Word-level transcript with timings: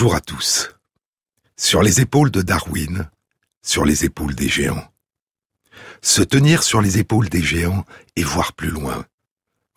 Bonjour 0.00 0.16
à 0.16 0.22
tous. 0.22 0.70
Sur 1.58 1.82
les 1.82 2.00
épaules 2.00 2.30
de 2.30 2.40
Darwin, 2.40 3.10
sur 3.60 3.84
les 3.84 4.06
épaules 4.06 4.34
des 4.34 4.48
géants. 4.48 4.90
Se 6.00 6.22
tenir 6.22 6.62
sur 6.62 6.80
les 6.80 6.96
épaules 6.96 7.28
des 7.28 7.42
géants 7.42 7.84
et 8.16 8.24
voir 8.24 8.54
plus 8.54 8.70
loin, 8.70 9.04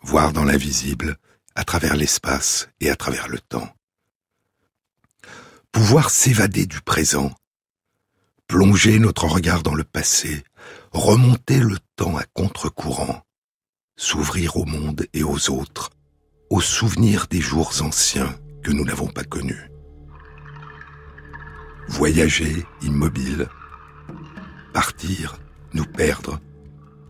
voir 0.00 0.32
dans 0.32 0.44
l'invisible, 0.44 1.18
à 1.54 1.64
travers 1.64 1.94
l'espace 1.94 2.70
et 2.80 2.88
à 2.88 2.96
travers 2.96 3.28
le 3.28 3.38
temps. 3.38 3.70
Pouvoir 5.72 6.08
s'évader 6.08 6.64
du 6.64 6.80
présent, 6.80 7.30
plonger 8.46 8.98
notre 9.00 9.26
regard 9.26 9.62
dans 9.62 9.74
le 9.74 9.84
passé, 9.84 10.42
remonter 10.92 11.58
le 11.58 11.76
temps 11.96 12.16
à 12.16 12.24
contre-courant, 12.32 13.26
s'ouvrir 13.98 14.56
au 14.56 14.64
monde 14.64 15.06
et 15.12 15.22
aux 15.22 15.50
autres, 15.50 15.90
aux 16.48 16.62
souvenirs 16.62 17.26
des 17.26 17.42
jours 17.42 17.74
anciens 17.82 18.34
que 18.62 18.70
nous 18.70 18.86
n'avons 18.86 19.08
pas 19.08 19.24
connus. 19.24 19.68
Voyager 21.88 22.64
immobile, 22.82 23.48
partir, 24.72 25.36
nous 25.72 25.84
perdre, 25.84 26.40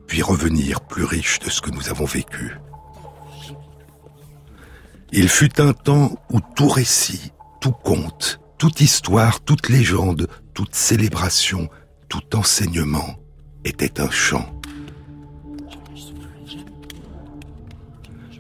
puis 0.07 0.23
revenir 0.23 0.81
plus 0.81 1.05
riche 1.05 1.39
de 1.39 1.51
ce 1.51 1.61
que 1.61 1.71
nous 1.71 1.89
avons 1.89 2.05
vécu. 2.05 2.57
Il 5.13 5.29
fut 5.29 5.61
un 5.61 5.73
temps 5.73 6.17
où 6.31 6.41
tout 6.57 6.69
récit, 6.69 7.33
tout 7.61 7.73
conte, 7.73 8.41
toute 8.59 8.81
histoire, 8.81 9.41
toute 9.41 9.69
légende, 9.69 10.29
toute 10.55 10.75
célébration, 10.75 11.69
tout 12.09 12.37
enseignement 12.37 13.17
était 13.65 14.01
un 14.01 14.11
chant. 14.11 14.61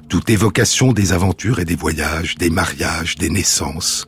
Toute 0.08 0.30
évocation 0.30 0.92
des 0.92 1.12
aventures 1.12 1.58
et 1.58 1.64
des 1.64 1.76
voyages, 1.76 2.36
des 2.36 2.50
mariages, 2.50 3.16
des 3.16 3.30
naissances, 3.30 4.06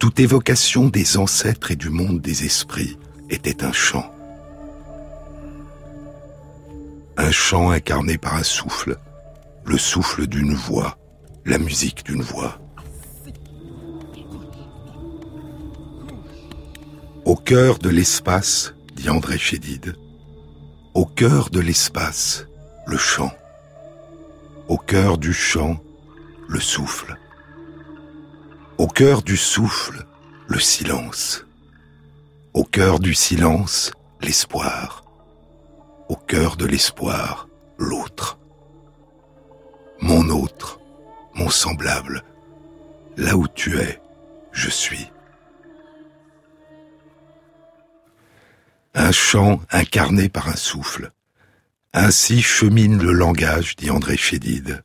toute 0.00 0.18
évocation 0.18 0.88
des 0.88 1.18
ancêtres 1.18 1.72
et 1.72 1.76
du 1.76 1.90
monde 1.90 2.22
des 2.22 2.46
esprits 2.46 2.98
était 3.28 3.62
un 3.62 3.72
chant. 3.72 4.10
Un 7.18 7.30
chant 7.30 7.70
incarné 7.70 8.16
par 8.16 8.34
un 8.34 8.42
souffle, 8.42 8.96
le 9.66 9.76
souffle 9.76 10.26
d'une 10.26 10.54
voix, 10.54 10.96
la 11.44 11.58
musique 11.58 12.02
d'une 12.06 12.22
voix. 12.22 12.58
Au 17.26 17.36
cœur 17.36 17.78
de 17.78 17.90
l'espace, 17.90 18.72
dit 18.96 19.10
André 19.10 19.36
Chédid, 19.36 19.96
au 20.94 21.04
cœur 21.04 21.50
de 21.50 21.60
l'espace, 21.60 22.46
le 22.86 22.96
chant. 22.96 23.32
Au 24.66 24.78
cœur 24.78 25.18
du 25.18 25.34
chant, 25.34 25.78
le 26.48 26.58
souffle. 26.58 27.18
Au 28.80 28.86
cœur 28.86 29.20
du 29.20 29.36
souffle, 29.36 30.06
le 30.48 30.58
silence. 30.58 31.44
Au 32.54 32.64
cœur 32.64 32.98
du 32.98 33.12
silence, 33.12 33.92
l'espoir. 34.22 35.04
Au 36.08 36.16
cœur 36.16 36.56
de 36.56 36.64
l'espoir, 36.64 37.46
l'autre. 37.76 38.38
Mon 40.00 40.30
autre, 40.30 40.80
mon 41.34 41.50
semblable. 41.50 42.24
Là 43.18 43.36
où 43.36 43.46
tu 43.48 43.78
es, 43.78 44.00
je 44.50 44.70
suis. 44.70 45.12
Un 48.94 49.12
chant 49.12 49.60
incarné 49.70 50.30
par 50.30 50.48
un 50.48 50.56
souffle. 50.56 51.12
Ainsi 51.92 52.40
chemine 52.40 53.02
le 53.02 53.12
langage, 53.12 53.76
dit 53.76 53.90
André 53.90 54.16
Chédid. 54.16 54.82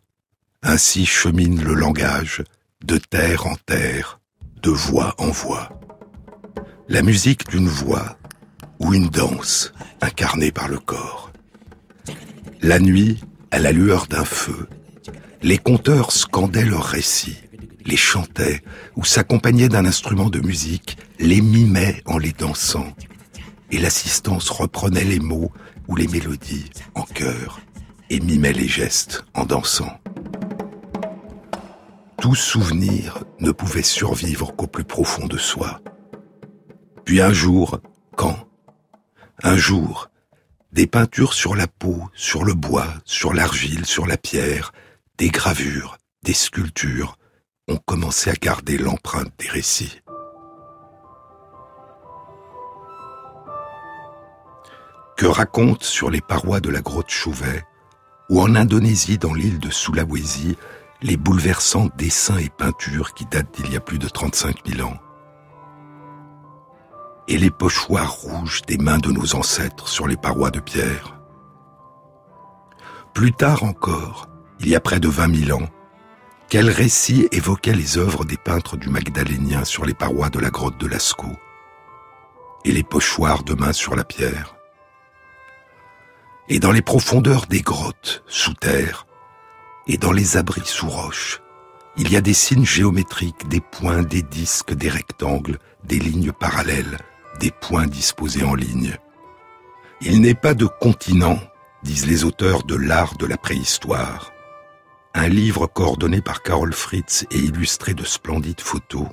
Ainsi 0.63 1.05
chemine 1.05 1.63
le 1.63 1.75
langage, 1.75 2.44
de 2.85 2.97
terre 2.97 3.47
en 3.47 3.56
terre, 3.66 4.19
de 4.62 4.69
voix 4.69 5.16
en 5.18 5.29
voix. 5.29 5.69
La 6.88 7.01
musique 7.01 7.50
d'une 7.50 7.68
voix 7.68 8.16
ou 8.79 8.94
une 8.94 9.09
danse 9.09 9.73
incarnée 10.01 10.51
par 10.51 10.68
le 10.68 10.78
corps. 10.78 11.31
La 12.62 12.79
nuit, 12.79 13.23
à 13.50 13.57
la 13.57 13.72
lueur 13.72 14.06
d'un 14.06 14.23
feu, 14.23 14.68
les 15.41 15.57
conteurs 15.57 16.12
scandaient 16.12 16.66
leurs 16.66 16.85
récits, 16.85 17.41
les 17.85 17.97
chantaient 17.97 18.62
ou 18.96 19.03
s'accompagnaient 19.03 19.69
d'un 19.69 19.85
instrument 19.85 20.29
de 20.29 20.40
musique, 20.40 20.97
les 21.17 21.41
mimaient 21.41 22.03
en 22.06 22.19
les 22.19 22.34
dansant, 22.34 22.94
et 23.72 23.79
l'assistance 23.79 24.52
reprenait 24.52 25.06
les 25.06 25.19
mots 25.19 25.52
ou 25.88 25.96
les 25.96 26.07
mélodies 26.07 26.69
en 26.94 27.02
chœur 27.02 27.62
et 28.12 28.19
mimait 28.19 28.53
les 28.53 28.67
gestes 28.67 29.25
en 29.34 29.46
dansant. 29.46 30.00
Tout 32.25 32.34
souvenir 32.34 33.24
ne 33.40 33.52
pouvait 33.52 33.84
survivre 33.84 34.56
qu'au 34.56 34.66
plus 34.66 34.84
profond 34.84 35.28
de 35.28 35.38
soi. 35.38 35.80
Puis 37.06 37.22
un 37.22 37.31
jour, 37.31 37.80
quand? 38.16 38.50
Un 39.44 39.56
jour, 39.56 40.09
des 40.72 40.88
peintures 40.88 41.35
sur 41.35 41.56
la 41.56 41.68
peau, 41.68 42.02
sur 42.16 42.44
le 42.44 42.56
bois, 42.56 42.88
sur 43.03 43.35
l'argile, 43.35 43.85
sur 43.85 44.08
la 44.08 44.18
pierre, 44.18 44.72
des 45.19 45.30
gravures, 45.30 46.00
des 46.24 46.34
sculptures, 46.34 47.16
ont 47.68 47.78
commencé 47.78 48.31
à 48.31 48.34
garder 48.34 48.80
l'empreinte 48.80 49.31
des 49.38 49.47
récits. 49.47 50.02
que 55.16 55.28
racontent 55.28 55.85
sur 55.85 56.09
les 56.09 56.22
parois 56.22 56.59
de 56.59 56.72
la 56.72 56.81
grotte 56.81 57.12
Chouvet, 57.12 57.64
ou 58.31 58.41
en 58.41 58.56
Indonésie 58.56 59.19
dans 59.19 59.35
l'île 59.35 59.59
de 59.59 59.69
Sulawesi, 59.69 60.58
les 61.01 61.17
bouleversants 61.17 61.89
dessins 61.97 62.38
et 62.38 62.50
peintures 62.50 63.13
qui 63.13 63.25
datent 63.25 63.53
d'il 63.56 63.72
y 63.72 63.75
a 63.75 63.81
plus 63.81 64.00
de 64.00 64.07
35 64.07 64.67
000 64.67 64.88
ans. 64.88 64.97
Et 67.28 67.38
les 67.38 67.51
pochoirs 67.51 68.13
rouges 68.13 68.61
des 68.63 68.78
mains 68.78 69.00
de 69.00 69.11
nos 69.11 69.35
ancêtres 69.35 69.88
sur 69.88 70.07
les 70.07 70.17
parois 70.17 70.51
de 70.51 70.59
pierre. 70.59 71.19
Plus 73.13 73.34
tard 73.34 73.63
encore, 73.63 74.28
il 74.59 74.69
y 74.69 74.75
a 74.75 74.79
près 74.79 75.00
de 75.00 75.07
20 75.07 75.45
000 75.47 75.61
ans, 75.61 75.67
quel 76.50 76.69
récit 76.69 77.28
évoquait 77.31 77.73
les 77.73 77.97
œuvres 77.97 78.23
des 78.23 78.38
peintres 78.38 78.78
du 78.78 78.89
Magdalénien 78.89 79.63
sur 79.63 79.85
les 79.85 79.95
parois 79.95 80.29
de 80.29 80.39
la 80.39 80.51
grotte 80.51 80.78
de 80.78 80.88
Lascaux 80.88 81.35
et 82.63 82.72
les 82.72 82.84
pochoirs 82.84 83.44
de 83.44 83.55
mains 83.55 83.73
sur 83.73 83.95
la 83.95 84.03
pierre? 84.03 84.55
Et 86.47 86.59
dans 86.59 86.72
les 86.72 86.84
profondeurs 86.84 87.47
des 87.47 87.61
grottes 87.61 88.23
sous 88.28 88.53
terre, 88.53 89.04
et 89.88 89.97
dans 89.97 90.12
les 90.12 90.38
abris 90.38 90.66
sous 90.66 90.90
roches, 90.90 91.41
il 91.97 92.12
y 92.12 92.18
a 92.18 92.22
des 92.22 92.34
signes 92.34 92.66
géométriques, 92.66 93.47
des 93.47 93.62
points, 93.62 94.03
des 94.03 94.22
disques, 94.22 94.73
des 94.73 94.90
rectangles, 94.90 95.59
des 95.85 96.00
lignes 96.00 96.31
parallèles, 96.31 97.00
des 97.40 97.51
points 97.51 97.88
disposés 97.88 98.44
en 98.44 98.56
ligne. 98.56 98.97
Il 100.01 100.22
n'est 100.22 100.34
pas 100.34 100.53
de 100.53 100.66
continent, 100.66 101.40
disent 101.84 102.07
les 102.07 102.25
auteurs 102.25 102.63
de 102.63 102.75
l'art 102.75 103.16
de 103.18 103.25
la 103.25 103.38
préhistoire. 103.38 104.34
Un 105.13 105.29
livre 105.29 105.68
coordonné 105.68 106.22
par 106.22 106.44
Carol 106.44 106.73
Fritz 106.73 107.25
et 107.31 107.38
illustré 107.38 107.94
de 107.94 108.03
splendides 108.03 108.59
photos. 108.59 109.07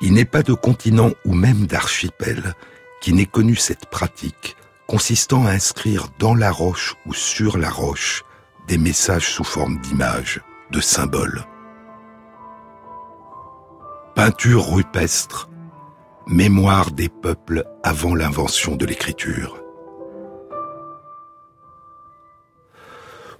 Il 0.00 0.14
n'est 0.14 0.24
pas 0.24 0.42
de 0.42 0.54
continent 0.54 1.10
ou 1.26 1.34
même 1.34 1.66
d'archipel 1.66 2.54
qui 3.02 3.12
n'ait 3.12 3.26
connu 3.26 3.56
cette 3.56 3.86
pratique 3.86 4.56
consistant 4.86 5.46
à 5.46 5.50
inscrire 5.50 6.08
dans 6.18 6.34
la 6.34 6.50
roche 6.50 6.94
ou 7.06 7.12
sur 7.12 7.58
la 7.58 7.70
roche 7.70 8.24
des 8.66 8.78
messages 8.78 9.28
sous 9.28 9.44
forme 9.44 9.78
d'images, 9.80 10.40
de 10.70 10.80
symboles. 10.80 11.44
Peinture 14.14 14.72
rupestre, 14.72 15.48
mémoire 16.26 16.90
des 16.90 17.08
peuples 17.08 17.64
avant 17.82 18.14
l'invention 18.14 18.76
de 18.76 18.86
l'écriture. 18.86 19.62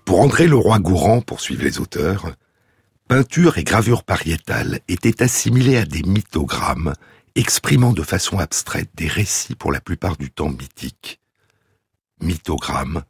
Pour 0.04 0.20
André 0.20 0.46
le 0.46 0.56
roi 0.56 0.78
Gourand, 0.78 1.20
poursuivent 1.20 1.64
les 1.64 1.80
auteurs, 1.80 2.30
peinture 3.08 3.58
et 3.58 3.64
gravure 3.64 4.04
pariétale 4.04 4.80
étaient 4.88 5.22
assimilées 5.22 5.78
à 5.78 5.84
des 5.84 6.02
mythogrammes 6.02 6.92
exprimant 7.34 7.92
de 7.92 8.02
façon 8.02 8.38
abstraite 8.38 8.90
des 8.94 9.08
récits 9.08 9.54
pour 9.54 9.72
la 9.72 9.80
plupart 9.80 10.16
du 10.16 10.30
temps 10.30 10.48
mythiques 10.48 11.20
mythogramme, 12.20 13.02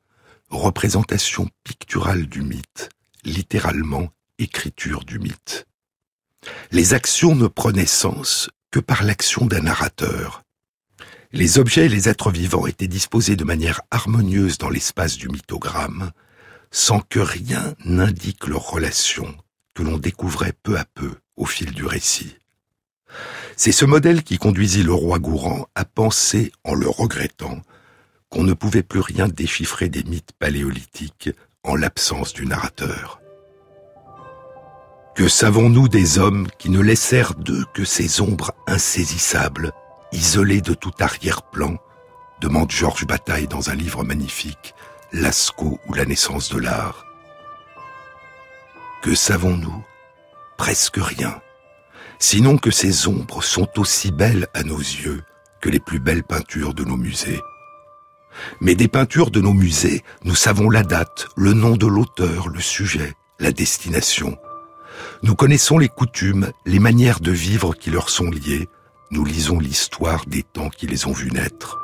représentation 0.57 1.49
picturale 1.65 2.27
du 2.27 2.43
mythe, 2.43 2.91
littéralement 3.25 4.09
écriture 4.39 5.05
du 5.05 5.19
mythe. 5.19 5.67
Les 6.71 6.95
actions 6.95 7.35
ne 7.35 7.47
prenaient 7.47 7.87
sens 7.87 8.51
que 8.71 8.81
par 8.81 9.03
l'action 9.03 9.47
d'un 9.47 9.63
narrateur. 9.63 10.43
Les 11.33 11.59
objets 11.59 11.87
et 11.87 11.89
les 11.89 12.09
êtres 12.09 12.31
vivants 12.31 12.67
étaient 12.67 12.89
disposés 12.89 13.37
de 13.37 13.45
manière 13.45 13.83
harmonieuse 13.91 14.59
dans 14.59 14.71
l'espace 14.71 15.17
du 15.17 15.29
mythogramme, 15.29 16.13
sans 16.71 17.01
que 17.01 17.21
rien 17.21 17.75
n'indique 17.85 18.47
leur 18.47 18.71
relation, 18.71 19.35
que 19.75 19.83
l'on 19.83 19.99
découvrait 19.99 20.55
peu 20.63 20.79
à 20.79 20.85
peu 20.85 21.15
au 21.37 21.45
fil 21.45 21.73
du 21.73 21.85
récit. 21.85 22.37
C'est 23.57 23.73
ce 23.73 23.85
modèle 23.85 24.23
qui 24.23 24.39
conduisit 24.39 24.83
le 24.83 24.93
roi 24.93 25.19
Gourand 25.19 25.67
à 25.75 25.85
penser, 25.85 26.53
en 26.65 26.75
le 26.75 26.89
regrettant, 26.89 27.63
qu'on 28.37 28.45
ne 28.45 28.53
pouvait 28.53 28.83
plus 28.83 29.01
rien 29.01 29.29
déchiffrer 29.29 29.89
des 29.89 30.05
mythes 30.05 30.33
paléolithiques 30.39 31.31
en 31.65 31.75
l'absence 31.75 32.35
du 32.35 32.45
narrateur. 32.45 33.23
Que 35.15 35.27
savons-nous 35.27 35.89
des 35.89 36.19
hommes 36.19 36.47
qui 36.59 36.69
ne 36.69 36.81
laissèrent 36.81 37.35
d'eux 37.35 37.65
que 37.73 37.87
ces 37.87 38.21
ombres 38.21 38.53
insaisissables, 38.67 39.73
isolées 40.13 40.61
de 40.61 40.75
tout 40.75 40.93
arrière-plan? 41.01 41.79
demande 42.43 42.71
Georges 42.71 43.07
Bataille 43.07 43.49
dans 43.49 43.71
un 43.71 43.75
livre 43.75 44.05
magnifique, 44.05 44.75
Lascaux 45.15 45.81
ou 45.87 45.95
la 45.95 46.05
naissance 46.05 46.51
de 46.51 46.59
l'art. 46.59 47.07
Que 49.03 49.15
savons-nous? 49.15 49.83
Presque 50.59 50.99
rien. 50.99 51.41
Sinon 52.19 52.59
que 52.59 52.71
ces 52.71 53.09
ombres 53.09 53.43
sont 53.43 53.79
aussi 53.79 54.11
belles 54.11 54.47
à 54.53 54.63
nos 54.63 54.79
yeux 54.79 55.23
que 55.63 55.71
les 55.71 55.81
plus 55.81 56.01
belles 56.01 56.25
peintures 56.25 56.75
de 56.75 56.85
nos 56.85 56.99
musées. 56.99 57.41
Mais 58.61 58.75
des 58.75 58.89
peintures 58.89 59.31
de 59.31 59.41
nos 59.41 59.53
musées, 59.53 60.03
nous 60.25 60.35
savons 60.35 60.71
la 60.71 60.83
date, 60.83 61.29
le 61.37 61.53
nom 61.53 61.77
de 61.77 61.87
l'auteur, 61.87 62.49
le 62.49 62.61
sujet, 62.61 63.15
la 63.39 63.53
destination. 63.53 64.37
Nous 65.23 65.35
connaissons 65.35 65.79
les 65.79 65.89
coutumes, 65.89 66.51
les 66.65 66.79
manières 66.79 67.21
de 67.21 67.33
vivre 67.33 67.75
qui 67.75 67.91
leur 67.91 68.11
sont 68.11 68.31
liées. 68.31 68.69
Nous 69.11 69.25
lisons 69.25 69.59
l'histoire 69.59 70.27
des 70.27 70.43
temps 70.43 70.71
qui 70.71 70.87
les 70.87 71.07
ont 71.07 71.13
vus 71.13 71.31
naître. 71.31 71.79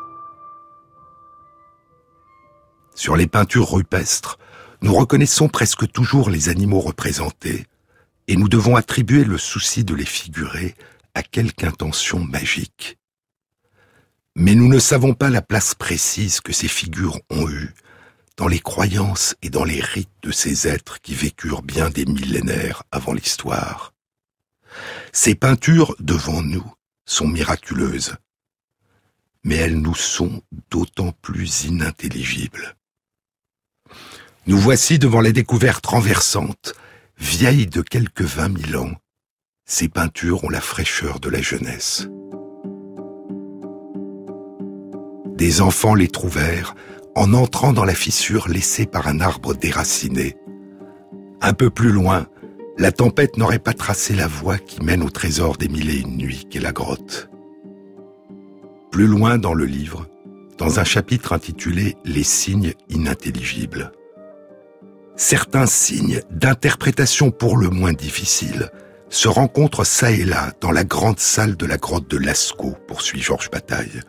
Sur 2.95 3.17
les 3.17 3.27
peintures 3.27 3.71
rupestres, 3.71 4.39
nous 4.83 4.95
reconnaissons 4.95 5.49
presque 5.49 5.91
toujours 5.91 6.29
les 6.29 6.49
animaux 6.49 6.81
représentés, 6.81 7.67
et 8.29 8.37
nous 8.37 8.49
devons 8.49 8.77
attribuer 8.77 9.25
le 9.25 9.39
souci 9.39 9.85
de 9.85 9.95
les 9.95 10.05
figurer 10.05 10.75
à 11.15 11.23
quelque 11.23 11.65
intention 11.65 12.21
magique. 12.21 12.99
Mais 14.35 14.55
nous 14.55 14.69
ne 14.69 14.79
savons 14.79 15.15
pas 15.15 15.31
la 15.31 15.43
place 15.43 15.75
précise 15.75 16.41
que 16.41 16.53
ces 16.53 16.69
figures 16.69 17.21
ont 17.31 17.49
eue 17.49 17.75
dans 18.37 18.49
les 18.49 18.61
croyances 18.61 19.35
et 19.43 19.51
dans 19.51 19.65
les 19.65 19.81
rites 19.81 20.09
de 20.23 20.33
ces 20.33 20.67
êtres 20.67 21.01
qui 21.01 21.15
vécurent 21.15 21.63
bien 21.63 21.91
des 21.91 22.07
millénaires 22.07 22.83
avant 22.91 23.13
l'histoire. 23.13 23.93
Ces 25.13 25.35
peintures 25.35 25.95
devant 26.01 26.43
nous 26.43 26.65
sont 27.05 27.29
miraculeuses, 27.29 28.17
mais 29.45 29.57
elles 29.57 29.79
nous 29.79 29.95
sont 29.95 30.43
d'autant 30.71 31.13
plus 31.21 31.65
inintelligibles. 31.65 32.75
Nous 34.47 34.59
voici 34.59 34.99
devant 34.99 35.21
la 35.21 35.33
découverte 35.33 35.85
renversante, 35.87 36.75
vieille 37.19 37.67
de 37.67 37.83
quelques 37.83 38.23
vingt 38.23 38.49
mille 38.49 38.77
ans. 38.77 38.93
Ces 39.67 39.89
peintures 39.89 40.43
ont 40.45 40.51
la 40.51 40.61
fraîcheur 40.61 41.21
de 41.21 41.29
la 41.29 41.43
jeunesse. 41.43 42.09
Des 45.43 45.61
enfants 45.61 45.97
les 45.97 46.07
trouvèrent 46.07 46.77
en 47.17 47.35
entrant 47.35 47.73
dans 47.73 47.85
la 47.85 47.97
fissure 47.97 48.47
laissée 48.47 48.87
par 48.87 49.09
un 49.09 49.19
arbre 49.19 49.57
déraciné. 49.57 50.37
Un 51.41 51.53
peu 51.53 51.69
plus 51.69 51.91
loin, 51.91 52.29
la 52.79 52.93
tempête 52.93 53.37
n'aurait 53.37 53.59
pas 53.59 53.73
tracé 53.73 54.15
la 54.15 54.29
voie 54.29 54.57
qui 54.57 54.81
mène 54.85 55.03
au 55.03 55.11
trésor 55.11 55.57
des 55.57 55.67
mille 55.67 55.91
et 55.91 55.99
une 55.99 56.17
nuits 56.17 56.47
qu'est 56.49 56.61
la 56.61 56.71
grotte. 56.71 57.29
Plus 58.93 59.09
loin 59.09 59.37
dans 59.37 59.53
le 59.53 59.65
livre, 59.65 60.07
dans 60.59 60.79
un 60.79 60.85
chapitre 60.85 61.33
intitulé 61.33 61.97
Les 62.05 62.23
signes 62.23 62.75
inintelligibles 62.89 63.91
certains 65.17 65.67
signes 65.67 66.21
d'interprétation 66.31 67.33
pour 67.33 67.57
le 67.57 67.69
moins 67.69 67.93
difficiles 67.93 68.71
se 69.09 69.27
rencontrent 69.27 69.85
ça 69.85 70.13
et 70.13 70.25
là 70.25 70.53
dans 70.61 70.71
la 70.71 70.85
grande 70.85 71.19
salle 71.19 71.57
de 71.57 71.67
la 71.67 71.79
grotte 71.79 72.09
de 72.09 72.17
Lascaux, 72.17 72.77
poursuit 72.87 73.21
Georges 73.21 73.51
Bataille. 73.51 74.03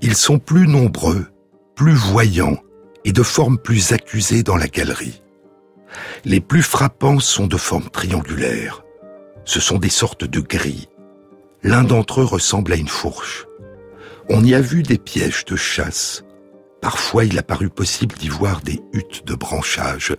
Ils 0.00 0.16
sont 0.16 0.38
plus 0.38 0.68
nombreux, 0.68 1.26
plus 1.74 1.94
voyants 1.94 2.58
et 3.04 3.12
de 3.12 3.22
forme 3.22 3.58
plus 3.58 3.92
accusée 3.92 4.42
dans 4.42 4.56
la 4.56 4.68
galerie. 4.68 5.22
Les 6.24 6.40
plus 6.40 6.62
frappants 6.62 7.20
sont 7.20 7.46
de 7.46 7.56
forme 7.56 7.88
triangulaire. 7.90 8.84
Ce 9.44 9.60
sont 9.60 9.78
des 9.78 9.90
sortes 9.90 10.24
de 10.24 10.40
grilles. 10.40 10.88
L'un 11.62 11.84
d'entre 11.84 12.20
eux 12.20 12.24
ressemble 12.24 12.72
à 12.72 12.76
une 12.76 12.88
fourche. 12.88 13.46
On 14.28 14.44
y 14.44 14.54
a 14.54 14.60
vu 14.60 14.82
des 14.82 14.98
pièges 14.98 15.44
de 15.44 15.56
chasse, 15.56 16.24
Parfois, 16.86 17.24
il 17.24 17.36
a 17.36 17.42
paru 17.42 17.68
possible 17.68 18.14
d'y 18.16 18.28
voir 18.28 18.60
des 18.60 18.80
huttes 18.92 19.26
de 19.26 19.34
branchage. 19.34 20.14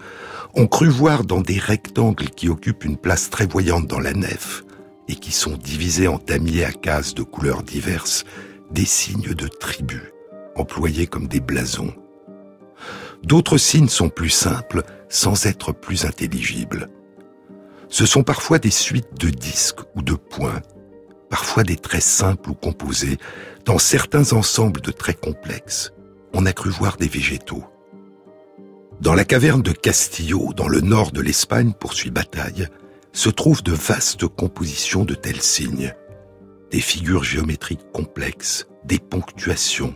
On 0.53 0.67
crut 0.67 0.89
voir 0.89 1.23
dans 1.23 1.39
des 1.39 1.59
rectangles 1.59 2.29
qui 2.29 2.49
occupent 2.49 2.83
une 2.83 2.97
place 2.97 3.29
très 3.29 3.45
voyante 3.45 3.87
dans 3.87 4.01
la 4.01 4.13
nef 4.13 4.63
et 5.07 5.15
qui 5.15 5.31
sont 5.31 5.55
divisés 5.55 6.09
en 6.09 6.17
damiers 6.17 6.65
à 6.65 6.73
cases 6.73 7.13
de 7.13 7.23
couleurs 7.23 7.63
diverses, 7.63 8.25
des 8.71 8.85
signes 8.85 9.33
de 9.33 9.47
tribus, 9.47 10.13
employés 10.55 11.07
comme 11.07 11.27
des 11.27 11.39
blasons. 11.39 11.93
D'autres 13.23 13.57
signes 13.57 13.89
sont 13.89 14.09
plus 14.09 14.29
simples, 14.29 14.83
sans 15.09 15.45
être 15.45 15.71
plus 15.71 16.05
intelligibles. 16.05 16.89
Ce 17.89 18.05
sont 18.05 18.23
parfois 18.23 18.59
des 18.59 18.71
suites 18.71 19.19
de 19.19 19.29
disques 19.29 19.81
ou 19.95 20.01
de 20.01 20.13
points, 20.13 20.61
parfois 21.29 21.63
des 21.63 21.77
traits 21.77 22.03
simples 22.03 22.51
ou 22.51 22.53
composés, 22.53 23.17
dans 23.65 23.79
certains 23.79 24.33
ensembles 24.33 24.81
de 24.81 24.91
traits 24.91 25.19
complexes 25.19 25.93
on 26.33 26.45
a 26.45 26.53
cru 26.53 26.69
voir 26.69 26.97
des 26.97 27.07
végétaux. 27.07 27.65
Dans 29.01 29.13
la 29.13 29.25
caverne 29.25 29.61
de 29.61 29.71
Castillo, 29.71 30.53
dans 30.55 30.67
le 30.67 30.81
nord 30.81 31.11
de 31.11 31.21
l'Espagne, 31.21 31.73
poursuit 31.73 32.11
Bataille, 32.11 32.67
se 33.11 33.29
trouvent 33.29 33.63
de 33.63 33.73
vastes 33.73 34.27
compositions 34.27 35.03
de 35.03 35.15
tels 35.15 35.41
signes. 35.41 35.95
Des 36.71 36.81
figures 36.81 37.23
géométriques 37.23 37.91
complexes, 37.93 38.67
des 38.83 38.99
ponctuations, 38.99 39.95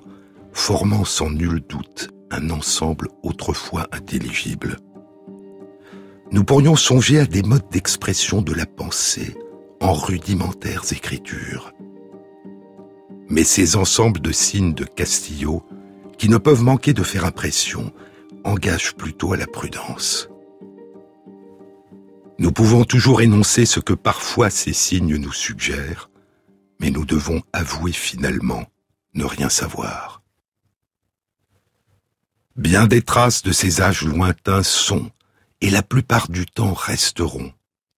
formant 0.53 1.05
sans 1.05 1.29
nul 1.29 1.61
doute 1.67 2.09
un 2.29 2.49
ensemble 2.49 3.09
autrefois 3.23 3.87
intelligible. 3.91 4.77
Nous 6.31 6.43
pourrions 6.43 6.75
songer 6.75 7.19
à 7.19 7.25
des 7.25 7.43
modes 7.43 7.69
d'expression 7.71 8.41
de 8.41 8.53
la 8.53 8.65
pensée 8.65 9.35
en 9.81 9.93
rudimentaires 9.93 10.85
écritures. 10.91 11.73
Mais 13.27 13.43
ces 13.43 13.75
ensembles 13.75 14.21
de 14.21 14.31
signes 14.31 14.73
de 14.73 14.85
Castillo 14.85 15.63
qui 16.21 16.29
ne 16.29 16.37
peuvent 16.37 16.61
manquer 16.61 16.93
de 16.93 17.01
faire 17.01 17.25
impression, 17.25 17.91
engagent 18.43 18.93
plutôt 18.93 19.33
à 19.33 19.37
la 19.37 19.47
prudence. 19.47 20.29
Nous 22.37 22.51
pouvons 22.51 22.83
toujours 22.83 23.23
énoncer 23.23 23.65
ce 23.65 23.79
que 23.79 23.95
parfois 23.95 24.51
ces 24.51 24.71
signes 24.71 25.15
nous 25.15 25.31
suggèrent, 25.31 26.10
mais 26.81 26.89
nous 26.89 27.05
devons 27.05 27.43
avouer 27.53 27.91
finalement 27.91 28.65
ne 29.13 29.23
rien 29.23 29.49
savoir. 29.49 30.23
Bien 32.55 32.87
des 32.87 33.03
traces 33.03 33.43
de 33.43 33.51
ces 33.51 33.81
âges 33.81 34.03
lointains 34.03 34.63
sont, 34.63 35.11
et 35.61 35.69
la 35.69 35.83
plupart 35.83 36.27
du 36.27 36.47
temps 36.47 36.73
resteront, 36.73 37.53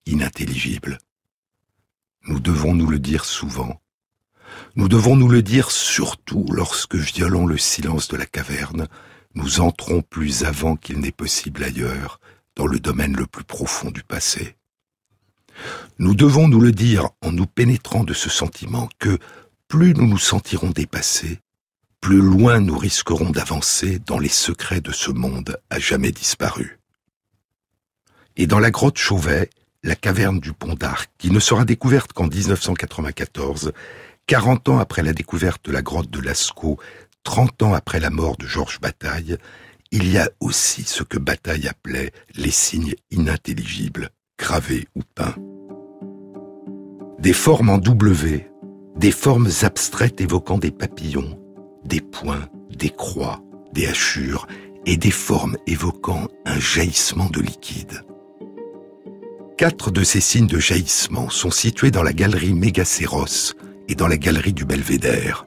inintelligibles. 0.06 0.98
Nous 2.28 2.42
devons 2.42 2.76
nous 2.76 2.88
le 2.88 3.00
dire 3.00 3.24
souvent, 3.24 3.82
nous 4.76 4.90
devons 4.90 5.16
nous 5.16 5.30
le 5.30 5.42
dire 5.42 5.72
surtout 5.72 6.46
lorsque, 6.52 6.96
violant 6.96 7.46
le 7.46 7.58
silence 7.58 8.10
de 8.10 8.18
la 8.18 8.26
caverne, 8.26 8.88
nous 9.34 9.62
entrons 9.62 10.02
plus 10.02 10.44
avant 10.44 10.76
qu'il 10.76 11.00
n'est 11.00 11.12
possible 11.12 11.64
ailleurs, 11.64 12.20
dans 12.56 12.68
le 12.68 12.80
domaine 12.80 13.16
le 13.16 13.28
plus 13.28 13.46
profond 13.46 13.92
du 13.92 14.04
passé. 14.04 14.58
Nous 16.00 16.16
devons 16.16 16.48
nous 16.48 16.62
le 16.62 16.72
dire 16.72 17.10
en 17.22 17.32
nous 17.32 17.46
pénétrant 17.46 18.04
de 18.04 18.14
ce 18.14 18.30
sentiment 18.30 18.90
que 19.00 19.18
plus 19.68 19.94
nous 19.94 20.08
nous 20.08 20.18
sentirons 20.18 20.70
dépassés, 20.70 21.40
plus 22.02 22.22
loin 22.22 22.60
nous 22.60 22.78
risquerons 22.78 23.30
d'avancer 23.30 24.00
dans 24.00 24.20
les 24.20 24.30
secrets 24.30 24.82
de 24.82 24.92
ce 24.92 25.12
monde 25.12 25.58
à 25.70 25.80
jamais 25.80 26.12
disparu. 26.12 26.80
Et 28.36 28.48
dans 28.48 28.60
la 28.60 28.72
grotte 28.72 28.98
Chauvet, 28.98 29.50
la 29.84 29.96
caverne 29.96 30.40
du 30.40 30.54
Pont 30.54 30.74
d'Arc, 30.74 31.10
qui 31.18 31.32
ne 31.32 31.40
sera 31.40 31.66
découverte 31.66 32.14
qu'en 32.14 32.28
1994, 32.28 33.74
40 34.28 34.70
ans 34.70 34.80
après 34.80 35.04
la 35.04 35.14
découverte 35.14 35.66
de 35.66 35.72
la 35.72 35.82
grotte 35.82 36.10
de 36.10 36.20
Lascaux, 36.20 36.80
30 37.24 37.64
ans 37.64 37.74
après 37.74 38.00
la 38.00 38.10
mort 38.10 38.38
de 38.38 38.48
Georges 38.48 38.80
Bataille, 38.80 39.38
il 39.92 40.12
y 40.12 40.18
a 40.18 40.30
aussi 40.40 40.84
ce 40.84 41.04
que 41.04 41.20
Bataille 41.20 41.68
appelait 41.68 42.12
les 42.36 42.52
signes 42.52 42.96
inintelligibles, 43.12 44.10
gravés 44.38 44.88
ou 44.96 45.02
peints. 45.16 45.36
Des 47.20 47.34
formes 47.34 47.70
en 47.70 47.78
W, 47.78 48.50
des 48.98 49.12
formes 49.12 49.50
abstraites 49.62 50.22
évoquant 50.22 50.58
des 50.58 50.72
papillons, 50.72 51.40
des 51.86 52.02
points, 52.02 52.50
des 52.70 52.90
croix, 52.90 53.42
des 53.72 53.88
hachures, 53.88 54.48
et 54.86 54.98
des 54.98 55.12
formes 55.12 55.58
évoquant 55.66 56.28
un 56.46 56.60
jaillissement 56.60 57.30
de 57.30 57.40
liquide. 57.40 58.02
Quatre 59.58 59.92
de 59.92 60.04
ces 60.04 60.20
signes 60.20 60.48
de 60.48 60.60
jaillissement 60.60 61.30
sont 61.30 61.52
situés 61.52 61.92
dans 61.92 62.04
la 62.04 62.12
galerie 62.12 62.54
Mégacéros, 62.54 63.54
et 63.88 63.96
dans 63.96 64.08
la 64.08 64.18
galerie 64.18 64.54
du 64.54 64.66
Belvédère, 64.66 65.46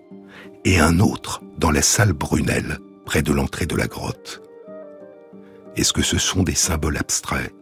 et 0.65 0.79
un 0.79 1.01
autre 1.01 1.43
dans 1.59 1.71
la 1.71 1.83
salle 1.83 2.13
Brunel, 2.13 2.79
près 3.05 3.23
de 3.23 3.33
l'entrée 3.33 3.67
de 3.67 3.77
la 3.77 3.87
grotte. 3.87 4.43
Est-ce 5.77 5.93
que 5.93 6.03
ce 6.03 6.19
sont 6.19 6.43
des 6.43 6.55
symboles 6.55 6.97
abstraits 6.97 7.53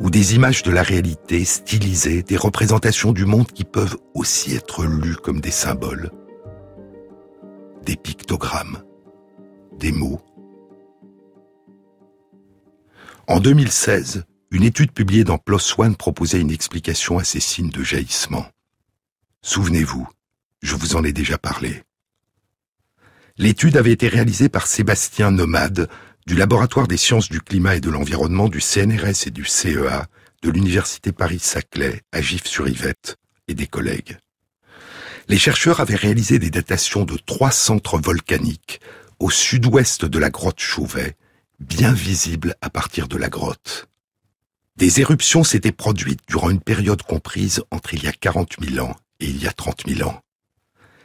ou 0.00 0.10
des 0.10 0.34
images 0.34 0.62
de 0.62 0.70
la 0.70 0.82
réalité 0.82 1.44
stylisées, 1.44 2.22
des 2.22 2.36
représentations 2.36 3.12
du 3.12 3.24
monde 3.24 3.50
qui 3.50 3.64
peuvent 3.64 3.96
aussi 4.14 4.54
être 4.54 4.84
lues 4.84 5.16
comme 5.16 5.40
des 5.40 5.50
symboles 5.50 6.10
Des 7.84 7.96
pictogrammes 7.96 8.82
Des 9.78 9.92
mots 9.92 10.20
En 13.26 13.40
2016, 13.40 14.24
une 14.50 14.64
étude 14.64 14.92
publiée 14.92 15.24
dans 15.24 15.38
PLOS 15.38 15.78
ONE 15.78 15.96
proposait 15.96 16.40
une 16.40 16.50
explication 16.50 17.18
à 17.18 17.24
ces 17.24 17.40
signes 17.40 17.70
de 17.70 17.82
jaillissement. 17.82 18.46
Souvenez-vous, 19.40 20.06
je 20.62 20.74
vous 20.74 20.94
en 20.96 21.04
ai 21.04 21.12
déjà 21.12 21.38
parlé. 21.38 21.82
L'étude 23.38 23.76
avait 23.76 23.92
été 23.92 24.08
réalisée 24.08 24.48
par 24.48 24.66
Sébastien 24.66 25.30
Nomade 25.30 25.88
du 26.26 26.36
Laboratoire 26.36 26.86
des 26.86 26.96
sciences 26.96 27.28
du 27.28 27.40
climat 27.40 27.76
et 27.76 27.80
de 27.80 27.90
l'environnement 27.90 28.48
du 28.48 28.60
CNRS 28.60 29.26
et 29.26 29.30
du 29.30 29.44
CEA 29.44 30.06
de 30.42 30.50
l'Université 30.50 31.12
Paris-Saclay 31.12 32.02
à 32.12 32.20
Gif-sur-Yvette 32.20 33.16
et 33.48 33.54
des 33.54 33.66
collègues. 33.66 34.18
Les 35.28 35.38
chercheurs 35.38 35.80
avaient 35.80 35.96
réalisé 35.96 36.38
des 36.38 36.50
datations 36.50 37.04
de 37.04 37.16
trois 37.16 37.50
centres 37.50 37.98
volcaniques 37.98 38.80
au 39.18 39.30
sud-ouest 39.30 40.04
de 40.04 40.18
la 40.18 40.30
grotte 40.30 40.60
Chauvet, 40.60 41.16
bien 41.60 41.92
visibles 41.92 42.56
à 42.60 42.70
partir 42.70 43.08
de 43.08 43.16
la 43.16 43.28
grotte. 43.28 43.88
Des 44.76 45.00
éruptions 45.00 45.44
s'étaient 45.44 45.72
produites 45.72 46.20
durant 46.28 46.50
une 46.50 46.60
période 46.60 47.02
comprise 47.02 47.62
entre 47.70 47.94
il 47.94 48.04
y 48.04 48.08
a 48.08 48.12
40 48.12 48.56
000 48.60 48.84
ans 48.84 48.96
et 49.20 49.26
il 49.26 49.40
y 49.40 49.46
a 49.46 49.52
30 49.52 49.84
000 49.86 50.08
ans. 50.08 50.20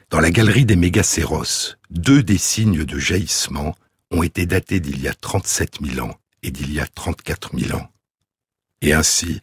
Dans 0.10 0.20
la 0.20 0.32
galerie 0.32 0.66
des 0.66 0.78
mégacéros, 0.78 1.76
deux 1.90 2.24
des 2.24 2.38
signes 2.38 2.86
de 2.86 2.98
jaillissement 2.98 3.76
ont 4.12 4.24
été 4.24 4.46
datés 4.46 4.80
d'il 4.80 5.02
y 5.02 5.08
a 5.08 5.14
37 5.14 5.80
000 5.84 6.06
ans 6.06 6.16
et 6.44 6.52
d'il 6.52 6.72
y 6.72 6.80
a 6.80 6.88
34 6.88 7.58
000 7.58 7.78
ans. 7.78 7.88
Et 8.82 8.94
ainsi, 8.94 9.42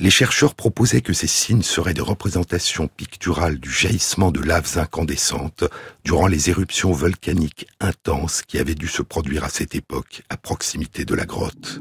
les 0.00 0.10
chercheurs 0.10 0.54
proposaient 0.54 1.00
que 1.00 1.12
ces 1.12 1.26
signes 1.26 1.62
seraient 1.62 1.94
des 1.94 2.00
représentations 2.00 2.86
picturales 2.86 3.58
du 3.58 3.70
jaillissement 3.70 4.30
de 4.30 4.40
laves 4.40 4.78
incandescentes 4.78 5.64
durant 6.04 6.28
les 6.28 6.50
éruptions 6.50 6.92
volcaniques 6.92 7.66
intenses 7.80 8.42
qui 8.42 8.58
avaient 8.58 8.76
dû 8.76 8.86
se 8.86 9.02
produire 9.02 9.42
à 9.42 9.48
cette 9.48 9.74
époque 9.74 10.22
à 10.28 10.36
proximité 10.36 11.04
de 11.04 11.14
la 11.14 11.26
grotte. 11.26 11.80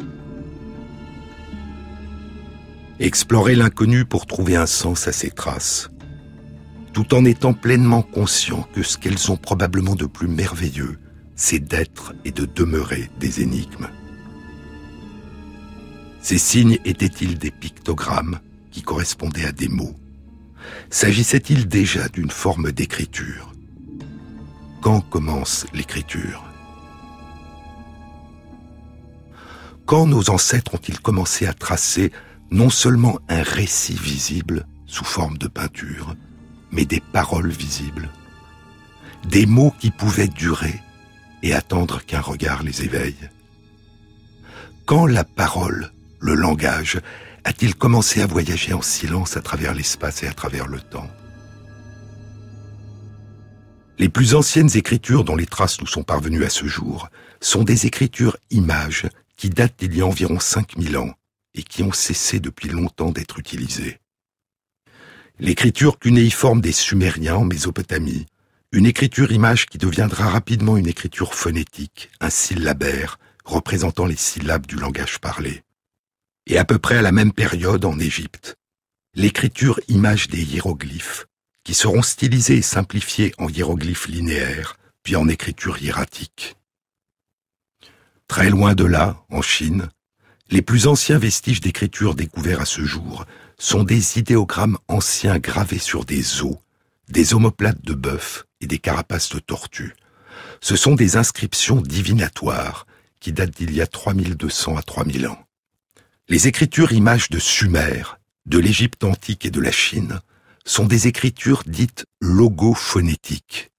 Explorer 3.00 3.54
l'inconnu 3.54 4.06
pour 4.06 4.26
trouver 4.26 4.56
un 4.56 4.66
sens 4.66 5.08
à 5.08 5.12
ces 5.12 5.30
traces, 5.30 5.92
tout 6.94 7.14
en 7.14 7.24
étant 7.24 7.54
pleinement 7.54 8.02
conscient 8.02 8.68
que 8.74 8.82
ce 8.82 8.98
qu'elles 8.98 9.32
ont 9.32 9.38
probablement 9.38 9.94
de 9.94 10.08
plus 10.08 10.28
merveilleux, 10.28 10.98
c'est 11.38 11.60
d'être 11.60 12.14
et 12.26 12.32
de 12.32 12.46
demeurer 12.46 13.10
des 13.20 13.42
énigmes. 13.42 13.88
Ces 16.20 16.40
signes 16.40 16.80
étaient-ils 16.84 17.38
des 17.38 17.52
pictogrammes 17.52 18.40
qui 18.72 18.82
correspondaient 18.82 19.46
à 19.46 19.52
des 19.52 19.70
mots? 19.70 19.96
S'agissait-il 20.90 21.68
déjà 21.68 22.10
d'une 22.10 22.32
forme 22.32 22.72
d'écriture? 22.72 23.54
Quand 24.82 25.02
commence 25.02 25.66
l'écriture? 25.74 26.44
Quand 29.86 30.06
nos 30.06 30.30
ancêtres 30.30 30.76
ont-ils 30.76 31.00
commencé 31.00 31.46
à 31.46 31.54
tracer 31.54 32.12
non 32.52 32.70
seulement 32.70 33.20
un 33.30 33.44
récit 33.44 33.96
visible 33.96 34.66
sous 34.86 35.06
forme 35.06 35.38
de 35.38 35.48
peinture, 35.48 36.16
mais 36.72 36.86
des 36.86 37.00
paroles 37.00 37.52
visibles, 37.52 38.10
des 39.30 39.46
mots 39.46 39.74
qui 39.80 39.92
pouvaient 39.92 40.28
durer 40.28 40.82
et 41.44 41.54
attendre 41.54 42.02
qu'un 42.06 42.22
regard 42.22 42.64
les 42.64 42.84
éveille. 42.84 43.30
Quand 44.86 45.06
la 45.06 45.24
parole, 45.24 45.92
le 46.20 46.34
langage, 46.34 47.00
a-t-il 47.44 47.76
commencé 47.76 48.22
à 48.22 48.26
voyager 48.26 48.74
en 48.74 48.82
silence 48.82 49.38
à 49.38 49.42
travers 49.42 49.74
l'espace 49.74 50.24
et 50.24 50.28
à 50.28 50.34
travers 50.34 50.68
le 50.68 50.80
temps? 50.80 51.10
Les 54.00 54.10
plus 54.10 54.36
anciennes 54.36 54.76
écritures 54.76 55.24
dont 55.24 55.36
les 55.36 55.48
traces 55.48 55.82
nous 55.82 55.88
sont 55.88 56.04
parvenues 56.04 56.44
à 56.44 56.50
ce 56.50 56.68
jour 56.68 57.10
sont 57.42 57.64
des 57.64 57.86
écritures 57.86 58.38
images 58.52 59.08
qui 59.36 59.50
datent 59.50 59.80
d'il 59.80 59.98
y 59.98 60.02
a 60.02 60.06
environ 60.06 60.40
5000 60.40 60.98
ans 60.98 61.14
et 61.56 61.64
qui 61.64 61.84
ont 61.84 61.92
cessé 61.92 62.40
depuis 62.40 62.70
longtemps 62.70 63.12
d'être 63.12 63.40
utilisées. 63.40 63.98
L'écriture 65.40 66.00
cunéiforme 66.00 66.62
des 66.62 66.72
Sumériens 66.72 67.38
en 67.38 67.46
Mésopotamie, 67.46 68.26
une 68.74 68.86
écriture 68.86 69.32
image 69.32 69.66
qui 69.68 69.78
deviendra 69.78 70.30
rapidement 70.30 70.76
une 70.76 70.88
écriture 70.88 71.34
phonétique, 71.34 72.10
un 72.20 72.30
syllabaire, 72.30 73.18
représentant 73.46 74.06
les 74.06 74.18
syllabes 74.18 74.68
du 74.68 74.76
langage 74.76 75.20
parlé. 75.20 75.64
Et 76.48 76.58
à 76.58 76.66
peu 76.66 76.78
près 76.78 76.98
à 76.98 77.02
la 77.02 77.14
même 77.14 77.32
période 77.32 77.86
en 77.86 77.98
Égypte, 77.98 78.58
l'écriture 79.14 79.80
image 79.88 80.28
des 80.28 80.44
hiéroglyphes, 80.44 81.28
qui 81.64 81.74
seront 81.74 82.02
stylisés 82.02 82.58
et 82.58 82.62
simplifiés 82.62 83.34
en 83.38 83.48
hiéroglyphes 83.48 84.08
linéaires, 84.08 84.78
puis 85.02 85.16
en 85.16 85.30
écriture 85.30 85.82
hiératique. 85.82 86.58
Très 88.28 88.50
loin 88.50 88.76
de 88.76 88.84
là, 88.84 89.24
en 89.30 89.42
Chine, 89.42 89.88
les 90.50 90.62
plus 90.62 90.88
anciens 90.88 91.20
vestiges 91.20 91.62
d'écriture 91.62 92.16
découverts 92.16 92.62
à 92.62 92.66
ce 92.66 92.84
jour 92.84 93.26
sont 93.58 93.84
des 93.84 94.20
idéogrammes 94.20 94.78
anciens 94.90 95.40
gravés 95.40 95.80
sur 95.80 96.04
des 96.04 96.42
os, 96.42 96.58
des 97.08 97.34
omoplates 97.34 97.82
de 97.82 97.94
bœuf 97.94 98.47
et 98.62 98.68
des 98.68 98.80
carapaces 98.80 99.30
de 99.30 99.40
tortues. 99.40 99.96
Ce 100.62 100.76
sont 100.76 100.96
des 100.96 101.18
inscriptions 101.18 101.82
divinatoires 101.82 102.88
qui 103.20 103.32
datent 103.34 103.58
d'il 103.58 103.74
y 103.74 103.82
a 103.82 103.88
3200 103.88 104.78
à 104.78 104.82
3000 104.82 105.28
ans. 105.28 105.44
Les 106.30 106.48
écritures 106.48 106.92
images 106.92 107.30
de 107.30 107.40
Sumer, 107.40 108.04
de 108.46 108.60
l'Égypte 108.60 109.04
antique 109.04 109.46
et 109.46 109.52
de 109.52 109.62
la 109.62 109.72
Chine 109.72 110.20
sont 110.66 110.86
des 110.86 111.08
écritures 111.08 111.64
dites 111.66 112.06
logophonétiques. 112.20 113.72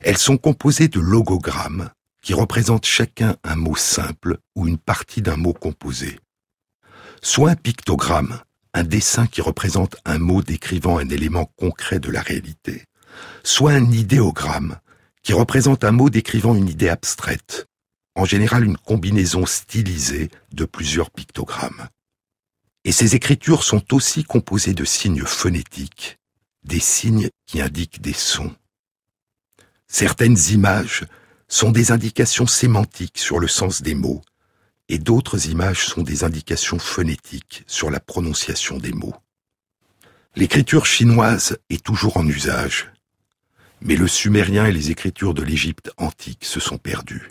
Elles 0.00 0.18
sont 0.18 0.38
composées 0.38 0.88
de 0.88 1.00
logogrammes 1.00 1.90
qui 2.22 2.34
représentent 2.34 2.86
chacun 2.86 3.36
un 3.44 3.54
mot 3.54 3.76
simple 3.76 4.38
ou 4.56 4.66
une 4.66 4.78
partie 4.78 5.22
d'un 5.22 5.36
mot 5.36 5.52
composé. 5.52 6.18
Soit 7.22 7.50
un 7.50 7.56
pictogramme, 7.56 8.40
un 8.74 8.84
dessin 8.84 9.26
qui 9.26 9.40
représente 9.40 9.96
un 10.04 10.18
mot 10.18 10.42
décrivant 10.42 10.98
un 10.98 11.08
élément 11.08 11.46
concret 11.56 12.00
de 12.00 12.10
la 12.10 12.20
réalité, 12.20 12.84
soit 13.44 13.72
un 13.72 13.90
idéogramme, 13.90 14.78
qui 15.22 15.32
représente 15.32 15.84
un 15.84 15.92
mot 15.92 16.10
décrivant 16.10 16.54
une 16.54 16.68
idée 16.68 16.88
abstraite, 16.88 17.66
en 18.14 18.24
général 18.24 18.64
une 18.64 18.76
combinaison 18.76 19.44
stylisée 19.46 20.30
de 20.52 20.64
plusieurs 20.64 21.10
pictogrammes. 21.10 21.88
Et 22.84 22.92
ces 22.92 23.16
écritures 23.16 23.64
sont 23.64 23.94
aussi 23.94 24.22
composées 24.22 24.74
de 24.74 24.84
signes 24.84 25.24
phonétiques, 25.24 26.18
des 26.62 26.80
signes 26.80 27.30
qui 27.46 27.60
indiquent 27.60 28.00
des 28.00 28.12
sons. 28.12 28.54
Certaines 29.88 30.38
images 30.50 31.04
sont 31.48 31.70
des 31.70 31.92
indications 31.92 32.46
sémantiques 32.46 33.18
sur 33.18 33.38
le 33.38 33.48
sens 33.48 33.82
des 33.82 33.94
mots, 33.94 34.22
et 34.88 34.98
d'autres 34.98 35.48
images 35.48 35.86
sont 35.86 36.02
des 36.02 36.24
indications 36.24 36.78
phonétiques 36.78 37.64
sur 37.66 37.90
la 37.90 38.00
prononciation 38.00 38.78
des 38.78 38.92
mots. 38.92 39.14
L'écriture 40.36 40.86
chinoise 40.86 41.58
est 41.70 41.84
toujours 41.84 42.16
en 42.16 42.26
usage, 42.26 42.92
mais 43.80 43.96
le 43.96 44.08
sumérien 44.08 44.66
et 44.66 44.72
les 44.72 44.90
écritures 44.90 45.34
de 45.34 45.42
l'Égypte 45.42 45.90
antique 45.96 46.44
se 46.44 46.60
sont 46.60 46.78
perdus. 46.78 47.30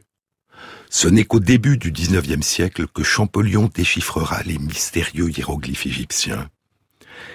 Ce 0.90 1.08
n'est 1.08 1.26
qu'au 1.26 1.40
début 1.40 1.78
du 1.78 1.92
XIXe 1.92 2.46
siècle 2.46 2.88
que 2.88 3.04
Champollion 3.04 3.70
déchiffrera 3.74 4.44
les 4.44 4.58
mystérieux 4.58 5.30
hiéroglyphes 5.30 5.88
égyptiens. 5.88 6.50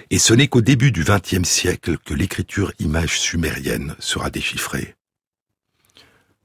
Et 0.09 0.19
ce 0.19 0.33
n'est 0.33 0.47
qu'au 0.47 0.61
début 0.61 0.91
du 0.91 1.03
XXe 1.03 1.47
siècle 1.47 1.97
que 1.97 2.13
l'écriture 2.13 2.73
image 2.79 3.19
sumérienne 3.19 3.95
sera 3.99 4.29
déchiffrée. 4.29 4.95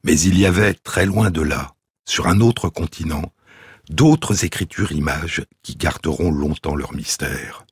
Mais 0.05 0.19
il 0.21 0.39
y 0.39 0.47
avait, 0.47 0.75
très 0.75 1.07
loin 1.07 1.31
de 1.31 1.43
là, 1.43 1.75
sur 2.05 2.29
un 2.29 2.41
autre 2.41 2.69
continent, 2.69 3.33
d'autres 3.89 4.45
écritures 4.45 4.93
images 4.93 5.45
qui 5.63 5.75
garderont 5.75 6.31
longtemps 6.31 6.77
leur 6.77 6.93
mystère. 6.93 7.67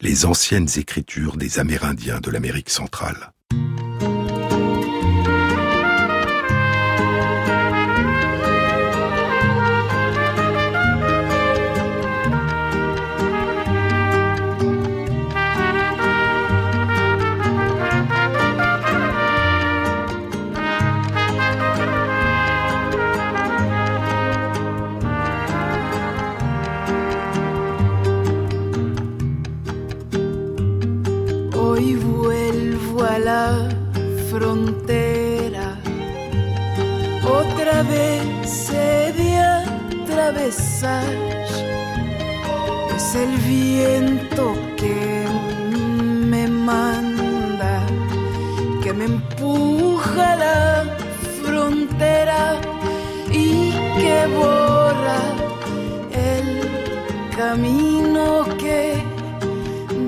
Les 0.00 0.26
anciennes 0.26 0.68
écritures 0.76 1.36
des 1.36 1.58
Amérindiens 1.58 2.20
de 2.20 2.30
l'Amérique 2.30 2.70
centrale. 2.70 3.32
Es 42.96 43.14
el 43.14 43.36
viento 43.48 44.54
que 44.76 45.24
me 46.30 46.46
manda, 46.46 47.80
que 48.82 48.92
me 48.92 49.06
empuja 49.06 50.32
a 50.32 50.36
la 50.36 50.84
frontera 51.42 52.60
y 53.30 53.72
que 53.96 54.26
borra 54.38 55.20
el 56.12 57.36
camino 57.36 58.44
que 58.58 59.02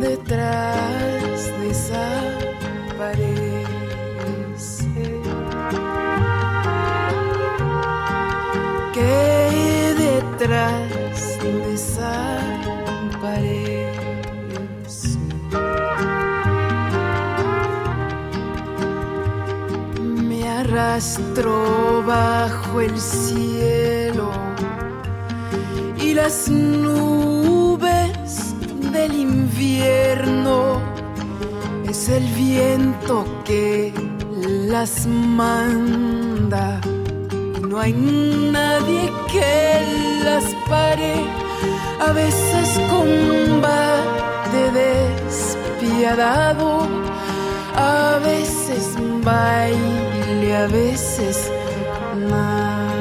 detrás 0.01 1.18
desaparece. 1.89 3.65
Que 8.93 9.95
detrás 9.97 11.39
desaparece. 11.41 12.29
Me 20.29 20.41
arrastro 20.49 22.03
bajo 22.07 22.81
el 22.81 22.99
cielo 22.99 24.31
y 26.01 26.15
las 26.15 26.49
nubes 26.49 28.55
del 28.93 29.13
invierno 29.15 30.88
es 31.99 32.09
el 32.09 32.27
viento 32.35 33.25
que 33.45 33.93
las 34.73 35.07
manda. 35.07 36.81
No 37.69 37.81
hay 37.81 37.93
nadie 37.93 39.11
que 39.33 40.23
las 40.25 40.45
pare. 40.69 41.15
A 42.09 42.13
veces 42.13 42.69
combate 42.95 44.61
despiadado. 44.83 46.69
A 47.75 48.19
veces 48.31 48.85
baile 49.25 50.57
a 50.57 50.67
veces 50.69 51.51
nada. 52.31 52.99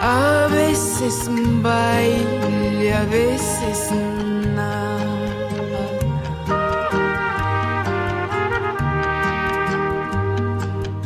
A 0.00 0.48
veces 0.60 1.14
baile, 1.62 2.47
a 2.92 3.04
veces 3.04 3.90
nada. 4.54 4.98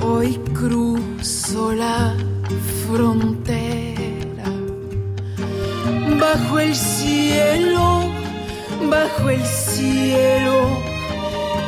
Hoy 0.00 0.38
cruzo 0.54 1.72
la 1.72 2.14
frontera 2.86 4.44
bajo 6.20 6.58
el 6.60 6.74
cielo, 6.74 8.04
bajo 8.90 9.30
el 9.30 9.44
cielo. 9.44 10.82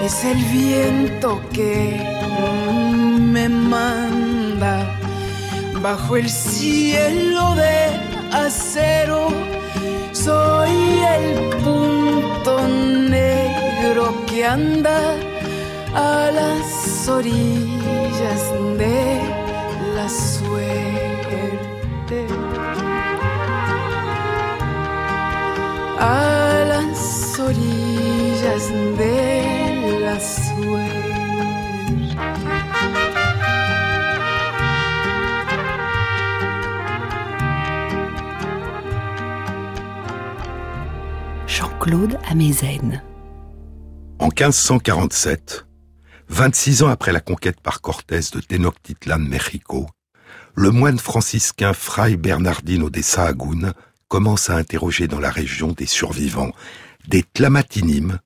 Es 0.03 0.25
el 0.25 0.43
viento 0.45 1.41
que 1.53 1.99
me 3.33 3.49
manda 3.49 4.99
bajo 5.81 6.17
el 6.17 6.29
cielo 6.29 7.55
de 7.55 7.75
acero. 8.33 9.29
Soy 10.25 11.03
el 11.17 11.51
punto 11.63 12.67
negro 12.67 14.25
que 14.27 14.43
anda 14.43 15.17
a 15.95 16.31
las 16.33 17.07
orillas 17.07 18.43
de 18.79 19.21
la 19.95 20.09
suerte. 20.09 21.43
A 26.01 26.65
las 26.69 27.39
orillas 27.39 28.71
de 28.97 30.01
la 30.01 30.19
suerte. 30.19 31.04
Jean-Claude 41.85 42.19
Amezen. 42.31 43.03
En 44.19 44.29
1547, 44.29 45.67
26 46.29 46.83
ans 46.83 46.89
après 46.89 47.13
la 47.13 47.21
conquête 47.21 47.61
par 47.61 47.83
Cortés 47.83 48.21
de 48.33 48.41
Tenochtitlan, 48.41 49.19
Mexico, 49.19 49.87
le 50.55 50.71
moine 50.71 50.99
franciscain 50.99 51.75
Fray 51.75 52.17
Bernardino 52.17 52.89
de 52.89 53.03
Sahagún 53.03 53.75
commence 54.09 54.49
à 54.49 54.57
interroger 54.57 55.09
dans 55.09 55.21
la 55.21 55.31
région 55.31 55.73
des 55.73 55.85
survivants, 55.85 56.53
des 57.07 57.23
tlamatinim, 57.23 58.19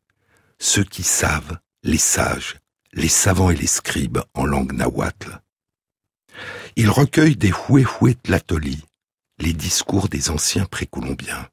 ceux 0.61 0.85
qui 0.85 1.03
savent, 1.03 1.59
les 1.83 1.99
sages, 1.99 2.59
les 2.93 3.09
savants 3.09 3.51
et 3.51 3.57
les 3.57 3.67
scribes 3.67 4.21
en 4.35 4.47
langue 4.47 4.73
nahuatl. 4.73 5.41
Il 6.77 6.91
recueille 6.91 7.35
des 7.35 7.53
huehue 7.69 8.15
tlatoli, 8.23 8.85
les 9.41 9.53
discours 9.53 10.09
des 10.09 10.31
anciens 10.31 10.67
précolombiens. 10.67 11.49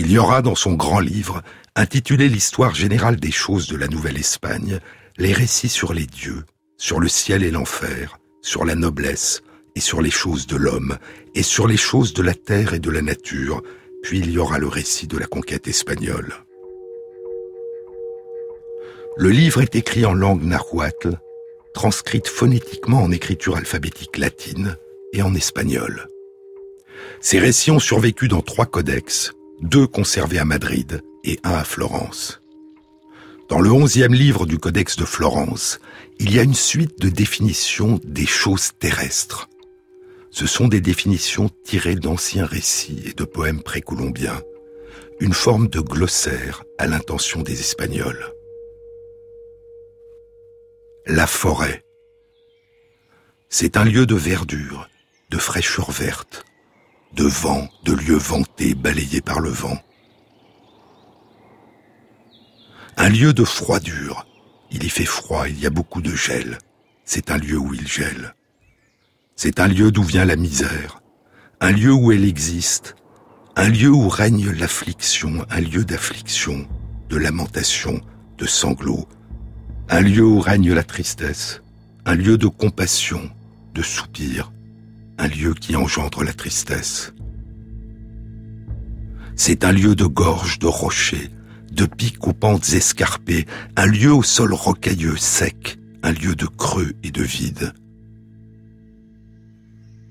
Il 0.00 0.12
y 0.12 0.16
aura 0.16 0.42
dans 0.42 0.54
son 0.54 0.74
grand 0.74 1.00
livre, 1.00 1.42
intitulé 1.74 2.28
L'histoire 2.28 2.72
générale 2.72 3.16
des 3.16 3.32
choses 3.32 3.66
de 3.66 3.76
la 3.76 3.88
Nouvelle-Espagne, 3.88 4.78
les 5.16 5.32
récits 5.32 5.68
sur 5.68 5.92
les 5.92 6.06
dieux, 6.06 6.44
sur 6.76 7.00
le 7.00 7.08
ciel 7.08 7.42
et 7.42 7.50
l'enfer, 7.50 8.20
sur 8.40 8.64
la 8.64 8.76
noblesse 8.76 9.42
et 9.74 9.80
sur 9.80 10.00
les 10.00 10.12
choses 10.12 10.46
de 10.46 10.54
l'homme, 10.54 10.98
et 11.34 11.42
sur 11.42 11.66
les 11.66 11.76
choses 11.76 12.14
de 12.14 12.22
la 12.22 12.34
terre 12.34 12.74
et 12.74 12.78
de 12.78 12.92
la 12.92 13.02
nature, 13.02 13.60
puis 14.04 14.20
il 14.20 14.30
y 14.30 14.38
aura 14.38 14.58
le 14.58 14.68
récit 14.68 15.08
de 15.08 15.18
la 15.18 15.26
conquête 15.26 15.66
espagnole. 15.66 16.32
Le 19.16 19.30
livre 19.30 19.62
est 19.62 19.74
écrit 19.74 20.06
en 20.06 20.14
langue 20.14 20.44
nahuatl, 20.44 21.18
transcrite 21.74 22.28
phonétiquement 22.28 23.02
en 23.02 23.10
écriture 23.10 23.56
alphabétique 23.56 24.16
latine 24.16 24.76
et 25.12 25.22
en 25.22 25.34
espagnol. 25.34 26.06
Ces 27.20 27.40
récits 27.40 27.72
ont 27.72 27.80
survécu 27.80 28.28
dans 28.28 28.42
trois 28.42 28.66
codex, 28.66 29.32
deux 29.60 29.86
conservés 29.86 30.38
à 30.38 30.44
Madrid 30.44 31.02
et 31.24 31.40
un 31.42 31.52
à 31.52 31.64
Florence. 31.64 32.40
Dans 33.48 33.60
le 33.60 33.70
onzième 33.70 34.14
livre 34.14 34.46
du 34.46 34.58
Codex 34.58 34.96
de 34.96 35.04
Florence, 35.04 35.80
il 36.18 36.34
y 36.34 36.38
a 36.38 36.42
une 36.42 36.54
suite 36.54 37.00
de 37.00 37.08
définitions 37.08 37.98
des 38.04 38.26
choses 38.26 38.72
terrestres. 38.78 39.48
Ce 40.30 40.46
sont 40.46 40.68
des 40.68 40.80
définitions 40.80 41.48
tirées 41.64 41.96
d'anciens 41.96 42.44
récits 42.44 43.02
et 43.06 43.12
de 43.14 43.24
poèmes 43.24 43.62
précolombiens, 43.62 44.40
une 45.20 45.32
forme 45.32 45.68
de 45.68 45.80
glossaire 45.80 46.62
à 46.76 46.86
l'intention 46.86 47.42
des 47.42 47.58
Espagnols. 47.60 48.32
La 51.06 51.26
forêt. 51.26 51.84
C'est 53.48 53.78
un 53.78 53.84
lieu 53.84 54.04
de 54.04 54.14
verdure, 54.14 54.88
de 55.30 55.38
fraîcheur 55.38 55.90
verte, 55.90 56.44
de 57.14 57.24
vent, 57.24 57.68
de 57.84 57.92
lieux 57.92 58.18
vantés 58.18 58.74
balayés 58.74 59.20
par 59.20 59.40
le 59.40 59.50
vent. 59.50 59.78
Un 62.96 63.08
lieu 63.08 63.32
de 63.32 63.44
froidure. 63.44 64.26
Il 64.70 64.84
y 64.84 64.88
fait 64.88 65.04
froid, 65.04 65.48
il 65.48 65.58
y 65.58 65.66
a 65.66 65.70
beaucoup 65.70 66.02
de 66.02 66.14
gel. 66.14 66.58
C'est 67.04 67.30
un 67.30 67.38
lieu 67.38 67.56
où 67.56 67.72
il 67.72 67.86
gèle. 67.86 68.34
C'est 69.36 69.60
un 69.60 69.68
lieu 69.68 69.90
d'où 69.90 70.02
vient 70.02 70.24
la 70.24 70.36
misère. 70.36 71.00
Un 71.60 71.72
lieu 71.72 71.92
où 71.92 72.12
elle 72.12 72.24
existe. 72.24 72.96
Un 73.56 73.70
lieu 73.70 73.90
où 73.90 74.08
règne 74.08 74.50
l'affliction, 74.50 75.46
un 75.48 75.60
lieu 75.60 75.84
d'affliction, 75.84 76.68
de 77.08 77.16
lamentation, 77.16 78.00
de 78.36 78.46
sanglots. 78.46 79.08
Un 79.88 80.00
lieu 80.00 80.24
où 80.24 80.40
règne 80.40 80.72
la 80.72 80.84
tristesse. 80.84 81.62
Un 82.04 82.14
lieu 82.14 82.36
de 82.36 82.46
compassion, 82.46 83.30
de 83.74 83.82
soupir, 83.82 84.52
un 85.18 85.26
lieu 85.26 85.52
qui 85.52 85.76
engendre 85.76 86.22
la 86.22 86.32
tristesse. 86.32 87.12
C'est 89.36 89.64
un 89.64 89.72
lieu 89.72 89.94
de 89.94 90.06
gorge, 90.06 90.58
de 90.58 90.66
rochers, 90.66 91.30
de 91.70 91.86
pics 91.86 92.26
aux 92.26 92.32
pentes 92.32 92.72
escarpées, 92.72 93.46
un 93.76 93.86
lieu 93.86 94.12
au 94.12 94.22
sol 94.22 94.54
rocailleux, 94.54 95.16
sec, 95.16 95.78
un 96.02 96.12
lieu 96.12 96.34
de 96.34 96.46
creux 96.46 96.94
et 97.02 97.10
de 97.10 97.22
vide. 97.22 97.74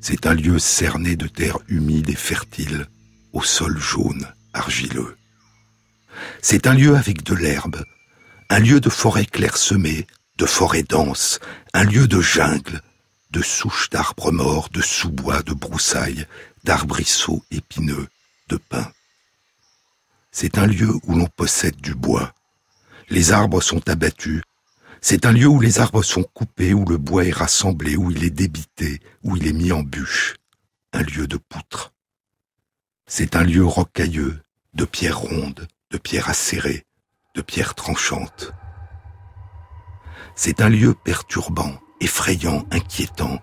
C'est 0.02 0.26
un 0.26 0.34
lieu 0.34 0.60
cerné 0.60 1.15
de 1.15 1.28
terre 1.28 1.58
humide 1.67 2.10
et 2.10 2.15
fertile, 2.15 2.88
au 3.34 3.41
sol 3.41 3.78
jaune, 3.78 4.28
argileux. 4.54 5.17
C'est 6.41 6.67
un 6.67 6.74
lieu 6.74 6.96
avec 6.96 7.24
de 7.24 7.36
l'herbe, 7.36 7.84
un 8.50 8.60
lieu 8.60 8.80
de 8.80 8.89
forêt 8.89 9.26
clairsemée, 9.26 10.08
de 10.38 10.46
forêt 10.46 10.84
dense, 10.84 11.39
un 11.74 11.84
lieu 11.84 12.08
de 12.08 12.22
jungle, 12.22 12.82
de 13.32 13.42
souches 13.42 13.90
d'arbres 13.90 14.32
morts, 14.32 14.70
de 14.70 14.82
sous-bois, 14.82 15.44
de 15.44 15.54
broussailles, 15.54 16.26
d'arbrisseaux 16.63 17.44
épineux, 17.52 18.08
de 18.50 18.58
pins. 18.58 18.92
C'est 20.32 20.58
un 20.58 20.68
lieu 20.68 20.92
où 21.04 21.16
l'on 21.16 21.28
possède 21.28 21.78
du 21.78 21.96
bois. 21.96 22.34
Les 23.10 23.32
arbres 23.32 23.62
sont 23.62 23.88
abattus. 23.90 24.42
C'est 25.02 25.26
un 25.26 25.32
lieu 25.32 25.48
où 25.48 25.60
les 25.60 25.80
arbres 25.80 26.04
sont 26.04 26.24
coupés, 26.24 26.74
où 26.74 26.86
le 26.86 26.98
bois 26.98 27.26
est 27.26 27.32
rassemblé, 27.32 27.96
où 27.96 28.12
il 28.12 28.24
est 28.24 28.30
débité, 28.30 29.00
où 29.24 29.36
il 29.36 29.48
est 29.48 29.54
mis 29.54 29.72
en 29.72 29.84
bûche. 29.84 30.36
Un 30.94 31.04
lieu 31.04 31.28
de 31.28 31.38
poutre. 31.38 31.94
C'est 33.06 33.36
un 33.36 33.44
lieu 33.44 33.66
rocailleux, 33.66 34.42
de 34.74 34.86
pierres 34.86 35.20
rondes, 35.20 35.68
de 35.92 35.98
pierres 35.98 36.30
acérées, 36.30 36.86
de 37.36 37.42
pierres 37.42 37.76
tranchantes. 37.76 38.52
C'est 40.36 40.62
un 40.62 40.70
lieu 40.70 40.94
perturbant, 40.94 41.80
effrayant, 42.02 42.66
inquiétant. 42.72 43.40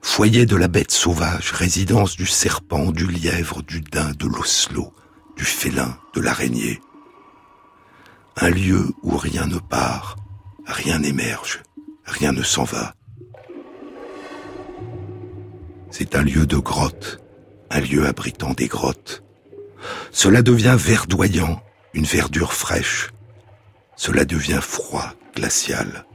foyer 0.00 0.46
de 0.46 0.56
la 0.56 0.66
bête 0.66 0.90
sauvage, 0.90 1.52
résidence 1.52 2.16
du 2.16 2.26
serpent, 2.26 2.90
du 2.90 3.06
lièvre, 3.06 3.62
du 3.62 3.80
daim, 3.80 4.10
de 4.18 4.26
l'oslo, 4.26 4.92
du 5.36 5.44
félin, 5.44 5.96
de 6.14 6.20
l'araignée. 6.20 6.80
Un 8.36 8.50
lieu 8.50 8.92
où 9.02 9.16
rien 9.16 9.46
ne 9.46 9.58
part, 9.58 10.16
rien 10.66 10.98
n'émerge, 10.98 11.62
rien 12.04 12.32
ne 12.32 12.42
s'en 12.42 12.64
va. 12.64 12.94
C'est 15.90 16.16
un 16.16 16.22
lieu 16.22 16.46
de 16.46 16.56
grotte, 16.56 17.20
un 17.70 17.80
lieu 17.80 18.06
abritant 18.06 18.54
des 18.54 18.66
grottes. 18.66 19.22
Cela 20.10 20.42
devient 20.42 20.76
verdoyant, 20.78 21.62
une 21.94 22.04
verdure 22.04 22.54
fraîche. 22.54 23.10
Cela 23.96 24.24
devient 24.24 24.60
froid, 24.62 25.12
glacial. 25.36 26.06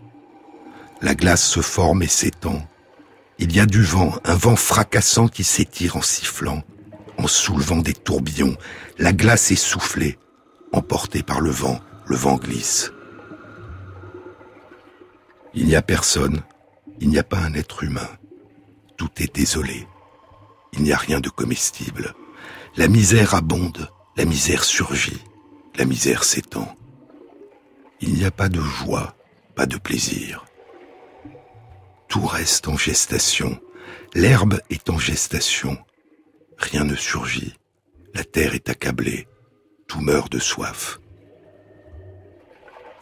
La 1.01 1.13
glace 1.13 1.47
se 1.47 1.62
forme 1.62 2.01
et 2.01 2.07
s'étend. 2.07 2.67
Il 3.38 3.55
y 3.55 3.60
a 3.60 3.67
du 3.67 3.83
vent, 3.83 4.13
un 4.23 4.36
vent 4.36 4.55
fracassant 4.55 5.27
qui 5.27 5.43
s'étire 5.43 5.95
en 5.95 6.01
sifflant, 6.01 6.63
en 7.17 7.27
soulevant 7.27 7.77
des 7.77 7.93
tourbillons. 7.93 8.57
La 8.97 9.13
glace 9.13 9.51
est 9.51 9.55
soufflée, 9.55 10.17
emportée 10.71 11.21
par 11.21 11.39
le 11.39 11.51
vent, 11.51 11.79
le 12.07 12.15
vent 12.15 12.38
glisse. 12.38 12.91
Il 15.53 15.67
n'y 15.67 15.75
a 15.75 15.83
personne, 15.83 16.41
il 16.99 17.10
n'y 17.10 17.19
a 17.19 17.23
pas 17.23 17.39
un 17.39 17.53
être 17.53 17.83
humain. 17.83 18.10
Tout 18.97 19.10
est 19.17 19.33
désolé. 19.33 19.88
Il 20.73 20.81
n'y 20.81 20.91
a 20.91 20.97
rien 20.97 21.19
de 21.19 21.29
comestible. 21.29 22.15
La 22.75 22.88
misère 22.88 23.36
abonde, 23.36 23.91
la 24.15 24.25
misère 24.25 24.63
surgit, 24.63 25.23
la 25.75 25.86
misère 25.86 26.23
s'étend. 26.23 26.75
Il 28.01 28.13
n'y 28.15 28.25
a 28.25 28.31
pas 28.31 28.49
de 28.49 28.62
joie, 28.62 29.15
pas 29.55 29.67
de 29.67 29.77
plaisir. 29.77 30.46
Tout 32.08 32.26
reste 32.26 32.67
en 32.67 32.78
gestation. 32.78 33.60
L'herbe 34.13 34.60
est 34.70 34.89
en 34.89 34.98
gestation. 34.98 35.78
Rien 36.58 36.84
ne 36.84 36.96
surgit. 36.96 37.54
La 38.13 38.24
terre 38.24 38.56
est 38.56 38.70
accablée. 38.70 39.28
Tout 39.88 40.02
meurt 40.02 40.32
de 40.32 40.39
soif. 40.39 41.00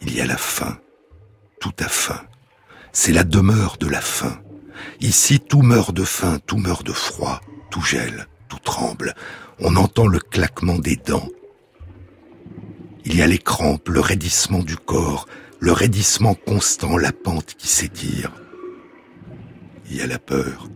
Il 0.00 0.14
y 0.14 0.20
a 0.20 0.26
la 0.26 0.36
faim. 0.36 0.78
Tout 1.60 1.74
a 1.80 1.88
faim. 1.88 2.20
C'est 2.92 3.12
la 3.12 3.24
demeure 3.24 3.76
de 3.78 3.86
la 3.86 4.00
faim. 4.00 4.40
Ici, 5.00 5.40
tout 5.40 5.62
meurt 5.62 5.94
de 5.94 6.04
faim, 6.04 6.38
tout 6.46 6.58
meurt 6.58 6.84
de 6.84 6.92
froid, 6.92 7.40
tout 7.70 7.82
gèle, 7.82 8.26
tout 8.48 8.58
tremble. 8.58 9.14
On 9.58 9.76
entend 9.76 10.06
le 10.06 10.18
claquement 10.18 10.78
des 10.78 10.96
dents. 10.96 11.28
Il 13.04 13.16
y 13.16 13.22
a 13.22 13.26
les 13.26 13.38
crampes, 13.38 13.88
le 13.88 14.00
raidissement 14.00 14.62
du 14.62 14.76
corps, 14.76 15.26
le 15.60 15.72
raidissement 15.72 16.34
constant, 16.34 16.98
la 16.98 17.12
pente 17.12 17.54
qui 17.54 17.68
s'étire. 17.68 18.32
Il 19.88 19.96
y 19.96 20.00
a 20.00 20.06
la 20.06 20.18
peur, 20.18 20.68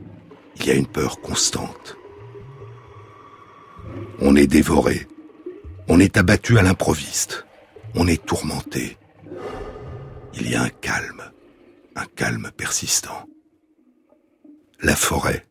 il 0.57 0.67
y 0.67 0.71
a 0.71 0.75
une 0.75 0.87
peur 0.87 1.21
constante. 1.21 1.97
On 4.21 4.37
est 4.37 4.47
dévoré, 4.47 5.09
on 5.89 5.99
est 5.99 6.17
abattu 6.17 6.59
à 6.59 6.63
l'improviste, 6.63 7.47
on 7.95 8.07
est 8.07 8.25
tourmenté. 8.25 8.99
Il 10.35 10.49
y 10.49 10.55
a 10.55 10.63
un 10.63 10.69
calme, 10.69 11.23
un 11.97 12.05
calme 12.15 12.51
persistant. 12.57 13.27
La 14.81 14.95
forêt. 14.95 15.47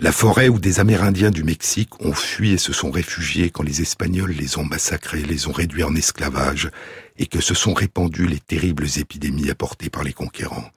La 0.00 0.12
forêt 0.12 0.48
où 0.48 0.60
des 0.60 0.78
Amérindiens 0.78 1.30
du 1.30 1.42
Mexique 1.42 2.00
ont 2.04 2.12
fui 2.12 2.52
et 2.52 2.58
se 2.58 2.72
sont 2.72 2.92
réfugiés 2.92 3.50
quand 3.50 3.64
les 3.64 3.80
Espagnols 3.80 4.30
les 4.30 4.58
ont 4.58 4.64
massacrés, 4.64 5.22
les 5.22 5.48
ont 5.48 5.52
réduits 5.52 5.82
en 5.82 5.96
esclavage, 5.96 6.70
et 7.16 7.26
que 7.26 7.40
se 7.40 7.54
sont 7.54 7.74
répandues 7.74 8.28
les 8.28 8.38
terribles 8.38 8.86
épidémies 8.98 9.50
apportées 9.50 9.90
par 9.90 10.04
les 10.04 10.12
conquérants. 10.12 10.70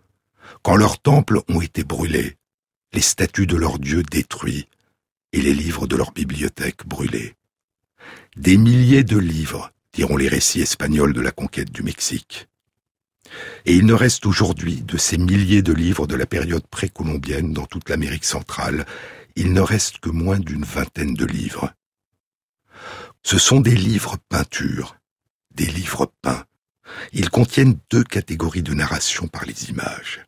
Quand 0.61 0.75
leurs 0.75 0.99
temples 0.99 1.41
ont 1.49 1.61
été 1.61 1.83
brûlés, 1.83 2.37
les 2.93 3.01
statues 3.01 3.47
de 3.47 3.55
leurs 3.55 3.79
dieux 3.79 4.03
détruits, 4.03 4.67
et 5.33 5.41
les 5.41 5.53
livres 5.53 5.87
de 5.87 5.95
leur 5.95 6.11
bibliothèque 6.11 6.85
brûlés. 6.85 7.35
Des 8.35 8.57
milliers 8.57 9.03
de 9.03 9.17
livres, 9.17 9.71
diront 9.93 10.17
les 10.17 10.27
récits 10.27 10.61
espagnols 10.61 11.13
de 11.13 11.21
la 11.21 11.31
conquête 11.31 11.71
du 11.71 11.83
Mexique. 11.83 12.47
Et 13.65 13.75
il 13.75 13.85
ne 13.85 13.93
reste 13.93 14.25
aujourd'hui 14.25 14.81
de 14.81 14.97
ces 14.97 15.17
milliers 15.17 15.61
de 15.61 15.73
livres 15.73 16.07
de 16.07 16.15
la 16.15 16.25
période 16.25 16.65
précolombienne 16.67 17.53
dans 17.53 17.65
toute 17.65 17.89
l'Amérique 17.89 18.25
centrale, 18.25 18.85
il 19.35 19.53
ne 19.53 19.61
reste 19.61 19.99
que 19.99 20.09
moins 20.09 20.39
d'une 20.39 20.65
vingtaine 20.65 21.13
de 21.13 21.25
livres. 21.25 21.73
Ce 23.23 23.37
sont 23.37 23.61
des 23.61 23.75
livres 23.75 24.17
peintures, 24.29 24.97
des 25.53 25.67
livres 25.67 26.11
peints. 26.21 26.45
Ils 27.13 27.29
contiennent 27.29 27.79
deux 27.89 28.03
catégories 28.03 28.63
de 28.63 28.73
narration 28.73 29.27
par 29.27 29.45
les 29.45 29.69
images. 29.69 30.25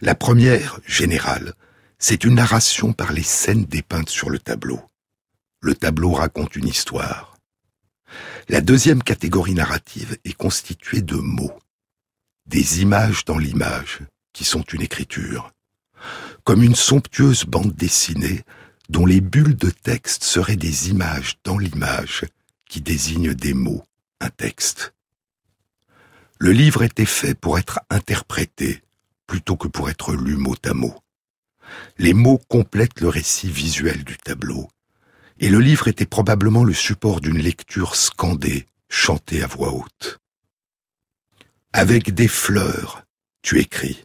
La 0.00 0.16
première, 0.16 0.80
générale, 0.86 1.54
c'est 1.98 2.24
une 2.24 2.34
narration 2.34 2.92
par 2.92 3.12
les 3.12 3.22
scènes 3.22 3.64
dépeintes 3.64 4.10
sur 4.10 4.28
le 4.28 4.40
tableau. 4.40 4.80
Le 5.60 5.74
tableau 5.74 6.12
raconte 6.12 6.56
une 6.56 6.66
histoire. 6.66 7.36
La 8.48 8.60
deuxième 8.60 9.02
catégorie 9.02 9.54
narrative 9.54 10.18
est 10.24 10.34
constituée 10.34 11.00
de 11.00 11.14
mots, 11.14 11.56
des 12.46 12.82
images 12.82 13.24
dans 13.24 13.38
l'image, 13.38 14.00
qui 14.32 14.44
sont 14.44 14.62
une 14.62 14.82
écriture, 14.82 15.52
comme 16.42 16.62
une 16.62 16.74
somptueuse 16.74 17.44
bande 17.44 17.74
dessinée 17.74 18.42
dont 18.88 19.06
les 19.06 19.20
bulles 19.20 19.56
de 19.56 19.70
texte 19.70 20.24
seraient 20.24 20.56
des 20.56 20.90
images 20.90 21.36
dans 21.44 21.56
l'image 21.56 22.24
qui 22.68 22.80
désignent 22.80 23.32
des 23.32 23.54
mots, 23.54 23.84
un 24.20 24.28
texte. 24.28 24.92
Le 26.38 26.50
livre 26.50 26.82
était 26.82 27.06
fait 27.06 27.34
pour 27.34 27.58
être 27.58 27.80
interprété 27.88 28.83
plutôt 29.26 29.56
que 29.56 29.68
pour 29.68 29.90
être 29.90 30.14
lu 30.14 30.36
mot 30.36 30.56
à 30.64 30.74
mot. 30.74 30.94
Les 31.98 32.14
mots 32.14 32.40
complètent 32.48 33.00
le 33.00 33.08
récit 33.08 33.50
visuel 33.50 34.04
du 34.04 34.16
tableau, 34.16 34.68
et 35.38 35.48
le 35.48 35.60
livre 35.60 35.88
était 35.88 36.06
probablement 36.06 36.64
le 36.64 36.74
support 36.74 37.20
d'une 37.20 37.38
lecture 37.38 37.96
scandée, 37.96 38.66
chantée 38.88 39.42
à 39.42 39.46
voix 39.46 39.72
haute. 39.72 40.18
Avec 41.72 42.14
des 42.14 42.28
fleurs, 42.28 43.02
tu 43.42 43.58
écris. 43.58 44.04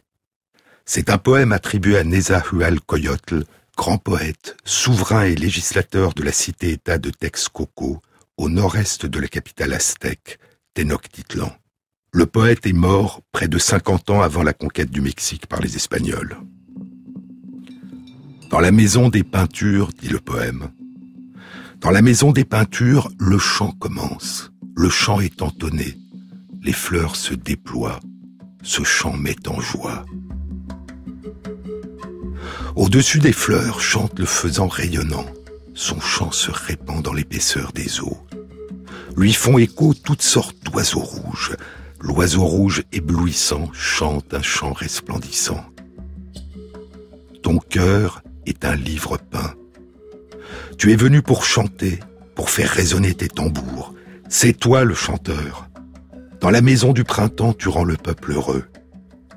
C'est 0.84 1.08
un 1.08 1.18
poème 1.18 1.52
attribué 1.52 1.96
à 1.96 2.04
Nezahualcoyotl, 2.04 3.44
grand 3.76 3.98
poète, 3.98 4.56
souverain 4.64 5.24
et 5.24 5.36
législateur 5.36 6.12
de 6.14 6.22
la 6.22 6.32
cité-État 6.32 6.98
de 6.98 7.10
Texcoco, 7.10 8.02
au 8.36 8.48
nord-est 8.48 9.06
de 9.06 9.20
la 9.20 9.28
capitale 9.28 9.72
aztèque, 9.72 10.38
Tenochtitlan. 10.74 11.52
Le 12.12 12.26
poète 12.26 12.66
est 12.66 12.72
mort 12.72 13.22
près 13.30 13.46
de 13.46 13.58
50 13.58 14.10
ans 14.10 14.20
avant 14.20 14.42
la 14.42 14.52
conquête 14.52 14.90
du 14.90 15.00
Mexique 15.00 15.46
par 15.46 15.60
les 15.60 15.76
Espagnols. 15.76 16.36
Dans 18.50 18.58
la 18.58 18.72
maison 18.72 19.08
des 19.08 19.22
peintures, 19.22 19.90
dit 19.96 20.08
le 20.08 20.18
poème, 20.18 20.70
dans 21.80 21.90
la 21.90 22.02
maison 22.02 22.32
des 22.32 22.44
peintures, 22.44 23.08
le 23.18 23.38
chant 23.38 23.70
commence. 23.72 24.52
Le 24.76 24.90
chant 24.90 25.20
est 25.20 25.40
entonné, 25.40 25.96
les 26.62 26.72
fleurs 26.72 27.16
se 27.16 27.32
déploient, 27.32 28.00
ce 28.62 28.82
chant 28.82 29.16
met 29.16 29.48
en 29.48 29.60
joie. 29.60 30.04
Au-dessus 32.76 33.18
des 33.18 33.32
fleurs 33.32 33.80
chante 33.80 34.18
le 34.18 34.26
faisan 34.26 34.68
rayonnant, 34.68 35.26
son 35.74 36.00
chant 36.00 36.32
se 36.32 36.50
répand 36.50 37.02
dans 37.02 37.14
l'épaisseur 37.14 37.72
des 37.72 38.00
eaux. 38.00 38.18
Lui 39.16 39.32
font 39.32 39.58
écho 39.58 39.94
toutes 39.94 40.22
sortes 40.22 40.56
d'oiseaux 40.64 41.00
rouges, 41.00 41.56
l'oiseau 42.00 42.44
rouge 42.44 42.82
éblouissant 42.92 43.70
chante 43.72 44.32
un 44.34 44.42
chant 44.42 44.72
resplendissant. 44.72 45.64
Ton 47.42 47.58
cœur 47.58 48.22
est 48.46 48.64
un 48.64 48.74
livre 48.74 49.18
peint. 49.18 49.54
Tu 50.78 50.92
es 50.92 50.96
venu 50.96 51.22
pour 51.22 51.44
chanter, 51.44 52.00
pour 52.34 52.50
faire 52.50 52.70
résonner 52.70 53.14
tes 53.14 53.28
tambours. 53.28 53.94
C'est 54.28 54.58
toi 54.58 54.84
le 54.84 54.94
chanteur. 54.94 55.68
Dans 56.40 56.50
la 56.50 56.62
maison 56.62 56.92
du 56.92 57.04
printemps, 57.04 57.52
tu 57.52 57.68
rends 57.68 57.84
le 57.84 57.96
peuple 57.96 58.32
heureux. 58.32 58.64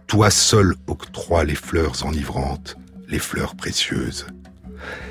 Toi 0.07 0.29
seul 0.29 0.75
octroies 0.87 1.43
les 1.43 1.55
fleurs 1.55 2.05
enivrantes, 2.05 2.77
les 3.09 3.19
fleurs 3.19 3.55
précieuses. 3.55 4.27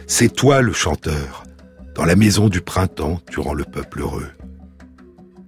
C'est 0.07 0.35
toi 0.35 0.63
le 0.63 0.73
chanteur. 0.73 1.45
Dans 1.95 2.05
la 2.05 2.17
maison 2.17 2.49
du 2.49 2.63
printemps, 2.63 3.21
tu 3.31 3.41
rends 3.41 3.55
le 3.55 3.65
peuple 3.65 4.01
heureux. 4.01 4.29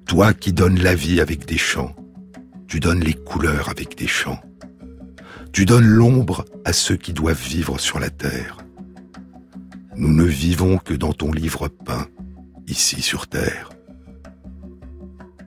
Toi 0.06 0.34
qui 0.34 0.52
donnes 0.52 0.80
la 0.80 0.94
vie 0.94 1.20
avec 1.20 1.46
des 1.46 1.58
chants, 1.58 1.94
tu 2.68 2.80
donnes 2.80 3.00
les 3.00 3.14
couleurs 3.14 3.68
avec 3.68 3.96
des 3.96 4.06
chants. 4.06 4.40
Tu 5.52 5.66
donnes 5.66 5.86
l'ombre 5.86 6.44
à 6.64 6.72
ceux 6.72 6.96
qui 6.96 7.12
doivent 7.12 7.42
vivre 7.42 7.78
sur 7.78 7.98
la 7.98 8.10
terre. 8.10 8.58
Nous 9.96 10.12
ne 10.12 10.24
vivons 10.24 10.78
que 10.78 10.94
dans 10.94 11.12
ton 11.12 11.32
livre 11.32 11.68
peint, 11.68 12.08
ici 12.66 13.02
sur 13.02 13.26
terre 13.28 13.70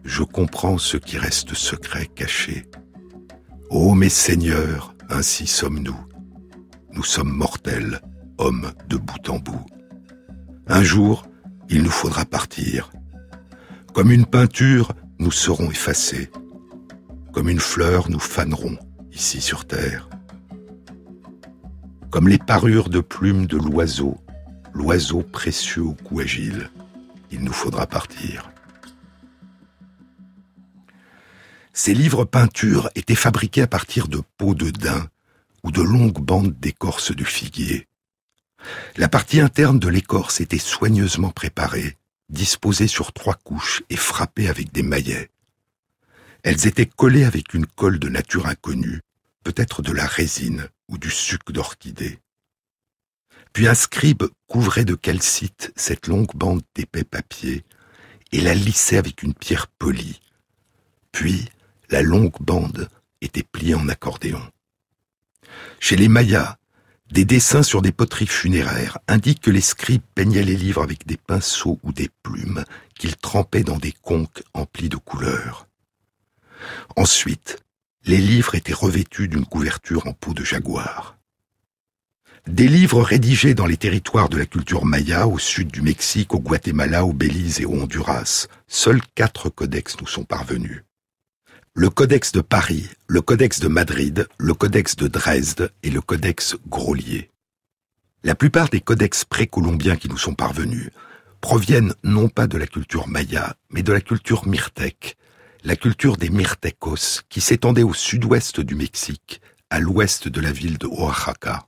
je 0.08 0.24
comprends 0.24 0.78
ce 0.78 0.96
qui 0.98 1.18
reste 1.18 1.54
secret 1.54 2.08
caché. 2.08 2.66
Ô 3.70 3.94
mes 3.94 4.10
seigneurs, 4.10 4.96
ainsi 5.10 5.46
sommes-nous. 5.46 6.00
Nous 6.94 7.04
sommes 7.04 7.32
mortels, 7.32 8.02
hommes 8.38 8.72
de 8.88 8.96
bout 8.96 9.30
en 9.30 9.38
bout. 9.38 9.66
Un 10.68 10.82
jour, 10.82 11.28
il 11.70 11.84
nous 11.84 11.92
faudra 11.92 12.24
partir. 12.24 12.90
Comme 13.98 14.12
une 14.12 14.28
peinture, 14.28 14.94
nous 15.18 15.32
serons 15.32 15.72
effacés. 15.72 16.30
Comme 17.34 17.50
une 17.50 17.60
fleur, 17.60 18.12
nous 18.12 18.20
fanerons, 18.20 18.78
ici 19.12 19.42
sur 19.42 19.66
terre. 19.66 20.08
comme 22.12 22.28
les 22.28 22.38
parures 22.38 22.90
de 22.90 23.00
plumes 23.00 23.48
de 23.48 23.58
l'oiseau, 23.58 24.20
l'oiseau 24.76 25.24
précieux 25.24 25.82
au 25.82 25.94
cou 25.94 26.20
agile. 26.20 26.70
Il 27.32 27.44
nous 27.44 27.52
faudra 27.52 27.88
partir. 27.88 28.52
Ces 31.74 31.96
livres 31.96 32.24
peintures 32.24 32.92
étaient 32.94 33.16
fabriqués 33.16 33.64
à 33.64 33.68
partir 33.68 34.08
de 34.08 34.22
peaux 34.38 34.54
de 34.54 34.70
daim 34.70 35.08
ou 35.64 35.72
de 35.72 35.82
longues 35.82 36.22
bandes 36.22 36.54
d'écorce 36.60 37.16
de 37.16 37.24
figuier. 37.24 37.88
La 38.96 39.10
partie 39.10 39.42
interne 39.42 39.80
de 39.80 39.90
l'écorce 39.90 40.40
était 40.40 40.60
soigneusement 40.60 41.32
préparée, 41.32 41.98
disposée 42.30 42.88
sur 42.88 43.14
trois 43.14 43.36
couches 43.36 43.84
et 43.90 43.96
frappée 43.96 44.50
avec 44.50 44.72
des 44.72 44.84
maillets. 44.84 45.30
Elles 46.44 46.68
étaient 46.68 46.86
collées 46.86 47.24
avec 47.24 47.54
une 47.54 47.66
colle 47.66 48.00
de 48.00 48.10
nature 48.10 48.48
inconnue, 48.48 49.02
peut-être 49.44 49.82
de 49.82 49.92
la 49.92 50.06
résine 50.06 50.68
ou 50.88 50.98
du 50.98 51.10
suc 51.10 51.52
d'orchidée. 51.52 52.20
Puis 53.54 53.68
un 53.68 53.76
scribe 53.76 54.24
couvrait 54.48 54.86
de 54.86 54.96
calcite 54.96 55.72
cette 55.76 56.08
longue 56.08 56.36
bande 56.36 56.62
d'épais 56.76 57.04
papier 57.04 57.66
et 58.32 58.42
la 58.42 58.54
lissait 58.54 58.98
avec 58.98 59.24
une 59.24 59.34
pierre 59.34 59.68
polie. 59.68 60.20
Puis, 61.12 61.50
la 61.90 62.02
longue 62.02 62.40
bande 62.42 62.90
était 63.22 63.44
pliée 63.44 63.76
en 63.76 63.88
accordéon. 63.90 64.42
Chez 65.80 65.96
les 65.96 66.10
Mayas, 66.10 66.58
des 67.12 67.26
dessins 67.26 67.64
sur 67.64 67.82
des 67.82 67.92
poteries 67.92 68.28
funéraires 68.28 68.98
indiquent 69.08 69.42
que 69.42 69.52
les 69.52 69.62
scribes 69.62 70.02
peignaient 70.14 70.44
les 70.44 70.56
livres 70.56 70.84
avec 70.84 71.08
des 71.08 71.18
pinceaux 71.18 71.80
ou 71.84 71.94
des 71.94 72.10
plumes 72.24 72.64
qu'ils 72.98 73.16
trempaient 73.16 73.64
dans 73.64 73.78
des 73.78 73.94
conques 73.94 74.44
emplis 74.54 74.90
de 74.90 74.98
couleurs. 74.98 75.68
Ensuite, 76.96 77.60
les 78.06 78.18
livres 78.18 78.56
étaient 78.56 78.74
revêtus 78.74 79.28
d'une 79.28 79.46
couverture 79.46 80.08
en 80.08 80.14
peau 80.14 80.34
de 80.34 80.44
jaguar. 80.44 81.18
Des 82.46 82.68
livres 82.68 83.02
rédigés 83.02 83.54
dans 83.54 83.66
les 83.66 83.78
territoires 83.78 84.30
de 84.30 84.38
la 84.38 84.46
culture 84.46 84.86
maya, 84.86 85.28
au 85.28 85.38
sud 85.38 85.68
du 85.68 85.82
Mexique, 85.82 86.34
au 86.34 86.40
Guatemala, 86.40 87.06
au 87.06 87.12
Belize 87.12 87.60
et 87.60 87.66
au 87.66 87.74
Honduras, 87.74 88.48
seuls 88.68 89.02
quatre 89.16 89.50
codex 89.50 89.98
nous 90.00 90.08
sont 90.08 90.24
parvenus 90.24 90.84
le 91.80 91.92
Codex 91.92 92.32
de 92.32 92.42
Paris, 92.42 92.90
le 93.06 93.22
Codex 93.22 93.60
de 93.60 93.68
Madrid, 93.68 94.28
le 94.40 94.56
Codex 94.56 94.96
de 94.96 95.08
Dresde 95.08 95.72
et 95.84 95.92
le 95.92 96.02
Codex 96.02 96.56
Grolier. 96.68 97.30
La 98.24 98.34
plupart 98.34 98.70
des 98.70 98.82
codex 98.82 99.26
précolombiens 99.26 99.96
qui 99.96 100.10
nous 100.10 100.18
sont 100.18 100.34
parvenus 100.34 100.90
proviennent 101.40 101.94
non 102.02 102.30
pas 102.30 102.48
de 102.48 102.58
la 102.58 102.66
culture 102.66 103.08
maya, 103.08 103.56
mais 103.70 103.84
de 103.84 103.94
la 103.94 104.02
culture 104.02 104.48
myrtèque, 104.48 105.18
la 105.64 105.76
culture 105.76 106.18
des 106.18 106.32
Myrtecos 106.32 107.22
qui 107.30 107.42
s'étendait 107.42 107.84
au 107.84 107.94
sud-ouest 107.94 108.60
du 108.60 108.74
Mexique, 108.74 109.40
à 109.70 109.80
l'ouest 109.80 110.28
de 110.28 110.42
la 110.42 110.52
ville 110.52 110.80
de 110.80 110.88
Oaxaca, 110.88 111.68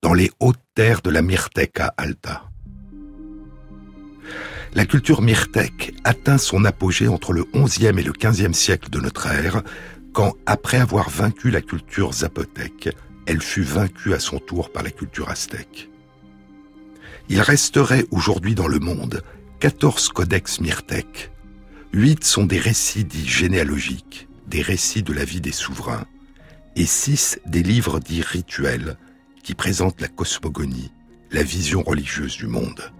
dans 0.00 0.14
les 0.14 0.30
hautes 0.38 0.62
terres 0.76 1.02
de 1.02 1.10
la 1.10 1.22
Myrteca 1.22 1.92
Alta. 1.96 2.49
La 4.72 4.86
culture 4.86 5.20
myrtèque 5.20 5.94
atteint 6.04 6.38
son 6.38 6.64
apogée 6.64 7.08
entre 7.08 7.32
le 7.32 7.44
XIe 7.44 7.86
et 7.86 8.04
le 8.04 8.12
XVe 8.12 8.52
siècle 8.52 8.88
de 8.88 9.00
notre 9.00 9.26
ère, 9.26 9.62
quand, 10.12 10.34
après 10.46 10.78
avoir 10.78 11.10
vaincu 11.10 11.50
la 11.50 11.60
culture 11.60 12.12
zapotèque, 12.12 12.88
elle 13.26 13.42
fut 13.42 13.62
vaincue 13.62 14.14
à 14.14 14.20
son 14.20 14.38
tour 14.38 14.70
par 14.70 14.84
la 14.84 14.90
culture 14.90 15.28
aztèque. 15.28 15.90
Il 17.28 17.40
resterait 17.40 18.06
aujourd'hui 18.12 18.54
dans 18.54 18.68
le 18.68 18.78
monde 18.78 19.22
14 19.58 20.10
codex 20.10 20.60
myrtèques. 20.60 21.32
Huit 21.92 22.22
sont 22.22 22.44
des 22.44 22.58
récits 22.58 23.04
dits 23.04 23.28
généalogiques, 23.28 24.28
des 24.46 24.62
récits 24.62 25.02
de 25.02 25.12
la 25.12 25.24
vie 25.24 25.40
des 25.40 25.52
souverains, 25.52 26.06
et 26.76 26.86
six 26.86 27.40
des 27.44 27.64
livres 27.64 27.98
dits 27.98 28.22
rituels, 28.22 28.96
qui 29.42 29.54
présentent 29.54 30.00
la 30.00 30.08
cosmogonie, 30.08 30.92
la 31.32 31.42
vision 31.42 31.82
religieuse 31.82 32.36
du 32.36 32.46
monde. 32.46 32.92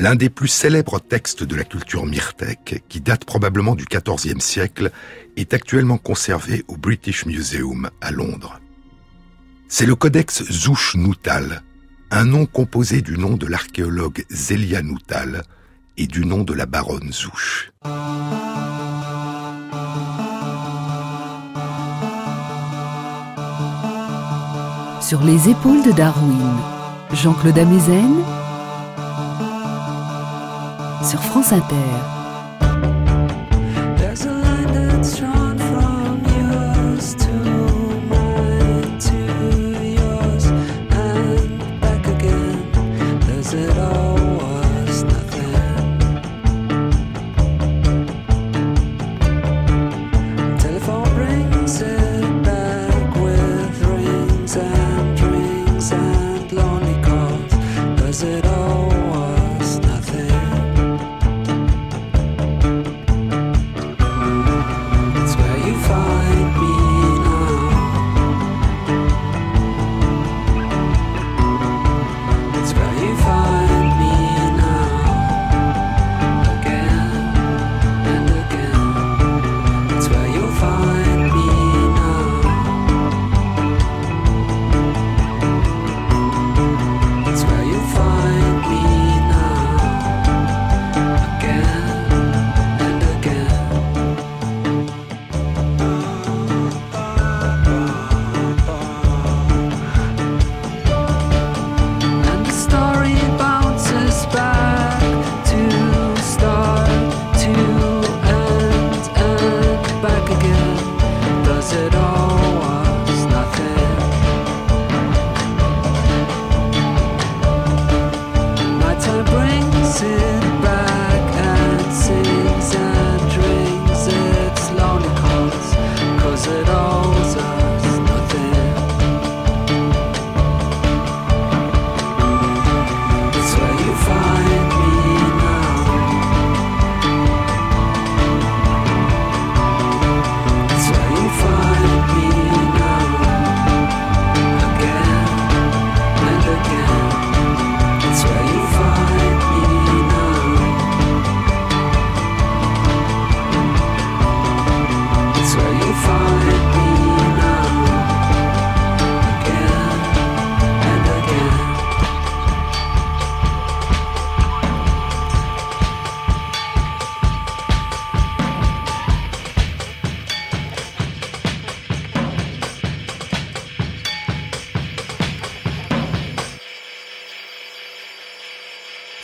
L'un 0.00 0.14
des 0.14 0.30
plus 0.30 0.46
célèbres 0.46 1.00
textes 1.00 1.42
de 1.42 1.56
la 1.56 1.64
culture 1.64 2.06
myrtèque, 2.06 2.84
qui 2.88 3.00
date 3.00 3.24
probablement 3.24 3.74
du 3.74 3.84
XIVe 3.84 4.38
siècle, 4.38 4.92
est 5.36 5.54
actuellement 5.54 5.98
conservé 5.98 6.64
au 6.68 6.76
British 6.76 7.26
Museum 7.26 7.90
à 8.00 8.12
Londres. 8.12 8.60
C'est 9.66 9.86
le 9.86 9.96
codex 9.96 10.44
Zouch 10.52 10.94
Nutal, 10.94 11.62
un 12.12 12.24
nom 12.24 12.46
composé 12.46 13.02
du 13.02 13.18
nom 13.18 13.36
de 13.36 13.46
l'archéologue 13.46 14.24
Zélia 14.30 14.82
Nutal 14.82 15.42
et 15.96 16.06
du 16.06 16.24
nom 16.24 16.44
de 16.44 16.54
la 16.54 16.66
baronne 16.66 17.12
Zouch. 17.12 17.72
Sur 25.02 25.24
les 25.24 25.48
épaules 25.48 25.82
de 25.82 25.90
Darwin, 25.90 26.56
Jean-Claude 27.12 27.58
Amezen 27.58 28.22
sur 31.02 31.22
France 31.22 31.52
Inter. 31.52 32.17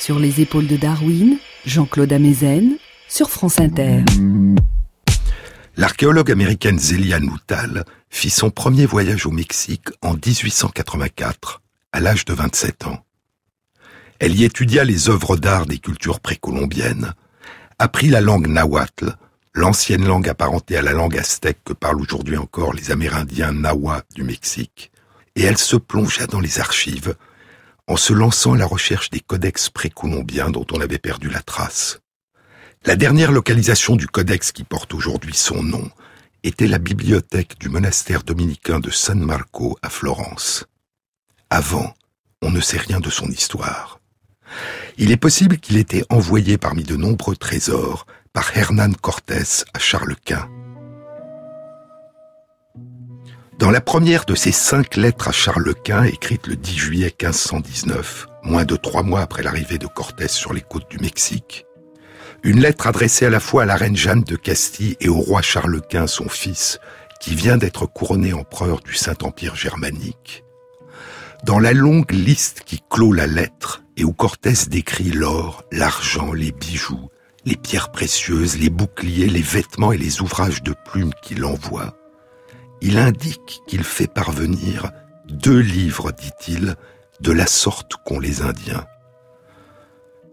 Sur 0.04 0.18
les 0.18 0.42
épaules 0.42 0.66
de 0.66 0.76
Darwin, 0.76 1.38
Jean-Claude 1.64 2.12
Amezen, 2.12 2.76
sur 3.08 3.30
France 3.30 3.58
Inter. 3.58 4.04
L'archéologue 5.78 6.30
américaine 6.30 6.78
Zélia 6.78 7.20
Nuttall 7.20 7.86
fit 8.10 8.28
son 8.28 8.50
premier 8.50 8.84
voyage 8.84 9.24
au 9.24 9.30
Mexique 9.30 9.88
en 10.02 10.12
1884, 10.12 11.62
à 11.92 12.00
l'âge 12.00 12.26
de 12.26 12.34
27 12.34 12.86
ans. 12.86 13.02
Elle 14.18 14.38
y 14.38 14.44
étudia 14.44 14.84
les 14.84 15.08
œuvres 15.08 15.38
d'art 15.38 15.64
des 15.64 15.78
cultures 15.78 16.20
précolombiennes, 16.20 17.14
apprit 17.78 18.08
la 18.08 18.20
langue 18.20 18.48
nahuatl, 18.48 19.16
l'ancienne 19.54 20.04
langue 20.04 20.28
apparentée 20.28 20.76
à 20.76 20.82
la 20.82 20.92
langue 20.92 21.16
aztèque 21.16 21.64
que 21.64 21.72
parlent 21.72 22.02
aujourd'hui 22.02 22.36
encore 22.36 22.74
les 22.74 22.90
Amérindiens 22.90 23.52
Nahua 23.52 24.02
du 24.14 24.22
Mexique, 24.22 24.92
et 25.34 25.44
elle 25.44 25.56
se 25.56 25.76
plongea 25.76 26.26
dans 26.26 26.40
les 26.40 26.60
archives 26.60 27.14
en 27.86 27.96
se 27.96 28.12
lançant 28.12 28.54
à 28.54 28.58
la 28.58 28.66
recherche 28.66 29.10
des 29.10 29.20
codex 29.20 29.68
précolombiens 29.70 30.50
dont 30.50 30.66
on 30.72 30.80
avait 30.80 30.98
perdu 30.98 31.28
la 31.28 31.42
trace. 31.42 32.00
La 32.86 32.96
dernière 32.96 33.32
localisation 33.32 33.96
du 33.96 34.06
codex 34.06 34.52
qui 34.52 34.64
porte 34.64 34.94
aujourd'hui 34.94 35.34
son 35.34 35.62
nom 35.62 35.90
était 36.42 36.66
la 36.66 36.78
bibliothèque 36.78 37.58
du 37.58 37.68
monastère 37.68 38.22
dominicain 38.22 38.78
de 38.78 38.90
San 38.90 39.18
Marco 39.18 39.78
à 39.82 39.88
Florence. 39.88 40.66
Avant, 41.48 41.94
on 42.42 42.50
ne 42.50 42.60
sait 42.60 42.78
rien 42.78 43.00
de 43.00 43.10
son 43.10 43.28
histoire. 43.28 44.00
Il 44.98 45.10
est 45.10 45.16
possible 45.16 45.58
qu'il 45.58 45.78
ait 45.78 45.80
été 45.80 46.04
envoyé 46.10 46.58
parmi 46.58 46.84
de 46.84 46.96
nombreux 46.96 47.36
trésors 47.36 48.06
par 48.32 48.56
Hernán 48.56 48.94
Cortés 48.96 49.64
à 49.72 49.78
Charles 49.78 50.16
Quint. 50.24 50.48
Dans 53.58 53.70
la 53.70 53.80
première 53.80 54.24
de 54.24 54.34
ces 54.34 54.50
cinq 54.50 54.96
lettres 54.96 55.28
à 55.28 55.32
Charles 55.32 55.74
Quint, 55.84 56.02
écrites 56.02 56.48
le 56.48 56.56
10 56.56 56.76
juillet 56.76 57.14
1519, 57.20 58.26
moins 58.42 58.64
de 58.64 58.74
trois 58.74 59.04
mois 59.04 59.20
après 59.20 59.44
l'arrivée 59.44 59.78
de 59.78 59.86
Cortés 59.86 60.26
sur 60.26 60.52
les 60.52 60.60
côtes 60.60 60.90
du 60.90 60.98
Mexique, 60.98 61.64
une 62.42 62.60
lettre 62.60 62.88
adressée 62.88 63.26
à 63.26 63.30
la 63.30 63.38
fois 63.38 63.62
à 63.62 63.66
la 63.66 63.76
reine 63.76 63.96
Jeanne 63.96 64.24
de 64.24 64.34
Castille 64.34 64.96
et 65.00 65.08
au 65.08 65.20
roi 65.20 65.40
Charles 65.40 65.80
Quint, 65.88 66.08
son 66.08 66.28
fils, 66.28 66.80
qui 67.20 67.36
vient 67.36 67.56
d'être 67.56 67.86
couronné 67.86 68.32
empereur 68.32 68.80
du 68.80 68.94
Saint-Empire 68.94 69.54
germanique. 69.54 70.44
Dans 71.44 71.60
la 71.60 71.72
longue 71.72 72.10
liste 72.10 72.64
qui 72.66 72.82
clôt 72.90 73.12
la 73.12 73.28
lettre, 73.28 73.84
et 73.96 74.02
où 74.02 74.12
Cortés 74.12 74.66
décrit 74.68 75.12
l'or, 75.12 75.62
l'argent, 75.70 76.32
les 76.32 76.50
bijoux, 76.50 77.08
les 77.44 77.56
pierres 77.56 77.92
précieuses, 77.92 78.58
les 78.58 78.70
boucliers, 78.70 79.28
les 79.28 79.42
vêtements 79.42 79.92
et 79.92 79.98
les 79.98 80.22
ouvrages 80.22 80.64
de 80.64 80.74
plumes 80.84 81.12
qu'il 81.22 81.44
envoie, 81.44 81.96
il 82.84 82.98
indique 82.98 83.62
qu'il 83.66 83.82
fait 83.82 84.06
parvenir 84.06 84.92
deux 85.26 85.58
livres, 85.58 86.12
dit-il, 86.12 86.76
de 87.20 87.32
la 87.32 87.46
sorte 87.46 87.94
qu'ont 88.04 88.20
les 88.20 88.42
Indiens. 88.42 88.84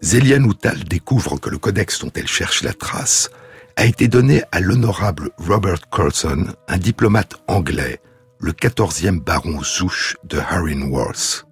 Zélia 0.02 0.38
Nuttall 0.38 0.84
découvre 0.84 1.40
que 1.40 1.50
le 1.50 1.58
codex 1.58 2.00
dont 2.00 2.12
elle 2.14 2.28
cherche 2.28 2.62
la 2.62 2.74
trace 2.74 3.30
a 3.78 3.86
été 3.86 4.10
donné 4.10 4.44
à 4.52 4.60
l'honorable 4.60 5.30
Robert 5.38 5.90
Curson, 5.90 6.48
un 6.68 6.78
diplomate 6.78 7.36
anglais, 7.48 8.02
le 8.40 8.52
quatorzième 8.52 9.22
baron 9.22 9.64
Zouche 9.64 10.18
de 10.26 10.38
Haringworth. 10.38 11.48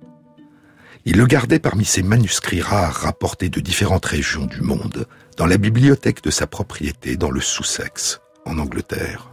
Il 1.05 1.15
le 1.15 1.25
gardait 1.27 1.59
parmi 1.59 1.85
ses 1.85 2.03
manuscrits 2.03 2.61
rares 2.61 2.93
rapportés 2.93 3.47
de 3.47 3.61
différentes 3.61 4.05
régions 4.05 4.47
du 4.47 4.61
monde, 4.61 5.07
dans 5.37 5.45
la 5.45 5.57
bibliothèque 5.57 6.21
de 6.23 6.29
sa 6.29 6.45
propriété 6.45 7.15
dans 7.15 7.31
le 7.31 7.39
Sussex, 7.39 8.19
en 8.45 8.57
Angleterre. 8.57 9.28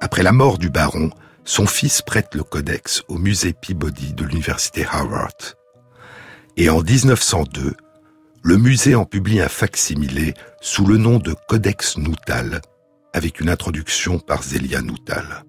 Après 0.00 0.22
la 0.22 0.32
mort 0.32 0.56
du 0.56 0.70
baron, 0.70 1.10
son 1.44 1.66
fils 1.66 2.00
prête 2.00 2.34
le 2.34 2.42
codex 2.42 3.02
au 3.08 3.18
musée 3.18 3.52
Peabody 3.52 4.14
de 4.14 4.24
l'université 4.24 4.86
Harvard. 4.90 5.56
Et 6.56 6.70
en 6.70 6.80
1902, 6.80 7.74
le 8.42 8.56
musée 8.56 8.94
en 8.94 9.04
publie 9.04 9.40
un 9.40 9.48
facsimilé 9.48 10.32
sous 10.62 10.86
le 10.86 10.96
nom 10.96 11.18
de 11.18 11.34
Codex 11.48 11.98
Nuttall, 11.98 12.62
avec 13.12 13.40
une 13.40 13.50
introduction 13.50 14.18
par 14.18 14.42
Zélia 14.42 14.80
Nuttall. 14.80 15.44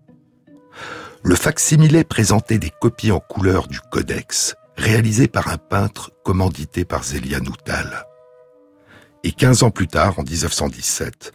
Le 1.24 1.36
facsimilé 1.36 2.04
présentait 2.04 2.58
des 2.58 2.72
copies 2.72 3.12
en 3.12 3.22
couleur 3.22 3.68
du 3.68 3.80
codex, 3.80 4.56
réalisées 4.76 5.30
par 5.30 5.48
un 5.48 5.58
peintre 5.58 6.12
commandité 6.26 6.84
par 6.84 7.04
Zélia 7.04 7.40
Nuttall. 7.40 8.06
Et 9.24 9.32
quinze 9.32 9.64
ans 9.64 9.72
plus 9.72 9.88
tard, 9.88 10.20
en 10.20 10.24
1917, 10.24 11.32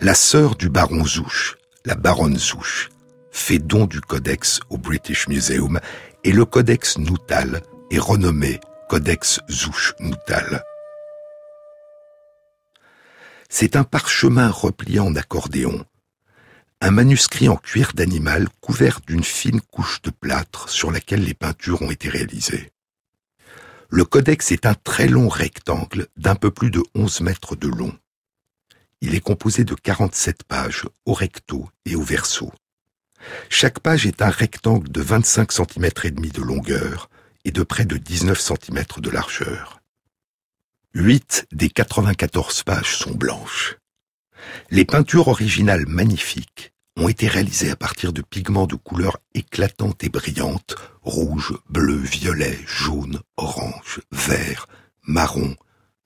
la 0.00 0.14
sœur 0.14 0.54
du 0.54 0.68
baron 0.68 1.04
Zouche, 1.04 1.56
la 1.84 1.94
baronne 1.94 2.38
Zouche, 2.38 2.90
fait 3.30 3.58
don 3.58 3.86
du 3.86 4.00
codex 4.00 4.60
au 4.70 4.78
British 4.78 5.28
Museum 5.28 5.80
et 6.24 6.32
le 6.32 6.44
codex 6.44 6.98
Nuttall 6.98 7.62
est 7.90 7.98
renommé 7.98 8.60
Codex 8.88 9.40
Zouche-Nuttall. 9.50 10.62
C'est 13.48 13.76
un 13.76 13.84
parchemin 13.84 14.48
replié 14.48 15.00
en 15.00 15.14
accordéon, 15.16 15.84
un 16.80 16.90
manuscrit 16.90 17.48
en 17.48 17.56
cuir 17.56 17.92
d'animal 17.94 18.48
couvert 18.60 19.00
d'une 19.06 19.24
fine 19.24 19.60
couche 19.60 20.02
de 20.02 20.10
plâtre 20.10 20.68
sur 20.68 20.90
laquelle 20.90 21.24
les 21.24 21.34
peintures 21.34 21.82
ont 21.82 21.90
été 21.90 22.08
réalisées. 22.08 22.70
Le 23.88 24.04
codex 24.04 24.52
est 24.52 24.66
un 24.66 24.74
très 24.74 25.06
long 25.06 25.28
rectangle 25.28 26.06
d'un 26.16 26.34
peu 26.34 26.50
plus 26.50 26.70
de 26.70 26.82
11 26.94 27.20
mètres 27.20 27.56
de 27.56 27.68
long. 27.68 27.92
Il 29.04 29.16
est 29.16 29.20
composé 29.20 29.64
de 29.64 29.74
47 29.74 30.44
pages 30.44 30.84
au 31.06 31.12
recto 31.12 31.68
et 31.84 31.96
au 31.96 32.02
verso. 32.02 32.52
Chaque 33.50 33.80
page 33.80 34.06
est 34.06 34.22
un 34.22 34.30
rectangle 34.30 34.88
de 34.88 35.00
25 35.00 35.50
cm 35.50 35.90
et 36.04 36.10
demi 36.12 36.30
de 36.30 36.40
longueur 36.40 37.10
et 37.44 37.50
de 37.50 37.64
près 37.64 37.84
de 37.84 37.96
19 37.96 38.40
cm 38.40 38.84
de 38.98 39.10
largeur. 39.10 39.80
Huit 40.94 41.46
des 41.50 41.68
94 41.68 42.62
pages 42.62 42.96
sont 42.96 43.10
blanches. 43.10 43.76
Les 44.70 44.84
peintures 44.84 45.26
originales 45.26 45.86
magnifiques 45.88 46.72
ont 46.96 47.08
été 47.08 47.26
réalisés 47.26 47.72
à 47.72 47.76
partir 47.76 48.12
de 48.12 48.22
pigments 48.22 48.68
de 48.68 48.76
couleurs 48.76 49.18
éclatantes 49.34 50.04
et 50.04 50.10
brillantes, 50.10 50.76
rouge, 51.02 51.54
bleu, 51.68 51.96
violet, 51.96 52.56
jaune, 52.68 53.20
orange, 53.36 54.00
vert, 54.12 54.68
marron, 55.02 55.56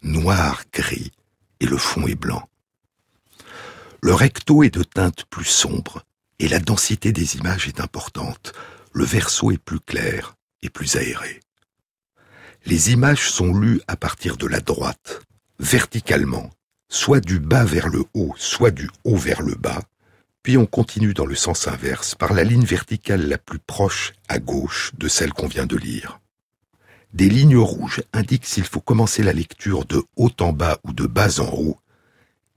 noir, 0.03 0.63
gris, 0.73 1.13
et 1.61 1.67
le 1.67 1.77
fond 1.77 2.07
est 2.07 2.15
blanc. 2.15 2.49
Le 4.07 4.14
recto 4.14 4.62
est 4.62 4.71
de 4.71 4.85
teinte 4.85 5.25
plus 5.25 5.45
sombre, 5.45 6.05
et 6.38 6.47
la 6.47 6.61
densité 6.61 7.11
des 7.11 7.38
images 7.38 7.66
est 7.66 7.81
importante. 7.81 8.53
Le 8.92 9.05
verso 9.05 9.51
est 9.51 9.59
plus 9.59 9.81
clair 9.81 10.37
et 10.62 10.71
plus 10.71 10.95
aéré. 10.95 11.40
Les 12.66 12.92
images 12.92 13.29
sont 13.29 13.53
lues 13.53 13.81
à 13.88 13.97
partir 13.97 14.37
de 14.37 14.47
la 14.47 14.61
droite, 14.61 15.23
verticalement, 15.59 16.51
soit 16.88 17.19
du 17.19 17.40
bas 17.40 17.64
vers 17.64 17.88
le 17.88 18.05
haut, 18.14 18.33
soit 18.37 18.71
du 18.71 18.88
haut 19.03 19.16
vers 19.16 19.42
le 19.42 19.57
bas, 19.57 19.83
puis 20.45 20.57
on 20.57 20.66
continue 20.66 21.12
dans 21.12 21.27
le 21.27 21.35
sens 21.35 21.66
inverse, 21.66 22.14
par 22.14 22.33
la 22.33 22.45
ligne 22.45 22.64
verticale 22.64 23.27
la 23.27 23.38
plus 23.38 23.59
proche 23.59 24.12
à 24.29 24.38
gauche 24.38 24.92
de 24.97 25.09
celle 25.09 25.33
qu'on 25.33 25.49
vient 25.49 25.66
de 25.66 25.77
lire. 25.77 26.21
Des 27.12 27.29
lignes 27.29 27.59
rouges 27.59 28.05
indiquent 28.12 28.47
s'il 28.47 28.66
faut 28.66 28.81
commencer 28.81 29.25
la 29.25 29.33
lecture 29.33 29.85
de 29.85 30.05
haut 30.14 30.31
en 30.38 30.53
bas 30.53 30.79
ou 30.85 30.92
de 30.92 31.07
bas 31.09 31.41
en 31.41 31.51
haut, 31.53 31.81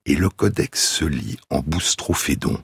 et 0.05 0.15
le 0.15 0.29
codex 0.29 0.81
se 0.81 1.05
lit 1.05 1.37
en 1.49 1.59
boustrophédon. 1.59 2.61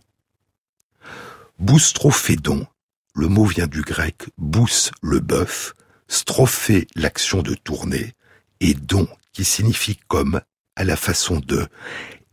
Boustrophédon, 1.60 2.68
le 3.14 3.28
mot 3.28 3.46
vient 3.46 3.68
du 3.68 3.82
grec 3.82 4.24
bous 4.38 4.92
le 5.02 5.20
bœuf, 5.20 5.74
strophé 6.08 6.88
l'action 6.96 7.42
de 7.42 7.56
tourner, 7.56 8.14
et 8.60 8.74
don 8.74 9.08
qui 9.34 9.46
signifie 9.46 9.98
comme, 10.08 10.42
à 10.76 10.84
la 10.84 10.96
façon 10.96 11.40
de, 11.40 11.68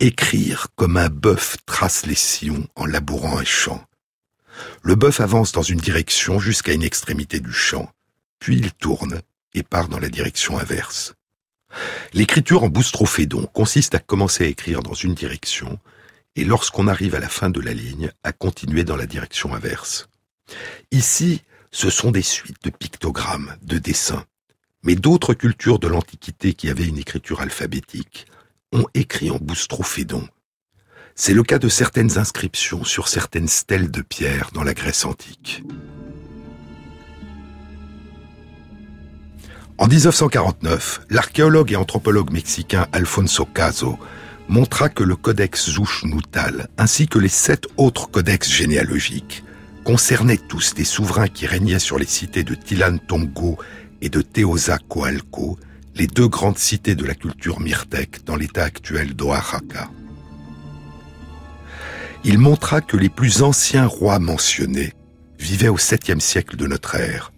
écrire 0.01 0.69
comme 0.75 0.97
un 0.97 1.09
bœuf 1.09 1.57
trace 1.67 2.07
les 2.07 2.17
sillons 2.17 2.67
en 2.75 2.87
labourant 2.87 3.39
un 3.39 3.45
champ. 3.45 3.85
Le 4.83 4.95
bœuf 4.95 5.21
avance 5.21 5.53
dans 5.53 5.63
une 5.63 5.79
direction 5.79 6.41
jusqu'à 6.41 6.73
une 6.73 6.83
extrémité 6.83 7.41
du 7.41 7.53
champ, 7.53 7.91
puis 8.39 8.57
il 8.57 8.73
tourne 8.73 9.21
et 9.55 9.63
part 9.63 9.89
dans 9.89 10.01
la 10.01 10.09
direction 10.09 10.59
inverse. 10.59 11.15
L'écriture 12.13 12.65
en 12.65 12.69
boustrophédon 12.69 13.47
consiste 13.47 13.95
à 13.95 13.99
commencer 13.99 14.45
à 14.45 14.49
écrire 14.49 14.83
dans 14.83 14.95
une 14.95 15.15
direction 15.15 15.79
et 16.37 16.45
lorsqu'on 16.45 16.89
arrive 16.89 17.15
à 17.15 17.21
la 17.21 17.29
fin 17.29 17.51
de 17.51 17.61
la 17.61 17.75
ligne, 17.75 18.11
à 18.23 18.33
continuer 18.33 18.85
dans 18.85 18.97
la 18.97 19.07
direction 19.07 19.55
inverse. 19.55 20.09
Ici, 20.91 21.43
ce 21.71 21.91
sont 21.91 22.11
des 22.11 22.23
suites 22.23 22.63
de 22.65 22.71
pictogrammes, 22.71 23.57
de 23.63 23.79
dessins. 23.79 24.25
Mais 24.83 24.95
d'autres 24.95 25.35
cultures 25.35 25.79
de 25.79 25.89
l'Antiquité 25.89 26.55
qui 26.55 26.69
avaient 26.69 26.87
une 26.87 26.99
écriture 26.99 27.41
alphabétique 27.41 28.27
ont 28.73 28.87
écrit 28.95 29.31
en 29.31 29.37
boustrophédon. 29.37 30.27
C'est 31.15 31.35
le 31.35 31.43
cas 31.43 31.59
de 31.59 31.69
certaines 31.69 32.19
inscriptions 32.19 32.85
sur 32.85 33.09
certaines 33.09 33.49
stèles 33.49 33.91
de 33.91 34.03
pierre 34.03 34.51
dans 34.53 34.65
la 34.65 34.75
Grèce 34.75 35.05
antique. 35.05 35.63
En 39.83 39.89
1949, 39.89 41.01
l'archéologue 41.11 41.73
et 41.73 41.77
anthropologue 41.77 42.31
mexicain 42.31 42.87
Alfonso 42.93 43.45
Caso 43.45 43.99
montra 44.47 44.89
que 44.89 45.03
le 45.03 45.17
codex 45.17 45.71
Zush-Nutal, 45.71 46.69
ainsi 46.79 47.09
que 47.09 47.19
les 47.19 47.27
sept 47.27 47.67
autres 47.77 48.09
codex 48.09 48.49
généalogiques, 48.49 49.43
concernaient 49.83 50.39
tous 50.39 50.75
des 50.75 50.85
souverains 50.85 51.27
qui 51.27 51.47
régnaient 51.47 51.81
sur 51.81 51.99
les 51.99 52.07
cités 52.07 52.45
de 52.45 52.55
Tilan 52.55 52.97
Tongo 52.99 53.59
et 54.01 54.09
de 54.09 54.23
Teozacoalco, 54.23 55.59
les 55.97 56.07
deux 56.07 56.29
grandes 56.29 56.59
cités 56.59 56.95
de 56.95 57.05
la 57.05 57.17
culture 57.17 57.59
myrtèque 57.59 58.25
dans 58.25 58.37
l'état 58.37 58.63
actuel 58.63 59.17
d'Oaxaca. 59.17 59.91
Il 62.23 62.39
montra 62.39 62.83
que 62.83 62.97
les 62.97 63.09
plus 63.09 63.43
anciens 63.43 63.87
rois 63.87 64.21
mentionnés 64.21 64.93
vivaient 65.41 65.67
au 65.67 65.77
7e 65.77 66.21
siècle 66.21 66.55
de 66.55 66.69
notre 66.69 66.95
ère, 66.95 67.32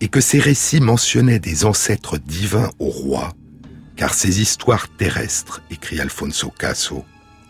et 0.00 0.08
que 0.08 0.20
ces 0.20 0.38
récits 0.38 0.80
mentionnaient 0.80 1.38
des 1.38 1.64
ancêtres 1.64 2.18
divins 2.18 2.70
aux 2.78 2.90
rois, 2.90 3.32
car 3.96 4.14
ces 4.14 4.40
histoires 4.40 4.88
terrestres, 4.88 5.62
écrit 5.70 6.00
Alfonso 6.00 6.50
Caso, 6.50 7.04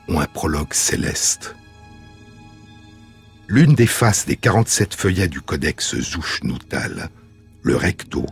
ont 0.09 0.21
un 0.21 0.27
prologue 0.27 0.75
céleste. 0.75 1.57
L'une 3.49 3.75
des 3.75 3.87
faces 3.87 4.27
des 4.27 4.37
47 4.37 4.95
feuillets 4.95 5.29
du 5.29 5.41
codex 5.41 5.97
Zouchnoutal, 6.01 7.11
le 7.63 7.77
recto, 7.77 8.27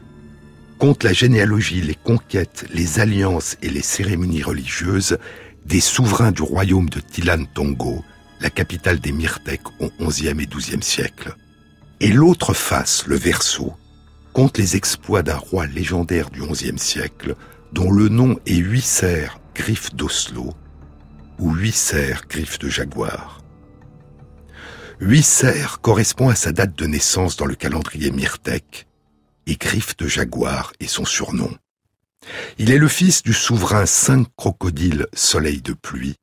compte 0.78 1.04
la 1.04 1.12
généalogie, 1.12 1.80
les 1.80 1.94
conquêtes, 1.94 2.66
les 2.72 3.00
alliances 3.00 3.56
et 3.62 3.70
les 3.70 3.82
cérémonies 3.82 4.42
religieuses 4.42 5.18
des 5.64 5.80
souverains 5.80 6.32
du 6.32 6.42
royaume 6.42 6.90
de 6.90 7.00
Tilan 7.00 7.44
Tongo, 7.54 8.04
la 8.40 8.50
capitale 8.50 8.98
des 8.98 9.12
Myrtèques 9.12 9.80
au 9.80 9.90
XIe 10.00 10.28
et 10.28 10.46
XIIe 10.46 10.82
siècle. 10.82 11.34
Et 12.04 12.12
l'autre 12.12 12.52
face, 12.52 13.06
le 13.06 13.16
verso, 13.16 13.72
compte 14.34 14.58
les 14.58 14.76
exploits 14.76 15.22
d'un 15.22 15.38
roi 15.38 15.66
légendaire 15.66 16.28
du 16.28 16.42
XIe 16.42 16.78
siècle, 16.78 17.34
dont 17.72 17.90
le 17.90 18.10
nom 18.10 18.38
est 18.44 18.56
Huisser, 18.56 19.28
griffe 19.54 19.94
d'Oslo, 19.94 20.52
ou 21.38 21.54
Huisser, 21.54 22.16
griffe 22.28 22.58
de 22.58 22.68
jaguar. 22.68 23.40
Huisser 25.00 25.64
correspond 25.80 26.28
à 26.28 26.34
sa 26.34 26.52
date 26.52 26.76
de 26.76 26.84
naissance 26.84 27.38
dans 27.38 27.46
le 27.46 27.54
calendrier 27.54 28.10
Myrtèque, 28.10 28.86
et 29.46 29.56
griffe 29.56 29.96
de 29.96 30.06
jaguar 30.06 30.74
est 30.80 30.88
son 30.88 31.06
surnom. 31.06 31.56
Il 32.58 32.70
est 32.70 32.76
le 32.76 32.88
fils 32.88 33.22
du 33.22 33.32
souverain 33.32 33.86
cinq 33.86 34.28
crocodiles 34.36 35.06
soleil 35.14 35.62
de 35.62 35.72
pluie 35.72 36.16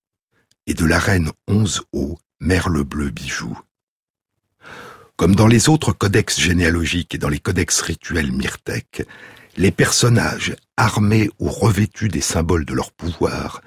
et 0.67 0.75
de 0.75 0.86
la 0.86 0.99
reine 0.99 1.32
onze 1.47 1.82
eaux 1.91 2.19
merle 2.39 2.84
bleu 2.84 3.09
bijou. 3.09 3.57
Comme 5.22 5.36
dans 5.36 5.45
les 5.45 5.69
autres 5.69 5.93
codex 5.93 6.39
généalogiques 6.39 7.13
et 7.13 7.19
dans 7.19 7.30
les 7.30 7.38
codex 7.38 7.80
rituels 7.82 8.32
myrtèques, 8.32 9.03
les 9.55 9.69
personnages 9.69 10.55
armés 10.78 11.30
ou 11.38 11.47
revêtus 11.47 12.07
des 12.07 12.22
symboles 12.22 12.65
de 12.65 12.74
leur 12.74 12.91
pouvoir 12.91 13.61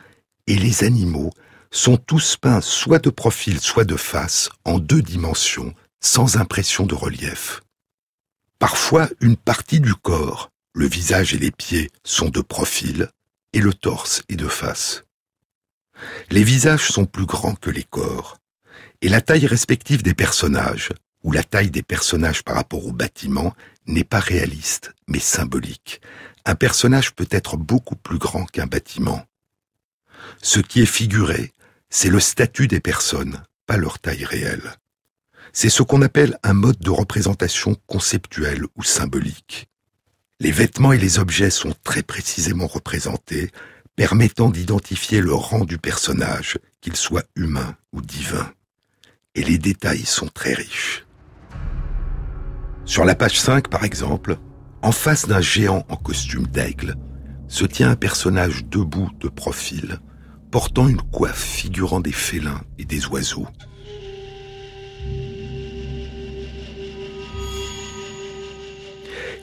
et 0.48 0.56
les 0.56 0.82
animaux 0.82 1.30
sont 1.70 1.96
tous 1.96 2.36
peints 2.36 2.60
soit 2.60 2.98
de 2.98 3.08
profil, 3.08 3.60
soit 3.60 3.84
de 3.84 3.94
face, 3.94 4.50
en 4.64 4.80
deux 4.80 5.00
dimensions, 5.00 5.72
sans 6.00 6.38
impression 6.38 6.86
de 6.86 6.96
relief. 6.96 7.60
Parfois, 8.58 9.08
une 9.20 9.36
partie 9.36 9.78
du 9.78 9.94
corps, 9.94 10.50
le 10.72 10.88
visage 10.88 11.34
et 11.34 11.38
les 11.38 11.52
pieds, 11.52 11.88
sont 12.02 12.30
de 12.30 12.40
profil, 12.40 13.10
et 13.52 13.60
le 13.60 13.72
torse 13.72 14.24
est 14.28 14.34
de 14.34 14.48
face. 14.48 15.04
Les 16.30 16.42
visages 16.42 16.88
sont 16.88 17.06
plus 17.06 17.26
grands 17.26 17.54
que 17.54 17.70
les 17.70 17.84
corps, 17.84 18.38
et 19.02 19.08
la 19.08 19.20
taille 19.20 19.46
respective 19.46 20.02
des 20.02 20.14
personnages, 20.14 20.90
ou 21.24 21.32
la 21.32 21.42
taille 21.42 21.70
des 21.70 21.82
personnages 21.82 22.44
par 22.44 22.54
rapport 22.54 22.86
au 22.86 22.92
bâtiment, 22.92 23.54
n'est 23.86 24.04
pas 24.04 24.20
réaliste, 24.20 24.94
mais 25.08 25.18
symbolique. 25.18 26.00
Un 26.44 26.54
personnage 26.54 27.14
peut 27.14 27.28
être 27.30 27.56
beaucoup 27.56 27.96
plus 27.96 28.18
grand 28.18 28.44
qu'un 28.44 28.66
bâtiment. 28.66 29.24
Ce 30.42 30.60
qui 30.60 30.82
est 30.82 30.86
figuré, 30.86 31.52
c'est 31.88 32.10
le 32.10 32.20
statut 32.20 32.68
des 32.68 32.80
personnes, 32.80 33.42
pas 33.66 33.76
leur 33.76 33.98
taille 33.98 34.24
réelle. 34.24 34.74
C'est 35.52 35.70
ce 35.70 35.82
qu'on 35.82 36.02
appelle 36.02 36.38
un 36.42 36.52
mode 36.52 36.78
de 36.78 36.90
représentation 36.90 37.76
conceptuelle 37.86 38.64
ou 38.76 38.82
symbolique. 38.82 39.68
Les 40.40 40.50
vêtements 40.50 40.92
et 40.92 40.98
les 40.98 41.18
objets 41.18 41.50
sont 41.50 41.74
très 41.84 42.02
précisément 42.02 42.66
représentés, 42.66 43.50
permettant 43.96 44.50
d'identifier 44.50 45.20
le 45.20 45.32
rang 45.32 45.64
du 45.64 45.78
personnage, 45.78 46.58
qu'il 46.80 46.96
soit 46.96 47.26
humain 47.36 47.76
ou 47.92 48.02
divin. 48.02 48.52
Et 49.36 49.42
les 49.44 49.58
détails 49.58 50.04
sont 50.04 50.28
très 50.28 50.52
riches. 50.52 51.04
Sur 52.86 53.06
la 53.06 53.14
page 53.14 53.40
5, 53.40 53.68
par 53.68 53.84
exemple, 53.84 54.36
en 54.82 54.92
face 54.92 55.26
d'un 55.26 55.40
géant 55.40 55.84
en 55.88 55.96
costume 55.96 56.46
d'aigle, 56.46 56.96
se 57.48 57.64
tient 57.64 57.90
un 57.90 57.96
personnage 57.96 58.66
debout 58.66 59.10
de 59.20 59.28
profil, 59.28 60.00
portant 60.50 60.86
une 60.86 61.00
coiffe 61.00 61.42
figurant 61.42 62.00
des 62.00 62.12
félins 62.12 62.60
et 62.78 62.84
des 62.84 63.06
oiseaux. 63.06 63.46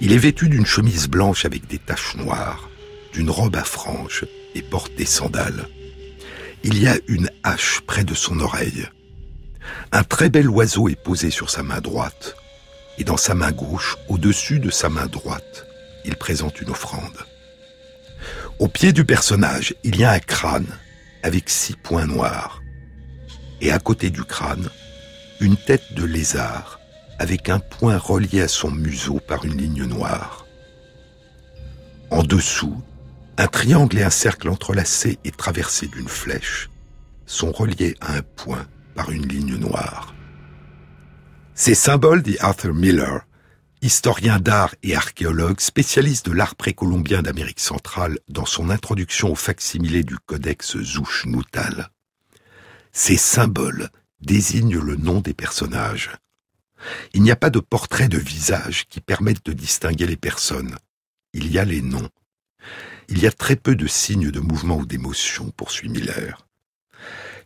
Il 0.01 0.13
est 0.13 0.17
vêtu 0.17 0.47
d'une 0.47 0.65
chemise 0.65 1.07
blanche 1.07 1.45
avec 1.45 1.67
des 1.67 1.79
taches 1.79 2.15
noires, 2.15 2.69
d'une 3.13 3.29
robe 3.29 3.55
à 3.55 3.63
franges 3.63 4.25
et 4.53 4.61
porte 4.61 4.93
des 4.95 5.05
sandales. 5.05 5.67
Il 6.63 6.81
y 6.81 6.87
a 6.87 6.95
une 7.07 7.29
hache 7.43 7.81
près 7.81 8.03
de 8.03 8.13
son 8.13 8.39
oreille. 8.39 8.85
Un 9.91 10.03
très 10.03 10.29
bel 10.29 10.47
oiseau 10.47 10.89
est 10.89 11.01
posé 11.01 11.31
sur 11.31 11.49
sa 11.49 11.63
main 11.63 11.81
droite, 11.81 12.35
et 12.97 13.03
dans 13.03 13.17
sa 13.17 13.33
main 13.33 13.51
gauche, 13.51 13.97
au-dessus 14.07 14.59
de 14.59 14.69
sa 14.69 14.89
main 14.89 15.07
droite, 15.07 15.65
il 16.05 16.15
présente 16.15 16.61
une 16.61 16.69
offrande. 16.69 17.17
Au 18.59 18.67
pied 18.67 18.93
du 18.93 19.05
personnage, 19.05 19.73
il 19.83 19.97
y 19.97 20.03
a 20.03 20.11
un 20.11 20.19
crâne 20.19 20.67
avec 21.23 21.49
six 21.49 21.75
points 21.75 22.05
noirs. 22.05 22.61
Et 23.59 23.71
à 23.71 23.79
côté 23.79 24.09
du 24.09 24.23
crâne, 24.23 24.69
une 25.39 25.57
tête 25.57 25.93
de 25.93 26.03
lézard 26.03 26.79
avec 27.19 27.49
un 27.49 27.59
point 27.59 27.97
relié 27.97 28.41
à 28.41 28.47
son 28.47 28.71
museau 28.71 29.19
par 29.19 29.45
une 29.45 29.57
ligne 29.57 29.85
noire. 29.85 30.45
En 32.09 32.23
dessous, 32.23 32.81
un 33.37 33.47
triangle 33.47 33.99
et 33.99 34.03
un 34.03 34.09
cercle 34.09 34.49
entrelacés 34.49 35.17
et 35.23 35.31
traversés 35.31 35.87
d'une 35.87 36.07
flèche 36.07 36.69
sont 37.25 37.51
reliés 37.51 37.95
à 38.01 38.13
un 38.15 38.21
point 38.21 38.67
par 38.95 39.11
une 39.11 39.27
ligne 39.27 39.55
noire. 39.55 40.13
Ces 41.63 41.75
symboles, 41.75 42.23
dit 42.23 42.37
Arthur 42.39 42.73
Miller, 42.73 43.27
historien 43.83 44.39
d'art 44.39 44.73
et 44.81 44.95
archéologue, 44.95 45.59
spécialiste 45.59 46.25
de 46.25 46.31
l'art 46.31 46.55
précolombien 46.55 47.21
d'Amérique 47.21 47.59
centrale, 47.59 48.17
dans 48.27 48.47
son 48.47 48.71
introduction 48.71 49.31
au 49.31 49.35
facsimilé 49.35 50.03
du 50.03 50.17
codex 50.17 50.79
Zouchnoutal. 50.79 51.91
Ces 52.91 53.15
symboles 53.15 53.89
désignent 54.21 54.79
le 54.79 54.95
nom 54.95 55.19
des 55.19 55.35
personnages. 55.35 56.09
Il 57.13 57.21
n'y 57.21 57.29
a 57.29 57.35
pas 57.35 57.51
de 57.51 57.59
portrait 57.59 58.07
de 58.07 58.17
visage 58.17 58.87
qui 58.87 58.99
permette 58.99 59.45
de 59.45 59.53
distinguer 59.53 60.07
les 60.07 60.17
personnes. 60.17 60.75
Il 61.33 61.51
y 61.51 61.59
a 61.59 61.63
les 61.63 61.83
noms. 61.83 62.09
Il 63.07 63.21
y 63.21 63.27
a 63.27 63.31
très 63.31 63.55
peu 63.55 63.75
de 63.75 63.85
signes 63.85 64.31
de 64.31 64.39
mouvement 64.39 64.77
ou 64.77 64.87
d'émotion, 64.87 65.51
poursuit 65.51 65.89
Miller. 65.89 66.47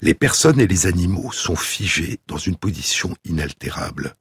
Les 0.02 0.14
personnes 0.14 0.60
et 0.60 0.68
les 0.68 0.88
animaux 0.88 1.32
sont 1.32 1.56
figés 1.56 2.20
dans 2.28 2.38
une 2.38 2.58
position 2.58 3.16
inaltérable 3.24 4.16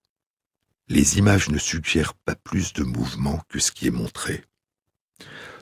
les 0.88 1.18
images 1.18 1.48
ne 1.48 1.58
suggèrent 1.58 2.14
pas 2.14 2.34
plus 2.34 2.72
de 2.72 2.84
mouvement 2.84 3.40
que 3.48 3.58
ce 3.58 3.72
qui 3.72 3.86
est 3.86 3.92
montré. 3.92 4.44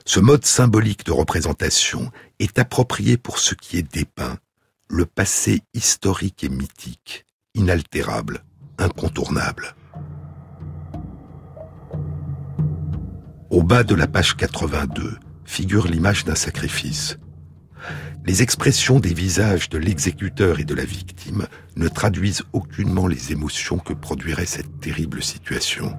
Ce 0.05 0.19
mode 0.19 0.45
symbolique 0.45 1.05
de 1.05 1.11
représentation 1.11 2.11
est 2.39 2.59
approprié 2.59 3.17
pour 3.17 3.39
ce 3.39 3.55
qui 3.55 3.77
est 3.77 3.93
dépeint, 3.93 4.37
le 4.89 5.05
passé 5.05 5.61
historique 5.73 6.43
et 6.43 6.49
mythique, 6.49 7.25
inaltérable, 7.53 8.43
incontournable. 8.77 9.75
Au 13.49 13.63
bas 13.63 13.83
de 13.83 13.95
la 13.95 14.07
page 14.07 14.35
82 14.35 15.17
figure 15.45 15.87
l'image 15.87 16.25
d'un 16.25 16.35
sacrifice 16.35 17.17
les 18.25 18.41
expressions 18.41 18.99
des 18.99 19.13
visages 19.13 19.69
de 19.69 19.77
l'exécuteur 19.77 20.59
et 20.59 20.63
de 20.63 20.73
la 20.73 20.85
victime 20.85 21.47
ne 21.75 21.87
traduisent 21.87 22.43
aucunement 22.53 23.07
les 23.07 23.31
émotions 23.31 23.77
que 23.77 23.93
produirait 23.93 24.45
cette 24.45 24.79
terrible 24.79 25.21
situation. 25.21 25.97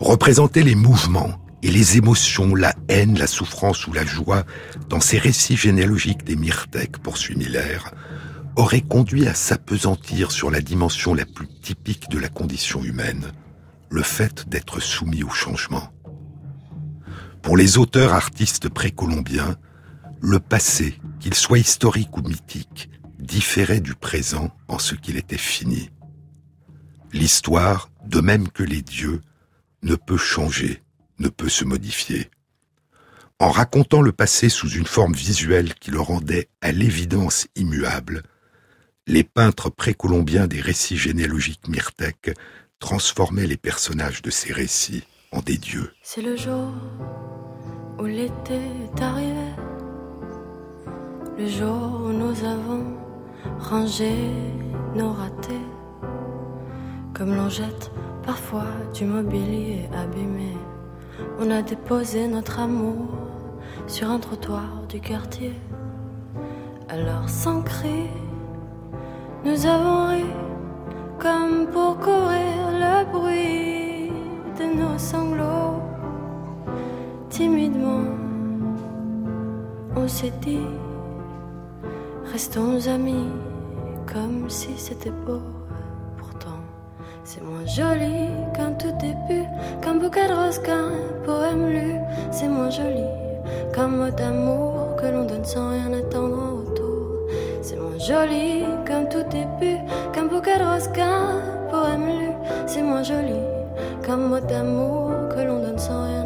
Représenter 0.00 0.62
les 0.62 0.74
mouvements 0.74 1.44
et 1.62 1.70
les 1.70 1.98
émotions, 1.98 2.54
la 2.54 2.74
haine, 2.88 3.18
la 3.18 3.26
souffrance 3.26 3.86
ou 3.86 3.92
la 3.92 4.04
joie 4.04 4.44
dans 4.88 5.00
ces 5.00 5.18
récits 5.18 5.56
généalogiques 5.56 6.24
des 6.24 6.36
Myrtèques, 6.36 6.98
poursuit 6.98 7.36
Miller, 7.36 7.92
aurait 8.56 8.80
conduit 8.80 9.28
à 9.28 9.34
s'apesantir 9.34 10.32
sur 10.32 10.50
la 10.50 10.60
dimension 10.60 11.14
la 11.14 11.26
plus 11.26 11.46
typique 11.46 12.10
de 12.10 12.18
la 12.18 12.28
condition 12.28 12.82
humaine, 12.82 13.32
le 13.90 14.02
fait 14.02 14.48
d'être 14.48 14.80
soumis 14.80 15.22
au 15.22 15.30
changement. 15.30 15.92
Pour 17.42 17.56
les 17.56 17.78
auteurs 17.78 18.14
artistes 18.14 18.68
précolombiens, 18.68 19.56
le 20.20 20.38
passé, 20.38 20.98
qu'il 21.18 21.34
soit 21.34 21.58
historique 21.58 22.16
ou 22.16 22.22
mythique, 22.22 22.90
différait 23.18 23.80
du 23.80 23.94
présent 23.94 24.50
en 24.68 24.78
ce 24.78 24.94
qu'il 24.94 25.16
était 25.16 25.38
fini. 25.38 25.90
L'histoire, 27.12 27.90
de 28.06 28.20
même 28.20 28.48
que 28.48 28.62
les 28.62 28.82
dieux, 28.82 29.20
ne 29.82 29.94
peut 29.94 30.16
changer, 30.16 30.82
ne 31.18 31.28
peut 31.28 31.48
se 31.48 31.64
modifier. 31.64 32.30
En 33.38 33.50
racontant 33.50 34.02
le 34.02 34.12
passé 34.12 34.48
sous 34.48 34.68
une 34.68 34.86
forme 34.86 35.14
visuelle 35.14 35.74
qui 35.74 35.90
le 35.90 36.00
rendait 36.00 36.48
à 36.60 36.72
l'évidence 36.72 37.46
immuable, 37.56 38.22
les 39.06 39.24
peintres 39.24 39.70
précolombiens 39.70 40.46
des 40.46 40.60
récits 40.60 40.98
généalogiques 40.98 41.66
myrtèques 41.66 42.32
transformaient 42.78 43.46
les 43.46 43.56
personnages 43.56 44.22
de 44.22 44.30
ces 44.30 44.52
récits 44.52 45.04
en 45.32 45.40
des 45.40 45.56
dieux. 45.56 45.92
C'est 46.02 46.22
le 46.22 46.36
jour 46.36 46.72
où 47.98 48.04
l'été 48.04 48.54
est 48.54 49.02
arrivé, 49.02 49.52
le 51.40 51.46
jour 51.46 52.02
où 52.04 52.12
nous 52.12 52.44
avons 52.44 52.84
rangé 53.58 54.12
nos 54.94 55.12
ratés, 55.12 55.66
comme 57.14 57.34
l'on 57.34 57.48
jette 57.48 57.90
parfois 58.22 58.66
du 58.92 59.06
mobilier 59.06 59.88
abîmé. 59.96 60.52
On 61.38 61.50
a 61.50 61.62
déposé 61.62 62.28
notre 62.28 62.60
amour 62.60 63.08
sur 63.86 64.10
un 64.10 64.18
trottoir 64.18 64.82
du 64.90 65.00
quartier. 65.00 65.54
Alors 66.90 67.26
sans 67.26 67.62
cri, 67.62 68.08
nous 69.42 69.64
avons 69.64 70.08
ri 70.08 70.24
comme 71.18 71.68
pour 71.72 71.96
courir 72.00 72.60
le 72.84 73.12
bruit 73.12 74.12
de 74.58 74.78
nos 74.78 74.98
sanglots. 74.98 75.80
Timidement, 77.30 78.04
on 79.96 80.06
s'est 80.06 80.34
dit, 80.42 80.66
restons 82.32 82.86
amis 82.88 83.28
comme 84.06 84.48
si 84.48 84.70
c'était 84.76 85.10
beau. 85.26 85.40
C'est 87.32 87.44
moins 87.44 87.64
joli 87.64 88.26
qu'un 88.54 88.72
tout 88.72 88.90
début, 88.98 89.46
qu'un 89.82 89.94
bouquet 89.94 90.26
de 90.26 90.32
roses, 90.32 90.58
qu'un 90.58 90.90
poème 91.24 91.70
lu. 91.70 91.94
C'est 92.32 92.48
moins 92.48 92.70
joli 92.70 93.04
qu'un 93.72 93.86
mot 93.86 94.10
d'amour 94.10 94.96
que 94.96 95.06
l'on 95.06 95.26
donne 95.26 95.44
sans 95.44 95.70
rien 95.70 95.92
attendre 95.92 96.38
en 96.42 96.56
retour. 96.56 97.28
C'est 97.62 97.76
moins 97.76 97.98
joli 97.98 98.64
qu'un 98.84 99.04
tout 99.04 99.22
début, 99.30 99.78
qu'un 100.12 100.24
bouquet 100.24 100.58
de 100.58 100.64
roses, 100.64 100.88
qu'un 100.88 101.40
poème 101.70 102.06
lu. 102.06 102.30
C'est 102.66 102.82
moins 102.82 103.04
joli 103.04 103.40
qu'un 104.02 104.16
mot 104.16 104.40
d'amour 104.40 105.12
que 105.28 105.40
l'on 105.40 105.62
donne 105.62 105.78
sans 105.78 106.06
rien 106.06 106.19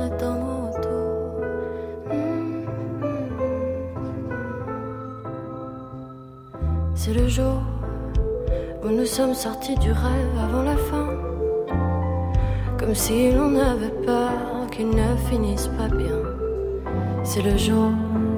jour 7.35 7.63
où 8.85 8.91
nous 8.91 9.07
sommes 9.07 9.35
sortis 9.35 9.75
du 9.79 9.91
rêve 9.91 10.35
avant 10.41 10.63
la 10.63 10.77
fin. 10.77 11.09
Comme 12.79 12.95
si 12.95 13.33
l'on 13.33 13.57
avait 13.57 13.97
peur 14.07 14.31
qu'il 14.71 14.91
ne 14.91 15.17
finisse 15.29 15.67
pas 15.79 15.89
bien. 15.89 16.21
C'est 17.25 17.43
le 17.43 17.57
jour 17.57 17.91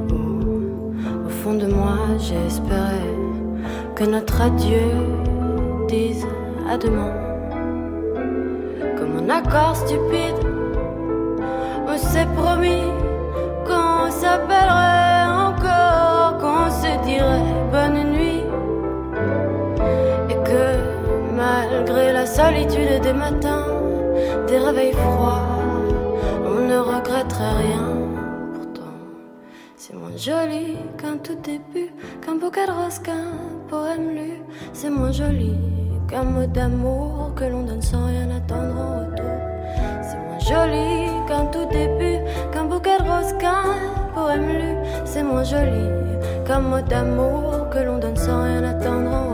où, 0.09 1.27
au 1.27 1.29
fond 1.29 1.55
de 1.55 1.67
moi, 1.67 1.99
j'espérais 2.19 3.15
que 3.95 4.05
notre 4.05 4.41
adieu 4.41 4.89
dise 5.89 6.27
à 6.71 6.79
demain. 6.79 7.13
Comme 8.97 9.15
un 9.23 9.29
accord 9.29 9.77
stupide, 9.77 10.41
on 11.87 11.99
s'est 11.99 12.29
promis 12.35 12.96
solitude 22.37 23.01
des 23.01 23.15
matins, 23.15 23.67
des 24.47 24.59
réveils 24.59 24.93
froids, 24.93 25.43
on 26.45 26.61
ne 26.71 26.77
regretterait 26.77 27.57
rien. 27.65 27.87
Pourtant, 28.55 28.97
c'est 29.75 29.95
moins 29.95 30.17
joli 30.19 30.77
qu'un 30.99 31.17
tout 31.17 31.39
début, 31.43 31.91
qu'un 32.23 32.35
bouquet 32.35 32.67
de 32.67 32.73
rose, 32.73 32.99
qu'un 32.99 33.33
poème 33.71 34.09
lu. 34.15 34.33
C'est 34.75 34.91
moins 34.91 35.13
joli 35.13 35.55
qu'un 36.09 36.25
mot 36.25 36.47
d'amour 36.47 37.33
que 37.37 37.45
l'on 37.45 37.63
donne 37.63 37.81
sans 37.81 38.05
rien 38.07 38.29
attendre 38.39 38.75
en 38.85 38.91
retour. 39.01 39.37
C'est 40.07 40.21
moins 40.27 40.43
joli 40.51 40.89
qu'un 41.27 41.47
tout 41.47 41.69
début, 41.73 42.19
qu'un 42.53 42.65
bouquet 42.65 42.99
de 42.99 43.05
rose, 43.13 43.33
qu'un 43.39 43.65
poème 44.15 44.49
lu. 44.61 44.73
C'est 45.07 45.23
moins 45.23 45.43
joli 45.43 45.87
qu'un 46.47 46.61
mot 46.61 46.83
d'amour 46.83 47.71
que 47.71 47.79
l'on 47.79 47.97
donne 47.99 48.17
sans 48.17 48.45
rien 48.45 48.63
attendre 48.63 49.11
en. 49.11 49.26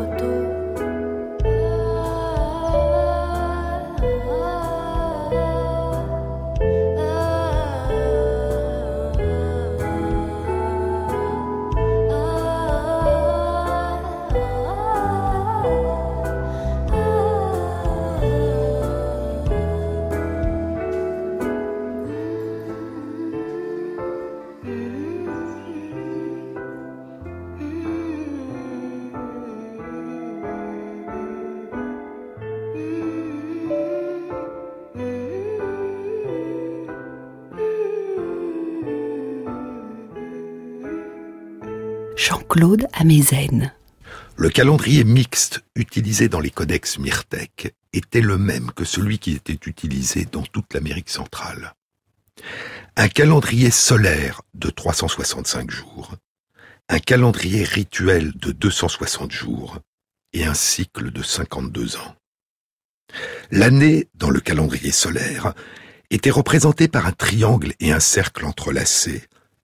Amezen. 42.93 43.73
Le 44.37 44.51
calendrier 44.51 45.05
mixte 45.05 45.65
utilisé 45.75 46.29
dans 46.29 46.41
les 46.41 46.51
codex 46.51 46.99
Myrtèque 46.99 47.75
était 47.95 48.21
le 48.21 48.37
même 48.37 48.73
que 48.73 48.85
celui 48.85 49.19
qui 49.19 49.33
était 49.33 49.59
utilisé 49.67 50.27
dans 50.31 50.43
toute 50.43 50.75
l'Amérique 50.75 51.09
centrale. 51.09 51.73
Un 52.97 53.09
calendrier 53.09 53.71
solaire 53.71 54.43
de 54.53 54.69
365 54.69 55.71
jours, 55.71 56.15
un 56.91 56.99
calendrier 56.99 57.65
rituel 57.65 58.33
de 58.35 58.53
260 58.53 59.33
jours 59.33 59.79
et 60.35 60.45
un 60.45 60.55
cycle 60.55 61.11
de 61.11 61.23
52 61.23 61.97
ans. 61.97 62.17
L'année, 63.51 64.09
dans 64.15 64.31
le 64.31 64.41
calendrier 64.41 64.93
solaire, 64.93 65.55
était 66.11 66.31
représentée 66.31 66.89
par 66.89 67.07
un 67.07 67.13
triangle 67.13 67.73
et 67.81 67.93
un 67.93 68.01
cercle 68.01 68.45
entrelacés 68.45 69.23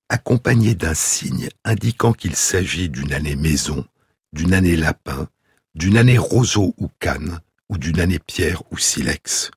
accompagné 0.09 0.74
d'un 0.74 0.94
signe 0.94 1.48
indiquant 1.64 2.12
qu'il 2.12 2.34
s'agit 2.34 2.88
d'une 2.88 3.12
année 3.12 3.36
maison, 3.36 3.84
d'une 4.32 4.54
année 4.54 4.76
lapin, 4.76 5.28
d'une 5.74 5.96
année 5.96 6.18
roseau 6.18 6.74
ou 6.78 6.88
canne, 6.98 7.40
ou 7.68 7.78
d'une 7.78 8.00
année 8.00 8.18
pierre 8.18 8.62
ou 8.70 8.78
silex. 8.78 9.50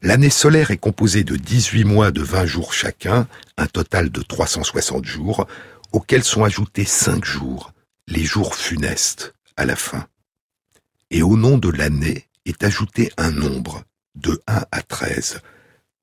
L'année 0.00 0.30
solaire 0.30 0.70
est 0.70 0.78
composée 0.78 1.24
de 1.24 1.34
18 1.34 1.84
mois 1.84 2.10
de 2.12 2.22
20 2.22 2.46
jours 2.46 2.72
chacun, 2.72 3.26
un 3.56 3.66
total 3.66 4.10
de 4.10 4.22
360 4.22 5.04
jours, 5.04 5.46
auxquels 5.92 6.24
sont 6.24 6.44
ajoutés 6.44 6.84
5 6.84 7.24
jours, 7.24 7.72
les 8.06 8.24
jours 8.24 8.54
funestes, 8.54 9.34
à 9.56 9.64
la 9.64 9.74
fin. 9.74 10.06
Et 11.10 11.22
au 11.22 11.36
nom 11.36 11.58
de 11.58 11.68
l'année 11.68 12.28
est 12.44 12.62
ajouté 12.62 13.10
un 13.16 13.32
nombre, 13.32 13.82
de 14.14 14.40
1 14.46 14.64
à 14.70 14.82
13. 14.82 15.40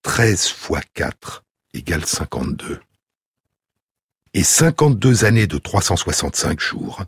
13 0.02 0.48
fois 0.50 0.82
4 0.94 1.44
égale 1.74 2.06
52 2.06 2.80
et 4.36 4.44
52 4.44 5.24
années 5.24 5.48
de 5.48 5.58
365 5.58 6.60
jours, 6.60 7.06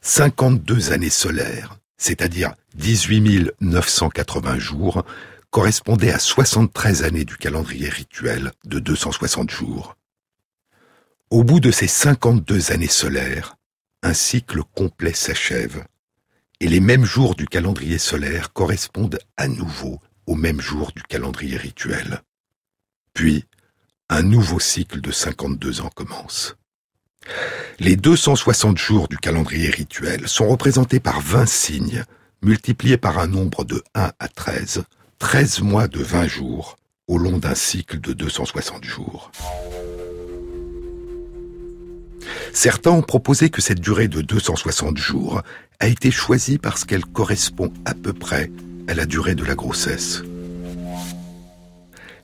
52 0.00 0.92
années 0.92 1.10
solaires, 1.10 1.76
c'est-à-dire 1.96 2.54
18 2.76 3.50
980 3.60 4.58
jours, 4.60 5.04
correspondaient 5.50 6.12
à 6.12 6.20
73 6.20 7.02
années 7.02 7.24
du 7.24 7.36
calendrier 7.36 7.88
rituel 7.88 8.52
de 8.64 8.78
260 8.78 9.50
jours. 9.50 9.96
Au 11.30 11.42
bout 11.42 11.58
de 11.58 11.72
ces 11.72 11.88
52 11.88 12.70
années 12.70 12.86
solaires, 12.86 13.56
un 14.04 14.14
cycle 14.14 14.60
complet 14.76 15.14
s'achève, 15.14 15.84
et 16.60 16.68
les 16.68 16.80
mêmes 16.80 17.04
jours 17.04 17.34
du 17.34 17.46
calendrier 17.46 17.98
solaire 17.98 18.52
correspondent 18.52 19.18
à 19.36 19.48
nouveau 19.48 20.00
aux 20.26 20.36
mêmes 20.36 20.60
jours 20.60 20.92
du 20.94 21.02
calendrier 21.02 21.56
rituel. 21.56 22.22
Puis, 23.14 23.46
un 24.08 24.22
nouveau 24.22 24.60
cycle 24.60 25.00
de 25.00 25.10
52 25.10 25.80
ans 25.80 25.90
commence. 25.92 26.54
Les 27.78 27.96
260 27.96 28.78
jours 28.78 29.08
du 29.08 29.18
calendrier 29.18 29.70
rituel 29.70 30.26
sont 30.26 30.48
représentés 30.48 31.00
par 31.00 31.20
20 31.20 31.46
signes, 31.46 32.04
multipliés 32.42 32.96
par 32.96 33.18
un 33.18 33.26
nombre 33.26 33.64
de 33.64 33.82
1 33.94 34.12
à 34.18 34.28
13, 34.28 34.84
13 35.18 35.60
mois 35.60 35.88
de 35.88 36.02
20 36.02 36.26
jours, 36.26 36.76
au 37.06 37.18
long 37.18 37.38
d'un 37.38 37.54
cycle 37.54 38.00
de 38.00 38.12
260 38.12 38.84
jours. 38.84 39.30
Certains 42.52 42.90
ont 42.90 43.02
proposé 43.02 43.50
que 43.50 43.62
cette 43.62 43.80
durée 43.80 44.08
de 44.08 44.20
260 44.20 44.96
jours 44.98 45.42
a 45.80 45.86
été 45.86 46.10
choisie 46.10 46.58
parce 46.58 46.84
qu'elle 46.84 47.04
correspond 47.04 47.72
à 47.84 47.94
peu 47.94 48.12
près 48.12 48.50
à 48.88 48.94
la 48.94 49.06
durée 49.06 49.34
de 49.34 49.44
la 49.44 49.54
grossesse. 49.54 50.22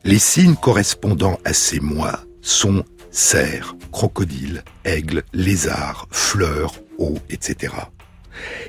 Les 0.02 0.18
signes 0.18 0.56
correspondant 0.56 1.38
à 1.44 1.52
ces 1.52 1.80
mois 1.80 2.20
sont 2.42 2.84
cerf, 3.14 3.76
crocodile, 3.92 4.64
aigle, 4.84 5.22
lézard, 5.32 6.08
fleur, 6.10 6.74
eau, 6.98 7.16
etc. 7.30 7.72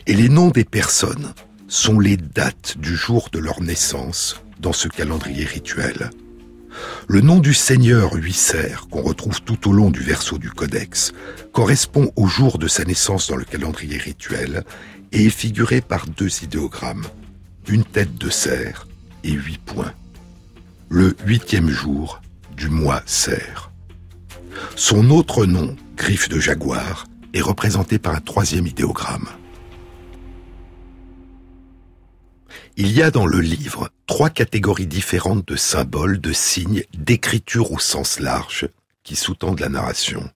Et 0.05 0.13
les 0.13 0.29
noms 0.29 0.49
des 0.49 0.63
personnes 0.63 1.33
sont 1.67 1.99
les 1.99 2.15
dates 2.15 2.77
du 2.77 2.95
jour 2.95 3.29
de 3.31 3.39
leur 3.39 3.61
naissance 3.61 4.41
dans 4.59 4.71
ce 4.71 4.87
calendrier 4.87 5.45
rituel. 5.45 6.11
Le 7.07 7.21
nom 7.21 7.39
du 7.39 7.55
seigneur 7.55 8.13
Huisser, 8.13 8.75
qu'on 8.91 9.01
retrouve 9.01 9.41
tout 9.41 9.67
au 9.67 9.73
long 9.73 9.89
du 9.89 10.01
verso 10.01 10.37
du 10.37 10.51
codex, 10.51 11.13
correspond 11.51 12.11
au 12.15 12.27
jour 12.27 12.59
de 12.59 12.67
sa 12.67 12.83
naissance 12.83 13.27
dans 13.29 13.37
le 13.37 13.45
calendrier 13.45 13.97
rituel 13.97 14.63
et 15.11 15.25
est 15.25 15.29
figuré 15.29 15.81
par 15.81 16.05
deux 16.05 16.43
idéogrammes, 16.43 17.07
une 17.67 17.83
tête 17.83 18.15
de 18.15 18.29
cerf 18.29 18.87
et 19.23 19.31
huit 19.31 19.61
points. 19.61 19.93
Le 20.89 21.15
huitième 21.25 21.69
jour 21.69 22.21
du 22.55 22.69
mois 22.69 23.01
cerf. 23.07 23.64
Son 24.75 25.09
autre 25.09 25.45
nom, 25.45 25.75
griffe 25.95 26.29
de 26.29 26.39
jaguar, 26.39 27.05
est 27.33 27.41
représenté 27.41 27.99
par 27.99 28.15
un 28.15 28.21
troisième 28.21 28.67
idéogramme. 28.67 29.29
Il 32.77 32.91
y 32.91 33.01
a 33.01 33.09
dans 33.09 33.25
le 33.25 33.39
livre 33.39 33.89
trois 34.05 34.29
catégories 34.29 34.87
différentes 34.87 35.47
de 35.47 35.55
symboles, 35.55 36.19
de 36.19 36.33
signes, 36.33 36.83
d'écriture 36.93 37.71
au 37.71 37.79
sens 37.79 38.19
large 38.19 38.67
qui 39.03 39.15
sous-tendent 39.15 39.61
la 39.61 39.69
narration. 39.69 40.29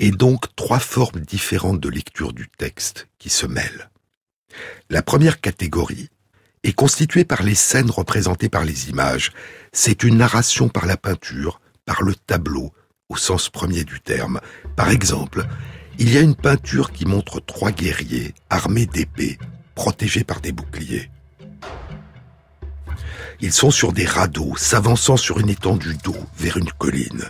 Et 0.00 0.10
donc 0.10 0.54
trois 0.54 0.78
formes 0.78 1.20
différentes 1.20 1.80
de 1.80 1.88
lecture 1.88 2.32
du 2.32 2.48
texte 2.48 3.08
qui 3.18 3.30
se 3.30 3.46
mêlent. 3.46 3.90
La 4.90 5.02
première 5.02 5.40
catégorie 5.40 6.10
est 6.62 6.72
constituée 6.72 7.24
par 7.24 7.42
les 7.42 7.54
scènes 7.54 7.90
représentées 7.90 8.48
par 8.48 8.64
les 8.64 8.90
images. 8.90 9.32
C'est 9.72 10.02
une 10.02 10.18
narration 10.18 10.68
par 10.68 10.86
la 10.86 10.96
peinture, 10.96 11.60
par 11.86 12.02
le 12.02 12.14
tableau, 12.14 12.72
au 13.10 13.16
sens 13.16 13.48
premier 13.48 13.84
du 13.84 14.00
terme. 14.00 14.40
Par 14.76 14.90
exemple, 14.90 15.46
il 15.98 16.12
y 16.12 16.18
a 16.18 16.20
une 16.20 16.34
peinture 16.34 16.92
qui 16.92 17.06
montre 17.06 17.40
trois 17.40 17.70
guerriers 17.70 18.34
armés 18.50 18.84
d'épées 18.84 19.38
protégés 19.74 20.24
par 20.24 20.40
des 20.40 20.52
boucliers. 20.52 21.10
Ils 23.40 23.52
sont 23.52 23.70
sur 23.70 23.92
des 23.92 24.04
radeaux, 24.04 24.56
s'avançant 24.56 25.16
sur 25.16 25.40
une 25.40 25.48
étendue 25.48 25.96
d'eau 26.04 26.16
vers 26.36 26.58
une 26.58 26.70
colline. 26.72 27.24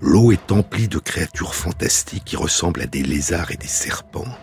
L'eau 0.00 0.30
est 0.30 0.52
emplie 0.52 0.88
de 0.88 0.98
créatures 0.98 1.54
fantastiques 1.54 2.24
qui 2.24 2.36
ressemblent 2.36 2.82
à 2.82 2.86
des 2.86 3.02
lézards 3.02 3.50
et 3.50 3.56
des 3.56 3.66
serpents. 3.66 4.36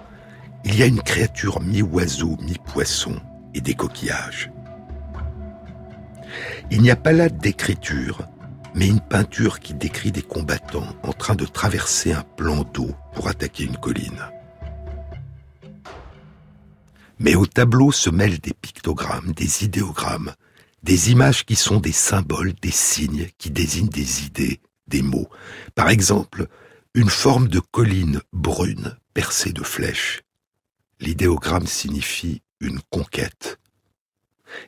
Il 0.66 0.76
y 0.76 0.84
a 0.84 0.86
une 0.86 1.02
créature 1.02 1.62
mi-oiseau, 1.62 2.38
mi-poisson 2.42 3.22
et 3.54 3.62
des 3.62 3.74
coquillages. 3.74 4.52
Il 6.72 6.82
n'y 6.82 6.92
a 6.92 6.96
pas 6.96 7.14
là 7.14 7.30
d'écriture, 7.30 8.28
mais 8.76 8.88
une 8.88 9.02
peinture 9.02 9.60
qui 9.60 9.74
décrit 9.74 10.12
des 10.12 10.22
combattants 10.22 10.96
en 11.04 11.14
train 11.14 11.36
de 11.36 11.46
traverser 11.46 12.14
un 12.14 12.24
plan 12.24 12.64
d'eau 12.64 12.92
pour 13.14 13.28
attaquer 13.28 13.64
une 13.64 13.78
colline. 13.78 14.24
Mais 17.20 17.36
au 17.36 17.46
tableau 17.46 17.92
se 17.92 18.10
mêlent 18.10 18.40
des 18.40 18.54
pictogrammes, 18.54 19.34
des 19.34 19.66
idéogrammes, 19.66 20.34
des 20.84 21.12
images 21.12 21.46
qui 21.46 21.56
sont 21.56 21.80
des 21.80 21.92
symboles, 21.92 22.54
des 22.62 22.72
signes 22.72 23.28
qui 23.38 23.52
désignent 23.52 23.90
des 23.90 24.26
idées, 24.26 24.62
des 24.88 25.02
mots. 25.02 25.30
Par 25.76 25.90
exemple, 25.90 26.48
une 26.94 27.10
forme 27.10 27.50
de 27.50 27.60
colline 27.60 28.22
brune 28.32 28.96
percée 29.14 29.52
de 29.52 29.64
flèches. 29.64 30.22
L'idéogramme 31.00 31.68
signifie 31.68 32.42
une 32.62 32.80
conquête. 32.90 33.60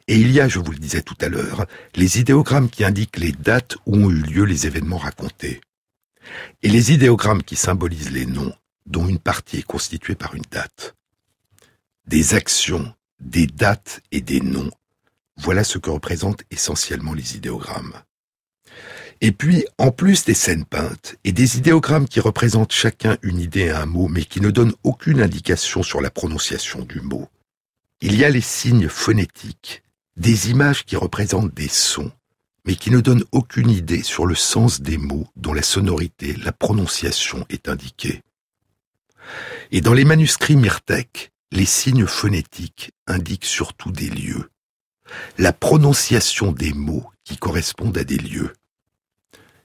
Et 0.08 0.16
il 0.16 0.32
y 0.32 0.40
a, 0.40 0.48
je 0.48 0.60
vous 0.60 0.72
le 0.72 0.78
disais 0.78 1.02
tout 1.02 1.18
à 1.22 1.30
l'heure, 1.30 1.66
les 1.96 2.20
idéogrammes 2.20 2.70
qui 2.70 2.84
indiquent 2.84 3.18
les 3.18 3.32
dates 3.32 3.78
où 3.86 3.96
ont 3.96 4.10
eu 4.10 4.22
lieu 4.22 4.46
les 4.46 4.68
événements 4.68 4.98
racontés. 4.98 5.62
Et 6.62 6.70
les 6.70 6.94
idéogrammes 6.94 7.44
qui 7.44 7.56
symbolisent 7.56 8.12
les 8.12 8.26
noms, 8.26 8.54
dont 8.86 9.08
une 9.08 9.20
partie 9.20 9.58
est 9.58 9.64
constituée 9.64 10.16
par 10.16 10.36
une 10.36 10.46
date 10.52 10.96
des 12.08 12.34
actions, 12.34 12.94
des 13.22 13.48
dates 13.48 14.02
et 14.12 14.22
des 14.22 14.42
noms. 14.42 14.72
Voilà 15.38 15.64
ce 15.64 15.78
que 15.78 15.90
représentent 15.90 16.44
essentiellement 16.52 17.14
les 17.14 17.38
idéogrammes. 17.38 17.94
Et 19.22 19.32
puis, 19.32 19.66
en 19.78 19.92
plus 19.92 20.26
des 20.26 20.34
scènes 20.34 20.66
peintes 20.66 21.16
et 21.24 21.32
des 21.32 21.58
idéogrammes 21.58 22.08
qui 22.08 22.20
représentent 22.20 22.74
chacun 22.74 23.18
une 23.22 23.40
idée 23.40 23.62
et 23.62 23.72
un 23.72 23.86
mot, 23.86 24.08
mais 24.08 24.26
qui 24.26 24.42
ne 24.42 24.50
donnent 24.50 24.74
aucune 24.84 25.22
indication 25.22 25.84
sur 25.84 26.02
la 26.02 26.10
prononciation 26.10 26.84
du 26.84 27.02
mot, 27.02 27.30
il 28.02 28.16
y 28.16 28.26
a 28.26 28.30
les 28.30 28.42
signes 28.42 28.90
phonétiques, 28.90 29.84
des 30.18 30.50
images 30.50 30.86
qui 30.86 30.96
représentent 30.96 31.54
des 31.54 31.68
sons, 31.68 32.12
mais 32.66 32.76
qui 32.76 32.90
ne 32.90 33.00
donnent 33.00 33.24
aucune 33.32 33.70
idée 33.70 34.02
sur 34.02 34.26
le 34.26 34.34
sens 34.34 34.82
des 34.82 34.98
mots 34.98 35.28
dont 35.36 35.54
la 35.54 35.62
sonorité, 35.62 36.36
la 36.44 36.52
prononciation 36.52 37.46
est 37.50 37.70
indiquée. 37.70 38.24
Et 39.72 39.82
dans 39.82 39.94
les 39.94 40.04
manuscrits 40.04 40.56
Myrtèque, 40.56 41.32
les 41.52 41.66
signes 41.66 42.08
phonétiques 42.08 42.92
indiquent 43.06 43.46
surtout 43.46 43.92
des 43.92 44.10
lieux, 44.10 44.50
la 45.38 45.54
prononciation 45.54 46.52
des 46.52 46.74
mots 46.74 47.08
qui 47.24 47.38
correspondent 47.38 47.98
à 47.98 48.04
des 48.04 48.18
lieux. 48.18 48.54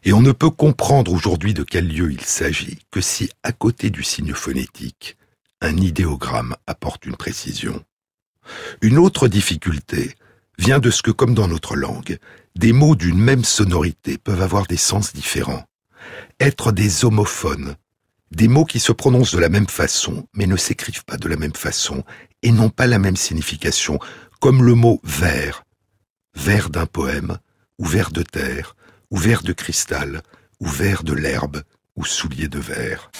Et 0.04 0.12
on 0.12 0.20
ne 0.20 0.32
peut 0.32 0.50
comprendre 0.50 1.10
aujourd'hui 1.12 1.54
de 1.54 1.62
quel 1.64 1.88
lieu 1.88 2.12
il 2.12 2.20
s'agit 2.20 2.78
que 2.90 3.00
si, 3.00 3.30
à 3.42 3.52
côté 3.52 3.88
du 3.88 4.02
signe 4.02 4.34
phonétique, 4.34 5.16
un 5.62 5.76
idéogramme 5.78 6.54
apporte 6.66 7.06
une 7.06 7.16
précision. 7.16 7.82
Une 8.82 8.98
autre 8.98 9.28
difficulté 9.28 10.14
vient 10.58 10.78
de 10.78 10.90
ce 10.90 11.02
que, 11.02 11.10
comme 11.10 11.34
dans 11.34 11.48
notre 11.48 11.76
langue, 11.76 12.18
des 12.54 12.72
mots 12.72 12.96
d'une 12.96 13.18
même 13.18 13.44
sonorité 13.44 14.18
peuvent 14.18 14.42
avoir 14.42 14.66
des 14.66 14.76
sens 14.76 15.12
différents. 15.12 15.64
Être 16.40 16.72
des 16.72 17.04
homophones 17.04 17.76
des 18.30 18.48
mots 18.48 18.64
qui 18.64 18.80
se 18.80 18.92
prononcent 18.92 19.34
de 19.34 19.40
la 19.40 19.48
même 19.48 19.68
façon, 19.68 20.26
mais 20.34 20.46
ne 20.46 20.56
s'écrivent 20.56 21.04
pas 21.04 21.16
de 21.16 21.28
la 21.28 21.36
même 21.36 21.54
façon 21.54 22.04
et 22.42 22.52
n'ont 22.52 22.70
pas 22.70 22.86
la 22.86 22.98
même 22.98 23.16
signification, 23.16 23.98
comme 24.40 24.64
le 24.64 24.74
mot 24.74 25.00
vers, 25.04 25.64
vers 26.34 26.70
d'un 26.70 26.86
poème, 26.86 27.38
ou 27.78 27.86
vers 27.86 28.10
de 28.10 28.22
terre, 28.22 28.76
ou 29.10 29.16
vers 29.16 29.42
de 29.42 29.52
cristal, 29.52 30.22
ou 30.60 30.66
vers 30.66 31.02
de 31.02 31.12
l'herbe, 31.12 31.62
ou 31.94 32.04
soulier 32.04 32.48
de 32.48 32.58
verre. 32.58 33.10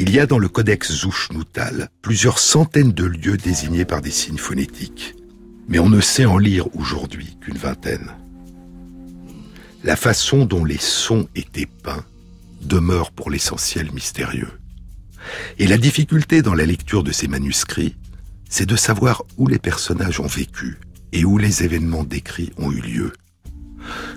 Il 0.00 0.10
y 0.10 0.18
a 0.18 0.24
dans 0.24 0.38
le 0.38 0.48
codex 0.48 0.92
Zushnutal 0.92 1.90
plusieurs 2.00 2.38
centaines 2.38 2.92
de 2.92 3.04
lieux 3.04 3.36
désignés 3.36 3.84
par 3.84 4.00
des 4.00 4.10
signes 4.10 4.38
phonétiques, 4.38 5.14
mais 5.68 5.78
on 5.78 5.90
ne 5.90 6.00
sait 6.00 6.24
en 6.24 6.38
lire 6.38 6.74
aujourd'hui 6.74 7.36
qu'une 7.40 7.58
vingtaine 7.58 8.10
la 9.84 9.96
façon 9.96 10.46
dont 10.46 10.64
les 10.64 10.78
sons 10.78 11.28
étaient 11.34 11.68
peints 11.82 12.04
demeure 12.62 13.12
pour 13.12 13.30
l'essentiel 13.30 13.92
mystérieux. 13.92 14.50
Et 15.58 15.66
la 15.66 15.78
difficulté 15.78 16.40
dans 16.40 16.54
la 16.54 16.66
lecture 16.66 17.02
de 17.02 17.12
ces 17.12 17.28
manuscrits, 17.28 17.96
c'est 18.48 18.66
de 18.66 18.76
savoir 18.76 19.22
où 19.36 19.46
les 19.46 19.58
personnages 19.58 20.20
ont 20.20 20.26
vécu 20.26 20.78
et 21.12 21.24
où 21.26 21.36
les 21.36 21.62
événements 21.62 22.04
décrits 22.04 22.52
ont 22.56 22.72
eu 22.72 22.80
lieu. 22.80 23.12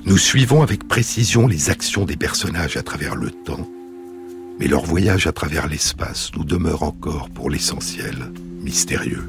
Nous 0.06 0.18
suivons 0.18 0.62
avec 0.62 0.88
précision 0.88 1.46
les 1.46 1.70
actions 1.70 2.06
des 2.06 2.18
personnages 2.18 2.78
à 2.78 2.84
travers 2.84 3.16
le 3.16 3.32
temps, 3.32 3.68
mais 4.60 4.68
leur 4.68 4.86
voyage 4.86 5.28
à 5.28 5.32
travers 5.32 5.68
l'espace 5.68 6.32
nous 6.36 6.44
demeure 6.44 6.84
encore 6.84 7.30
pour 7.30 7.50
l'essentiel 7.50 8.32
mystérieux. 8.60 9.24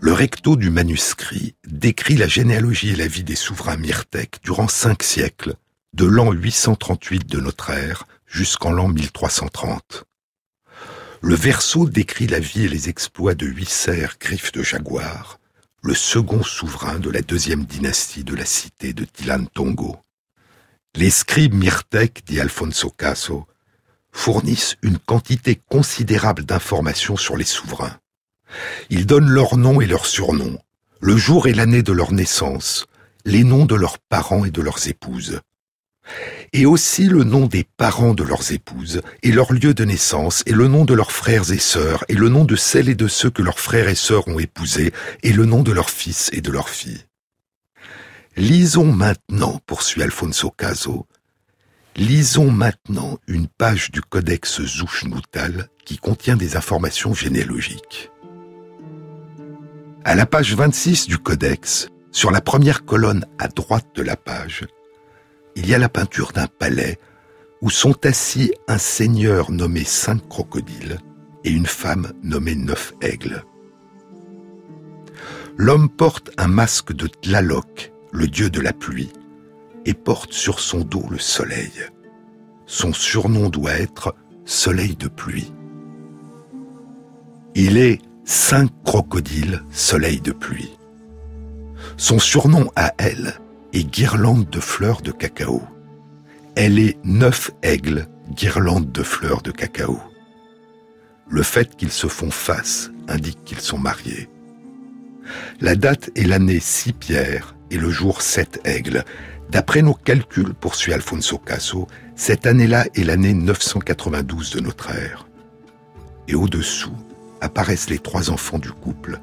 Le 0.00 0.12
recto 0.12 0.56
du 0.56 0.70
manuscrit 0.70 1.56
décrit 1.66 2.16
la 2.16 2.28
généalogie 2.28 2.90
et 2.90 2.96
la 2.96 3.08
vie 3.08 3.24
des 3.24 3.34
souverains 3.34 3.76
myrtèques 3.76 4.38
durant 4.44 4.68
cinq 4.68 5.02
siècles, 5.02 5.54
de 5.94 6.04
l'an 6.04 6.32
838 6.32 7.26
de 7.26 7.40
notre 7.40 7.70
ère 7.70 8.06
jusqu'en 8.26 8.70
l'an 8.70 8.88
1330. 8.88 10.04
Le 11.22 11.34
verso 11.34 11.88
décrit 11.88 12.26
la 12.26 12.38
vie 12.38 12.64
et 12.64 12.68
les 12.68 12.88
exploits 12.88 13.34
de 13.34 13.46
Huisser, 13.46 14.06
griffe 14.20 14.52
de 14.52 14.62
jaguar, 14.62 15.40
le 15.82 15.94
second 15.94 16.42
souverain 16.42 16.98
de 16.98 17.10
la 17.10 17.22
deuxième 17.22 17.64
dynastie 17.64 18.22
de 18.22 18.34
la 18.34 18.44
cité 18.44 18.92
de 18.92 19.04
Tilantongo. 19.04 19.96
Les 20.98 21.10
scribes 21.10 21.52
myrtèques, 21.52 22.22
dit 22.26 22.40
Alfonso 22.40 22.88
Caso, 22.88 23.46
fournissent 24.12 24.76
une 24.80 24.98
quantité 24.98 25.60
considérable 25.68 26.46
d'informations 26.46 27.18
sur 27.18 27.36
les 27.36 27.44
souverains. 27.44 27.98
Ils 28.88 29.04
donnent 29.04 29.28
leur 29.28 29.58
nom 29.58 29.82
et 29.82 29.86
leur 29.86 30.06
surnom, 30.06 30.58
le 31.00 31.16
jour 31.18 31.48
et 31.48 31.52
l'année 31.52 31.82
de 31.82 31.92
leur 31.92 32.12
naissance, 32.12 32.86
les 33.26 33.44
noms 33.44 33.66
de 33.66 33.74
leurs 33.74 33.98
parents 33.98 34.46
et 34.46 34.50
de 34.50 34.62
leurs 34.62 34.88
épouses. 34.88 35.40
Et 36.54 36.64
aussi 36.64 37.08
le 37.08 37.24
nom 37.24 37.46
des 37.46 37.66
parents 37.76 38.14
de 38.14 38.22
leurs 38.22 38.52
épouses, 38.52 39.02
et 39.22 39.32
leur 39.32 39.52
lieu 39.52 39.74
de 39.74 39.84
naissance, 39.84 40.42
et 40.46 40.52
le 40.52 40.66
nom 40.66 40.86
de 40.86 40.94
leurs 40.94 41.12
frères 41.12 41.50
et 41.52 41.58
sœurs, 41.58 42.04
et 42.08 42.14
le 42.14 42.30
nom 42.30 42.44
de 42.46 42.56
celles 42.56 42.88
et 42.88 42.94
de 42.94 43.08
ceux 43.08 43.28
que 43.28 43.42
leurs 43.42 43.60
frères 43.60 43.88
et 43.88 43.94
sœurs 43.94 44.28
ont 44.28 44.38
épousés, 44.38 44.94
et 45.22 45.34
le 45.34 45.44
nom 45.44 45.62
de 45.62 45.72
leurs 45.72 45.90
fils 45.90 46.30
et 46.32 46.40
de 46.40 46.50
leurs 46.50 46.70
filles. 46.70 47.05
Lisons 48.38 48.92
maintenant, 48.92 49.60
poursuit 49.64 50.02
Alfonso 50.02 50.50
Caso, 50.50 51.06
lisons 51.96 52.50
maintenant 52.50 53.18
une 53.26 53.48
page 53.48 53.90
du 53.90 54.02
codex 54.02 54.60
Zushnutal 54.62 55.70
qui 55.86 55.96
contient 55.96 56.36
des 56.36 56.54
informations 56.54 57.14
généalogiques. 57.14 58.10
À 60.04 60.14
la 60.14 60.26
page 60.26 60.54
26 60.54 61.06
du 61.06 61.16
codex, 61.16 61.88
sur 62.12 62.30
la 62.30 62.42
première 62.42 62.84
colonne 62.84 63.24
à 63.38 63.48
droite 63.48 63.86
de 63.94 64.02
la 64.02 64.16
page, 64.16 64.66
il 65.54 65.66
y 65.66 65.74
a 65.74 65.78
la 65.78 65.88
peinture 65.88 66.32
d'un 66.32 66.46
palais 66.46 66.98
où 67.62 67.70
sont 67.70 68.04
assis 68.04 68.52
un 68.68 68.76
seigneur 68.76 69.50
nommé 69.50 69.82
Cinq 69.82 70.28
Crocodiles 70.28 70.98
et 71.44 71.50
une 71.50 71.64
femme 71.64 72.12
nommée 72.22 72.54
Neuf 72.54 72.92
Aigles. 73.00 73.42
L'homme 75.56 75.88
porte 75.88 76.32
un 76.36 76.48
masque 76.48 76.92
de 76.92 77.06
Tlaloc, 77.06 77.94
le 78.16 78.28
dieu 78.28 78.48
de 78.48 78.60
la 78.60 78.72
pluie, 78.72 79.12
et 79.84 79.92
porte 79.92 80.32
sur 80.32 80.58
son 80.58 80.80
dos 80.80 81.04
le 81.10 81.18
soleil. 81.18 81.72
Son 82.64 82.92
surnom 82.92 83.50
doit 83.50 83.74
être 83.74 84.14
Soleil 84.44 84.94
de 84.94 85.08
pluie. 85.08 85.52
Il 87.56 87.76
est 87.78 88.00
cinq 88.24 88.70
crocodiles 88.84 89.62
Soleil 89.72 90.20
de 90.20 90.30
pluie. 90.32 90.70
Son 91.96 92.18
surnom 92.18 92.70
à 92.76 92.94
elle 92.98 93.34
est 93.72 93.84
Guirlande 93.84 94.48
de 94.48 94.60
fleurs 94.60 95.02
de 95.02 95.10
cacao. 95.10 95.62
Elle 96.54 96.78
est 96.78 96.96
neuf 97.04 97.50
aigles, 97.62 98.06
guirlande 98.30 98.92
de 98.92 99.02
fleurs 99.02 99.42
de 99.42 99.50
cacao. 99.50 100.00
Le 101.28 101.42
fait 101.42 101.76
qu'ils 101.76 101.92
se 101.92 102.06
font 102.06 102.30
face 102.30 102.90
indique 103.08 103.44
qu'ils 103.44 103.60
sont 103.60 103.78
mariés. 103.78 104.28
La 105.60 105.74
date 105.74 106.10
est 106.14 106.24
l'année 106.24 106.60
6 106.60 106.92
pierres 106.92 107.55
et 107.70 107.78
le 107.78 107.90
jour 107.90 108.22
7 108.22 108.60
aigles. 108.64 109.04
D'après 109.50 109.82
nos 109.82 109.94
calculs, 109.94 110.54
poursuit 110.54 110.92
Alfonso 110.92 111.38
Caso, 111.38 111.86
cette 112.14 112.46
année-là 112.46 112.86
est 112.94 113.04
l'année 113.04 113.34
992 113.34 114.50
de 114.50 114.60
notre 114.60 114.90
ère. 114.90 115.26
Et 116.28 116.34
au-dessous 116.34 116.96
apparaissent 117.40 117.90
les 117.90 117.98
trois 117.98 118.30
enfants 118.30 118.58
du 118.58 118.72
couple. 118.72 119.20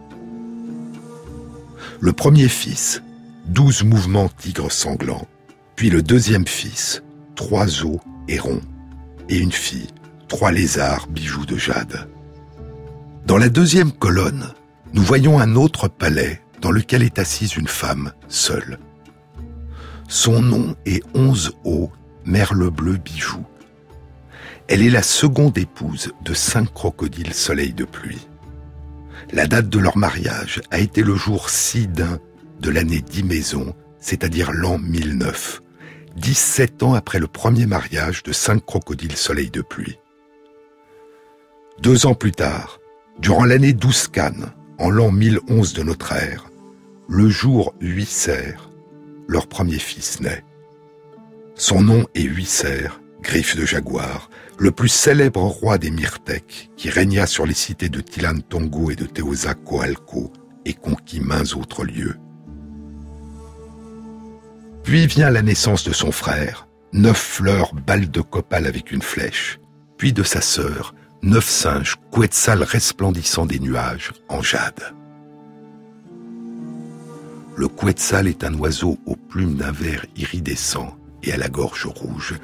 Le 1.99 2.13
premier 2.13 2.47
fils, 2.47 3.01
douze 3.45 3.83
mouvements 3.83 4.29
tigres 4.29 4.71
sanglants, 4.71 5.27
puis 5.75 5.89
le 5.89 6.01
deuxième 6.01 6.47
fils, 6.47 7.03
trois 7.35 7.83
os 7.83 7.99
hérons, 8.27 8.61
et 9.29 9.37
une 9.37 9.51
fille, 9.51 9.87
trois 10.27 10.51
lézards 10.51 11.07
bijoux 11.07 11.45
de 11.45 11.57
jade. 11.57 12.07
Dans 13.25 13.37
la 13.37 13.49
deuxième 13.49 13.91
colonne, 13.91 14.53
nous 14.93 15.01
voyons 15.01 15.39
un 15.39 15.55
autre 15.55 15.87
palais 15.87 16.42
dans 16.63 16.71
lequel 16.71 17.03
est 17.03 17.19
assise 17.19 17.57
une 17.57 17.67
femme 17.67 18.13
seule. 18.29 18.79
Son 20.07 20.41
nom 20.41 20.77
est 20.85 21.03
Onze 21.13 21.51
Eaux, 21.65 21.91
merle 22.23 22.69
bleu 22.69 22.95
bijou. 22.95 23.45
Elle 24.69 24.81
est 24.81 24.89
la 24.89 25.03
seconde 25.03 25.57
épouse 25.57 26.13
de 26.23 26.33
cinq 26.33 26.73
crocodiles 26.73 27.33
soleil 27.33 27.73
de 27.73 27.83
pluie. 27.83 28.29
La 29.33 29.45
date 29.45 29.67
de 29.67 29.77
leur 29.77 29.97
mariage 29.97 30.61
a 30.71 30.79
été 30.79 31.03
le 31.03 31.15
jour 31.15 31.49
6 31.49 31.89
d'un 31.89 32.17
de 32.61 32.69
l'année 32.69 33.01
10 33.01 33.23
maison, 33.23 33.75
c'est-à-dire 33.99 34.53
l'an 34.53 34.77
1009, 34.77 35.61
17 36.15 36.81
ans 36.83 36.93
après 36.93 37.19
le 37.19 37.27
premier 37.27 37.65
mariage 37.65 38.23
de 38.23 38.31
cinq 38.31 38.65
crocodiles 38.65 39.17
soleil 39.17 39.49
de 39.49 39.61
pluie. 39.61 39.99
Deux 41.81 42.05
ans 42.05 42.15
plus 42.15 42.31
tard, 42.31 42.79
durant 43.19 43.43
l'année 43.43 43.73
12 43.73 44.07
Cannes, 44.07 44.53
en 44.79 44.89
l'an 44.89 45.11
1011 45.11 45.73
de 45.73 45.83
notre 45.83 46.13
ère, 46.13 46.45
le 47.09 47.29
jour 47.29 47.73
Huisser, 47.81 48.55
leur 49.27 49.47
premier 49.47 49.79
fils 49.79 50.21
naît. 50.21 50.43
Son 51.55 51.81
nom 51.81 52.05
est 52.15 52.23
Huisser, 52.23 52.87
griffe 53.21 53.55
de 53.55 53.65
jaguar, 53.65 54.29
le 54.57 54.71
plus 54.71 54.89
célèbre 54.89 55.41
roi 55.41 55.77
des 55.77 55.91
Myrtèques, 55.91 56.71
qui 56.77 56.89
régna 56.89 57.27
sur 57.27 57.45
les 57.45 57.53
cités 57.53 57.89
de 57.89 57.99
Tilan 57.99 58.39
Tongo 58.47 58.91
et 58.91 58.95
de 58.95 59.05
Teosa 59.05 59.53
Coalco 59.53 60.31
et 60.65 60.73
conquit 60.73 61.19
maints 61.19 61.53
autres 61.55 61.83
lieux. 61.83 62.15
Puis 64.83 65.07
vient 65.07 65.29
la 65.29 65.41
naissance 65.41 65.83
de 65.83 65.93
son 65.93 66.11
frère, 66.11 66.67
neuf 66.93 67.17
fleurs 67.17 67.73
balles 67.73 68.11
de 68.11 68.21
copal 68.21 68.65
avec 68.65 68.91
une 68.91 69.01
flèche, 69.01 69.59
puis 69.97 70.13
de 70.13 70.23
sa 70.23 70.41
sœur, 70.41 70.93
neuf 71.21 71.49
singes 71.49 71.97
quetzal 72.11 72.63
resplendissant 72.63 73.45
des 73.45 73.59
nuages 73.59 74.11
en 74.29 74.41
jade. 74.41 74.93
Le 77.55 77.67
quetzal 77.67 78.27
est 78.27 78.43
un 78.43 78.53
oiseau 78.55 78.97
aux 79.05 79.15
plumes 79.15 79.55
d'un 79.55 79.71
vert 79.71 80.05
iridescent 80.15 80.97
et 81.21 81.33
à 81.33 81.37
la 81.37 81.49
gorge 81.49 81.85
rouge, 81.85 82.35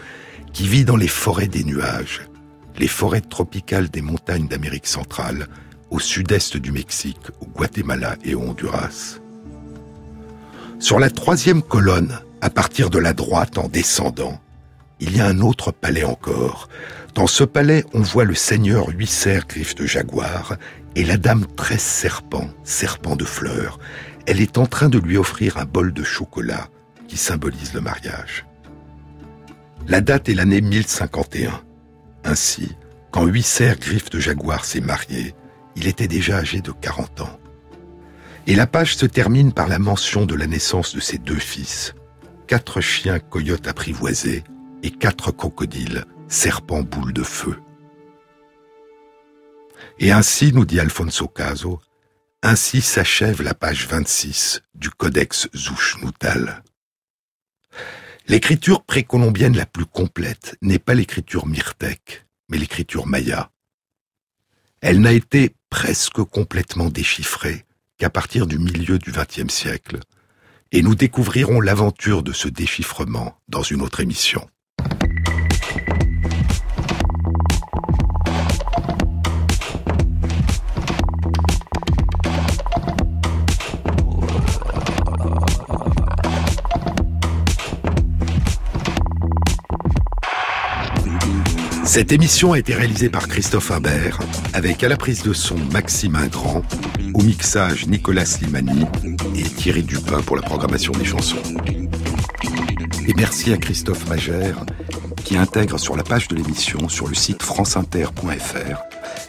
qui 0.54 0.68
vit 0.68 0.86
dans 0.86 0.96
les 0.96 1.08
forêts 1.08 1.48
des 1.48 1.64
nuages, 1.64 2.22
les 2.78 2.88
forêts 2.88 3.22
tropicales 3.22 3.90
des 3.90 4.02
montagnes 4.02 4.48
d'Amérique 4.48 4.88
centrale, 4.88 5.48
au 5.90 6.00
sud-est 6.00 6.58
du 6.58 6.72
Mexique, 6.72 7.30
au 7.42 7.46
Guatemala 7.46 8.18
et 8.24 8.36
au 8.36 8.42
Honduras. 8.42 9.20
Sur 10.78 11.00
la 11.00 11.10
troisième 11.10 11.64
colonne, 11.64 12.20
à 12.42 12.50
partir 12.50 12.90
de 12.90 13.00
la 13.00 13.14
droite 13.14 13.58
en 13.58 13.68
descendant, 13.68 14.40
il 15.00 15.18
y 15.18 15.22
a 15.22 15.26
un 15.26 15.40
autre 15.40 15.72
palais 15.72 16.04
encore. 16.04 16.70
Dans 17.16 17.28
ce 17.28 17.44
palais, 17.44 17.84
on 17.94 18.02
voit 18.02 18.26
le 18.26 18.36
seigneur 18.36 18.90
Huisser 18.90 19.40
griffe 19.48 19.76
de 19.76 19.86
jaguar 19.86 20.56
et 20.96 21.04
la 21.04 21.18
dame 21.18 21.46
Tresse 21.56 21.84
serpent, 21.84 22.50
serpent 22.64 23.16
de 23.16 23.26
fleurs. 23.26 23.80
Elle 24.30 24.42
est 24.42 24.60
en 24.60 24.68
train 24.68 24.90
de 24.90 25.00
lui 25.00 25.18
offrir 25.18 25.58
un 25.58 25.66
bol 25.66 25.92
de 25.92 26.04
chocolat 26.04 26.70
qui 27.08 27.18
symbolise 27.18 27.74
le 27.74 27.82
mariage. 27.82 28.46
La 29.88 30.02
date 30.02 30.30
est 30.30 30.36
l'année 30.36 30.62
1051. 30.62 31.64
Ainsi, 32.26 32.76
quand 33.10 33.26
Huisser 33.26 33.74
griffe 33.82 34.12
de 34.12 34.20
jaguar 34.20 34.66
s'est 34.66 34.82
marié, 34.82 35.34
il 35.76 35.88
était 35.88 36.08
déjà 36.08 36.38
âgé 36.38 36.62
de 36.62 36.72
40 36.72 37.22
ans. 37.22 37.40
Et 38.46 38.54
la 38.54 38.68
page 38.68 38.98
se 38.98 39.08
termine 39.08 39.52
par 39.52 39.68
la 39.68 39.80
mention 39.80 40.28
de 40.28 40.36
la 40.36 40.46
naissance 40.46 40.94
de 40.94 41.00
ses 41.00 41.18
deux 41.18 41.34
fils, 41.34 41.96
quatre 42.46 42.82
chiens 42.82 43.18
coyotes 43.18 43.68
apprivoisés 43.68 44.44
et 44.84 44.92
quatre 44.92 45.32
crocodiles, 45.32 46.06
serpents 46.28 46.84
boules 46.84 47.14
de 47.14 47.24
feu. 47.24 47.58
Et 49.98 50.12
ainsi, 50.12 50.54
nous 50.54 50.66
dit 50.66 50.80
Alfonso 50.80 51.28
Caso, 51.28 51.82
ainsi 52.42 52.82
s'achève 52.82 53.42
la 53.42 53.54
page 53.54 53.88
26 53.88 54.62
du 54.74 54.90
Codex 54.90 55.50
Zushnutal. 55.54 56.64
L'écriture 58.28 58.84
précolombienne 58.84 59.58
la 59.58 59.66
plus 59.66 59.86
complète 59.86 60.56
n'est 60.62 60.80
pas 60.80 60.94
l'écriture 60.94 61.48
myrtèque, 61.48 62.26
mais 62.48 62.58
l'écriture 62.58 63.08
maya. 63.08 63.52
Elle 64.82 65.02
n'a 65.02 65.12
été 65.12 65.56
presque 65.70 66.24
complètement 66.24 66.90
déchiffrée 66.90 67.66
qu'à 67.98 68.10
partir 68.10 68.48
du 68.48 68.58
milieu 68.58 68.98
du 69.00 69.12
XXe 69.12 69.54
siècle, 69.54 70.00
et 70.72 70.82
nous 70.82 70.96
découvrirons 70.96 71.60
l'aventure 71.60 72.24
de 72.24 72.32
ce 72.32 72.48
déchiffrement 72.48 73.38
dans 73.50 73.64
une 73.64 73.82
autre 73.82 74.00
émission. 74.00 74.50
Cette 91.90 92.12
émission 92.12 92.54
a 92.54 92.60
été 92.60 92.76
réalisée 92.76 93.10
par 93.10 93.28
Christophe 93.28 93.72
Imbert, 93.72 94.20
avec 94.54 94.84
à 94.84 94.90
la 94.90 94.96
prise 94.96 95.24
de 95.24 95.34
son 95.34 95.56
Maxime 95.74 96.16
Ingrand, 96.16 96.62
au 97.16 97.24
mixage 97.24 97.88
Nicolas 97.88 98.26
Slimani 98.26 98.86
et 99.36 99.42
Thierry 99.42 99.82
Dupin 99.82 100.22
pour 100.22 100.36
la 100.36 100.44
programmation 100.44 100.92
des 100.92 101.04
chansons. 101.04 101.42
Et 103.08 103.14
merci 103.16 103.52
à 103.54 103.58
Christophe 103.58 104.08
Magère, 104.08 104.68
qui 105.26 105.36
intègre 105.36 105.80
sur 105.80 105.98
la 105.98 106.04
page 106.04 106.28
de 106.28 106.36
l'émission, 106.36 106.90
sur 106.90 107.08
le 107.08 107.16
site 107.16 107.42
franceinter.fr, 107.42 108.78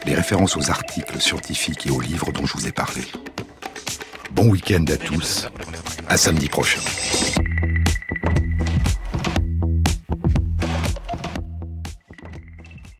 les 0.05 0.13
références 0.13 0.55
aux 0.55 0.69
articles 0.69 1.19
scientifiques 1.19 1.87
et 1.87 1.89
aux 1.89 1.99
livres 1.99 2.31
dont 2.31 2.45
je 2.45 2.53
vous 2.53 2.67
ai 2.67 2.71
parlé. 2.71 3.01
Bon 4.33 4.47
week-end 4.47 4.85
à 4.87 4.97
tous, 4.97 5.49
à 6.07 6.15
samedi 6.15 6.47
prochain. 6.47 6.81